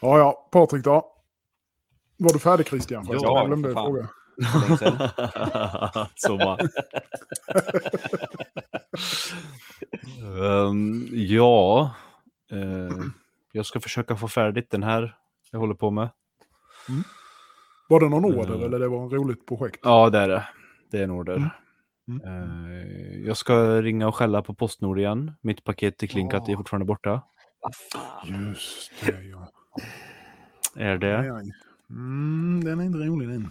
[0.00, 1.04] Ja, ja, Patrik då.
[2.20, 3.06] Var du färdig Christian?
[3.08, 4.08] Ja, jag glömde fråga.
[6.14, 6.58] Så bara.
[10.68, 11.94] Ehm, ja,
[12.52, 12.96] eh,
[13.52, 15.16] jag ska försöka få färdigt den här
[15.52, 16.08] jag håller på med.
[17.88, 18.62] Var det någon order Mm.
[18.62, 19.80] eller det var en roligt projekt?
[19.82, 20.48] Ja, det är det.
[20.90, 21.36] Det är en order.
[21.36, 21.50] Mm.
[22.26, 22.80] Mm.
[22.80, 25.32] Eh, jag ska ringa och skälla på Postnord igen.
[25.40, 26.58] Mitt paket till Klinkat är Ja.
[26.58, 27.22] fortfarande borta.
[28.24, 29.48] Just det, ja.
[30.76, 31.18] Är det?
[31.18, 31.52] Aj, aj.
[31.90, 33.50] Mm, den är inte rolig den.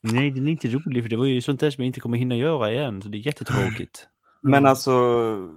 [0.00, 2.18] Nej, den är inte rolig för det var ju sånt där som jag inte kommer
[2.18, 3.02] hinna göra igen.
[3.02, 4.06] Så det är jättetråkigt.
[4.40, 4.92] Men alltså,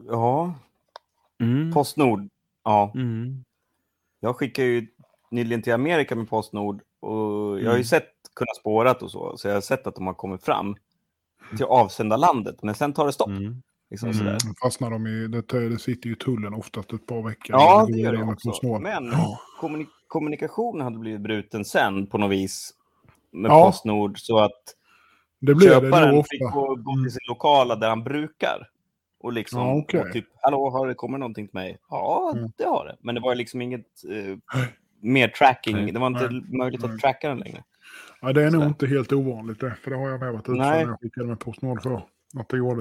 [0.08, 0.54] ja,
[1.40, 1.72] Mm.
[1.72, 2.28] Postnord.
[2.64, 3.44] Ja, Mm.
[4.20, 4.88] jag skickar ju
[5.32, 7.84] nyligen till Amerika med Postnord och jag har ju Mm.
[7.84, 10.76] sett, kunnat spårat och så, så jag har sett att de har kommit fram
[11.58, 13.30] till avsändarlandet, men sen tar det stopp.
[13.30, 13.62] Mm.
[13.92, 14.18] Liksom Mm.
[14.20, 14.38] sådär.
[14.64, 17.56] Fastnar de i, det, det sitter ju i tullen oftast ett par veckor.
[17.56, 18.80] Ja, det gör det också.
[18.80, 19.40] Men Ja.
[19.62, 22.74] kommuni- kommunikationen hade blivit bruten sen på något vis
[23.32, 23.66] med Ja.
[23.66, 24.76] Postnord så att
[25.40, 26.60] Det blir det köparen nog fick ofta.
[26.60, 28.70] gå, gå till sin lokala där han brukar.
[29.20, 30.00] Och liksom, Ja, okej.
[30.02, 31.78] och typ, hallå, har det kommit någonting till mig?
[31.90, 32.52] Ja, Mm.
[32.58, 32.96] det har det.
[33.02, 34.38] Men det var liksom inget eh,
[35.02, 35.76] mer tracking.
[35.76, 35.92] Nej.
[35.92, 36.58] Det var inte Nej.
[36.58, 36.92] möjligt Nej.
[36.94, 37.64] att tracka den längre.
[38.22, 39.76] Ja, det är nog inte helt ovanligt det.
[39.84, 40.58] För det har jag med varit Nej.
[40.58, 42.02] när jag skickade med Postnord för.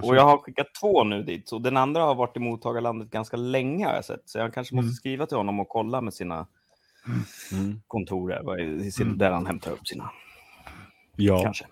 [0.02, 1.48] Och jag har skickat två nu dit.
[1.48, 4.22] Så den andra har varit i mottagarlandet ganska länge har jag sett.
[4.24, 4.94] Så jag kanske måste Mm.
[4.94, 6.46] skriva till honom och kolla med sina
[7.52, 7.80] Mm.
[7.86, 9.18] kontor där, vad är- i sin, Mm.
[9.18, 10.10] där han hämtar upp sina.
[11.16, 11.42] Ja.
[11.42, 11.66] Kanske.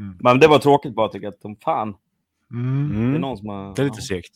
[0.00, 0.16] Mm.
[0.20, 1.34] Men det var tråkigt bara tycker jag.
[1.34, 1.94] Att de, fan,
[2.50, 2.88] Mm.
[2.92, 3.20] det är Mm.
[3.20, 3.74] någon som har...
[3.74, 4.32] Det är lite segt.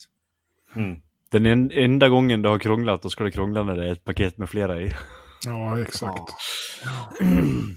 [0.76, 1.00] Mm.
[1.30, 4.04] Den en, enda gången det har krånglat, då ska det krångla när det är ett
[4.04, 4.92] paket med flera i.
[5.46, 6.18] Ja, exakt.
[6.18, 6.28] God.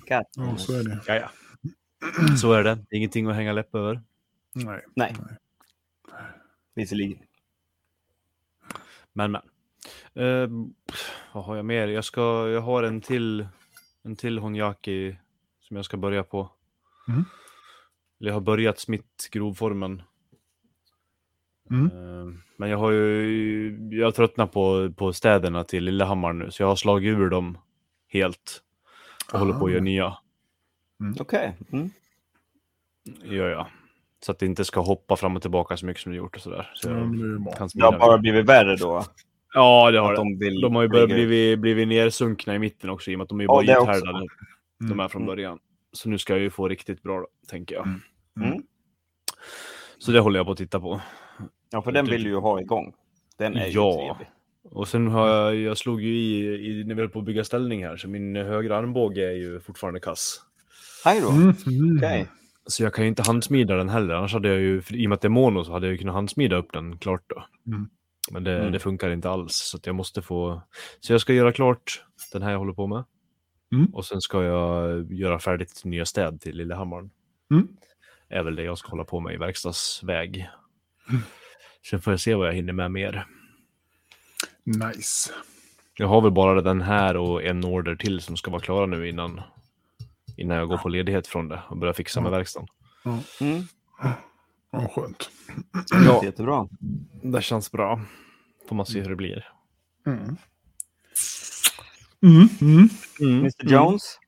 [0.08, 0.24] Ja,
[0.58, 1.00] så är det.
[1.08, 1.30] Ja, ja.
[2.38, 2.86] Så är det.
[2.92, 4.02] Ingenting att hänga läpp över.
[4.54, 4.86] Nej.
[4.96, 5.16] Nej.
[6.74, 7.20] Visserligen.
[9.14, 9.42] Men, men.
[10.14, 10.50] Eh,
[11.34, 11.88] vad har jag mer?
[11.88, 13.48] Jag, ska, jag har en till,
[14.04, 15.16] en till Honjaki
[15.62, 16.50] som jag ska börja på.
[17.08, 17.26] Mm.
[18.20, 20.02] Eller jag har börjat smitt grovformen.
[21.70, 21.86] Mm.
[21.86, 26.68] Eh, men jag har ju, jag tröttnar på, på städerna till Lillehammar nu, så jag
[26.68, 27.58] har slagit ur dem
[28.08, 28.64] helt.
[29.34, 30.18] Och håller på att göra nya.
[31.20, 31.58] Okej.
[31.72, 31.90] Mm.
[33.24, 33.68] Gör jag.
[34.26, 36.42] Så att det inte ska hoppa fram och tillbaka så mycket som det gjort och
[36.42, 36.72] sådär.
[36.76, 39.04] Så Ja, jag men det ju har bara blivit värre då.
[39.54, 40.22] Ja, det har Att det.
[40.22, 43.24] de, vill De har ju börjat blivit, blivit nersunkna i mitten också i och med
[43.24, 43.92] att de är ju Ja, bara också.
[43.92, 44.26] ythärdade.
[44.90, 45.36] De är från Mm.
[45.36, 45.60] början.
[45.94, 47.88] Så nu ska jag ju få riktigt bra, tänker jag.
[48.46, 48.64] Mm.
[49.98, 51.02] Så det håller jag på att titta på.
[51.72, 52.94] Ja, för den vill du ju ha igång.
[53.38, 53.94] Den är ju Ja.
[53.98, 54.28] trevlig.
[54.64, 56.40] Och sen har jag, jag slog ju i,
[56.72, 59.60] i när vi höll på att bygga ställning här, så min högra armbåge är ju
[59.60, 60.42] fortfarande kass.
[61.06, 61.30] Hej då.
[61.30, 61.54] Mm.
[61.68, 61.98] Mm.
[61.98, 62.28] Okej.
[62.68, 65.16] Så jag kan ju inte handsmida den heller, annars hade jag ju, i och med
[65.16, 67.46] att det är mono så hade jag ju kunnat handsmida upp den klart då.
[67.68, 67.90] Mm.
[68.32, 68.72] Men det, Mm.
[68.72, 70.62] det funkar inte alls, så jag måste få...
[71.00, 72.04] Så jag ska göra klart
[72.34, 73.04] den här jag håller på med.
[73.74, 73.86] Mm.
[73.86, 77.10] Och sen ska jag göra färdigt nya städ till Lillehammaren.
[77.52, 77.68] Mm.
[78.30, 80.50] är väl det jag ska hålla på med i verkstadsväg.
[81.90, 83.26] Sen får jag se vad jag hinner med mer.
[84.64, 85.34] Nice.
[85.98, 89.10] Jag har väl bara den här och en order till som ska vara klara nu
[89.10, 89.42] innan,
[90.42, 92.68] innan jag går på ledighet från det och börjar fixa med verkstaden.
[93.42, 93.64] Mm.
[94.72, 95.30] Ja, skönt.
[96.06, 96.22] Ja.
[96.26, 96.68] Jättebra.
[97.24, 98.02] Det känns bra.
[98.70, 99.46] Får man se hur det blir.
[100.08, 100.36] Mm.
[102.24, 102.50] Mm.
[102.62, 102.90] Mm.
[103.40, 104.20] Mr Jones?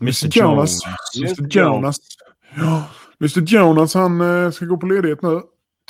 [0.00, 0.78] Mr Jonas.
[1.20, 1.96] Mr Jonas.
[2.56, 2.84] Ja,
[3.20, 5.40] Mr Jonas han eh, ska gå på ledighet nu.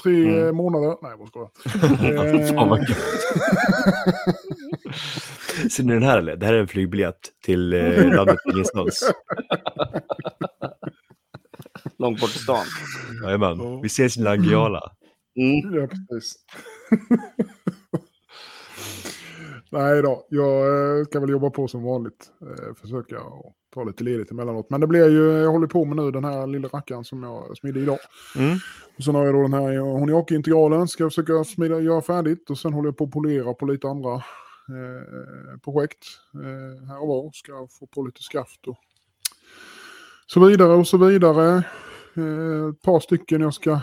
[0.02, 0.46] Tre Mm.
[0.46, 0.96] eh, månader.
[1.02, 2.46] Nej, jag bara skojar.
[2.54, 2.96] Fan vad kul.
[5.70, 6.36] Ser ni den här eller?
[6.36, 9.12] Det här är en flygbiljett till eh, landet ingenstans.
[11.98, 12.64] Långt bort i stan.
[13.24, 13.80] Jajamän.
[13.80, 14.92] Vi ses i Nangijala.
[15.36, 15.74] Mm.
[15.74, 16.36] Ja, precis.
[19.70, 22.30] Nej då, jag eh, ska väl jobba på som vanligt.
[22.40, 24.70] Eh, Försöka att ta lite ledigt emellanåt.
[24.70, 27.56] Men det blir ju, jag håller på med nu den här lilla rackaren som jag
[27.56, 27.98] smidde idag.
[28.36, 28.58] Mm.
[28.96, 32.50] Och sen har jag då den här Honiaki-integralen, ska jag försöka smida, göra färdigt.
[32.50, 34.22] Och sen håller jag på att polera på lite andra
[35.64, 37.30] projekt eh, här och var.
[37.32, 38.78] Ska få på lite skaft och
[40.26, 41.64] så vidare och så vidare.
[42.16, 43.80] Eh, ett par stycken jag ska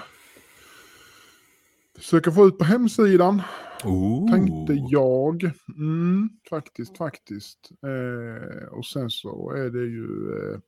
[1.97, 3.41] försöka få ut på hemsidan.
[3.83, 4.31] Ooh.
[4.31, 5.51] Tänkte jag.
[5.77, 7.69] Mm, faktiskt, faktiskt.
[7.83, 10.59] Eh, och sen så är det ju eh,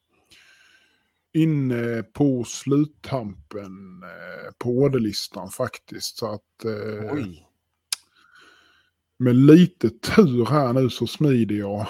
[1.33, 6.17] inne på sluttampen eh, på orderlistan faktiskt.
[6.17, 7.47] Så att eh, Oj.
[9.23, 11.87] Med lite tur här nu så smider jag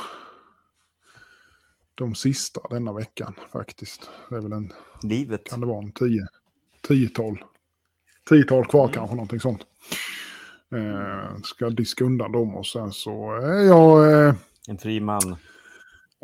[1.95, 4.09] de sista denna veckan faktiskt.
[4.29, 5.49] Det är väl en, Livet.
[5.49, 6.27] kan det vara en tio,
[6.87, 7.43] tiotal,
[8.29, 9.61] tiotal kvar kanske någonting sånt.
[10.75, 14.23] Eh, ska diska undan dem och sen så är jag...
[14.27, 14.35] Eh,
[14.67, 15.35] En fri man.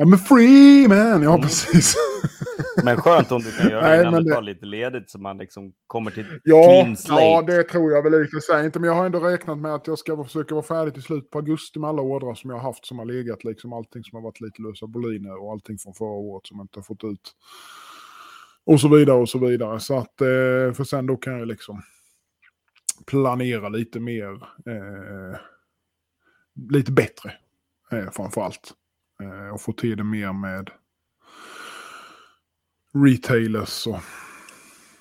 [0.01, 1.23] I'm a free man!
[1.23, 1.41] Ja, Mm.
[1.41, 1.95] precis.
[2.83, 5.37] Men skönt om du kan göra Nej, det innan det- tar lite ledigt så man
[5.37, 7.21] liksom kommer till Ja, clean slate.
[7.23, 8.79] ja, det tror jag väl i och för sig inte.
[8.79, 11.37] Men jag har ändå räknat med att jag ska försöka vara färdig till slut på
[11.37, 13.43] augusti med alla ordrar som jag har haft som har legat.
[13.43, 16.63] Liksom allting som har varit lite lösa boliner och allting från förra året som jag
[16.63, 17.31] inte har fått ut.
[18.65, 19.79] Och så vidare och så vidare.
[19.79, 21.81] Så att, eh, för sen då kan jag liksom
[23.05, 24.33] planera lite mer.
[24.65, 25.39] Eh,
[26.71, 27.33] lite bättre
[27.91, 28.71] eh, framför allt.
[29.23, 30.69] Eh, och få till det mer med
[32.93, 33.99] retailers och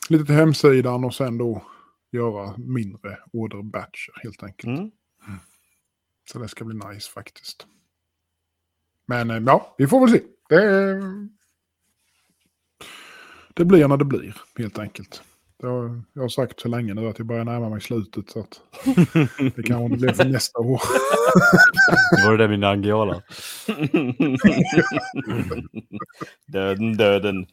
[0.08, 1.62] lite till hemsidan och sen då
[2.12, 4.78] göra mindre orderbatcher helt enkelt.
[4.78, 4.90] Mm.
[6.32, 7.66] Så det ska bli nice faktiskt.
[9.06, 10.22] Men eh, ja, vi får väl se.
[10.48, 11.02] Det,
[13.54, 15.22] det blir när det blir helt enkelt.
[15.60, 18.40] Det har, jag har sagt så länge nu att jag börjar närma mig slutet så
[18.40, 18.60] att
[19.56, 20.80] det kanske inte blir för nästa år.
[22.26, 23.22] Var det där min Angiola?
[26.46, 27.46] döden, döden.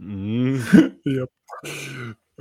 [0.00, 0.54] Mm.
[1.04, 1.28] Japp.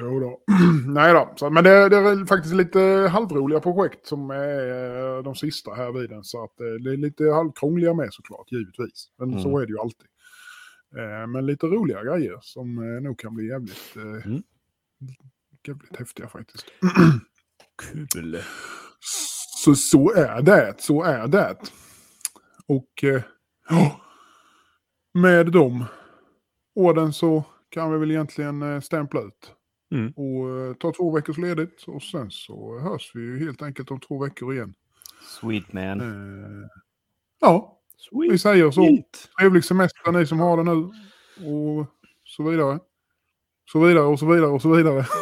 [0.02, 0.40] Jo då.
[0.88, 2.80] Nej då, så, men det, det är faktiskt lite
[3.12, 6.24] halvroliga projekt som är eh, de sista här vid den.
[6.24, 9.08] Så att eh, det är lite halvkrångliga med såklart, givetvis.
[9.20, 9.62] Men så Mm.
[9.62, 10.08] är det ju alltid.
[10.98, 13.96] Eh, Men lite roliga grejer som nog kan bli jävligt,
[14.26, 14.44] Mm.
[15.68, 16.66] Jävligt häftiga faktiskt.
[17.82, 18.42] Kul.
[19.64, 21.58] Så så är det, så är det.
[22.68, 23.22] Och eh,
[25.14, 25.86] med de
[26.76, 29.54] orden så kan vi väl egentligen eh, stämpla ut.
[29.92, 30.12] Mm.
[30.16, 34.00] Och eh, ta två veckors ledigt och sen så hörs vi ju helt enkelt om
[34.00, 34.74] två veckor igen.
[35.42, 36.02] Sweet man.
[36.02, 36.68] Eh,
[37.40, 37.82] ja,
[38.12, 38.42] vi Sweet.
[38.42, 38.98] säger så.
[39.40, 40.76] Trevlig semester ni som har det nu.
[41.50, 41.88] Och
[42.24, 42.80] så vidare.
[43.72, 45.06] Så vidare och så vidare och så vidare.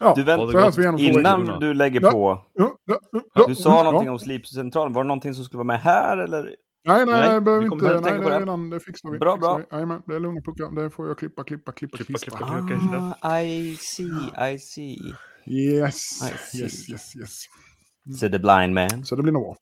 [0.00, 1.20] Ja, Du, vänt- så hörs vi igen om två veckor.
[1.20, 2.10] Innan du lägger Ja.
[2.10, 3.00] på, Ja, ja,
[3.34, 3.82] ja, du sa ja.
[3.82, 4.92] någonting om Slipcentralen.
[4.92, 6.42] Var det någonting som skulle vara med här eller?
[6.44, 6.54] Nej,
[6.84, 7.78] nej, Nej, nej, behöver vi inte.
[7.78, 9.18] kommer inte Nej, tänka på det, redan, det fixar vi.
[9.18, 9.56] Bra, fixar bra.
[9.58, 9.64] vi.
[9.76, 10.82] Jajamän, det är lugna puckar.
[10.82, 12.38] Det får jag klippa, klippa, klippa, Klippa, klippa,
[12.68, 13.16] klippa.
[13.22, 14.98] Så I see, I see.
[15.46, 16.62] Yes, I see.
[16.62, 17.30] yes, yes, yes.
[18.20, 19.04] Said the blind man.
[19.04, 19.56] Så det blir nog bra.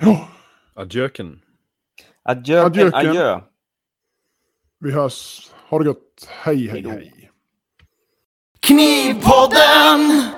[0.00, 0.28] Ja.
[0.74, 1.40] Adjöken,
[2.24, 2.94] Adjöken.
[2.94, 3.40] adjö.
[4.80, 5.50] vi hörs.
[5.72, 6.28] Ha det gott.
[6.28, 7.30] Hej, hej, hej.
[8.60, 10.28] Knivpodden!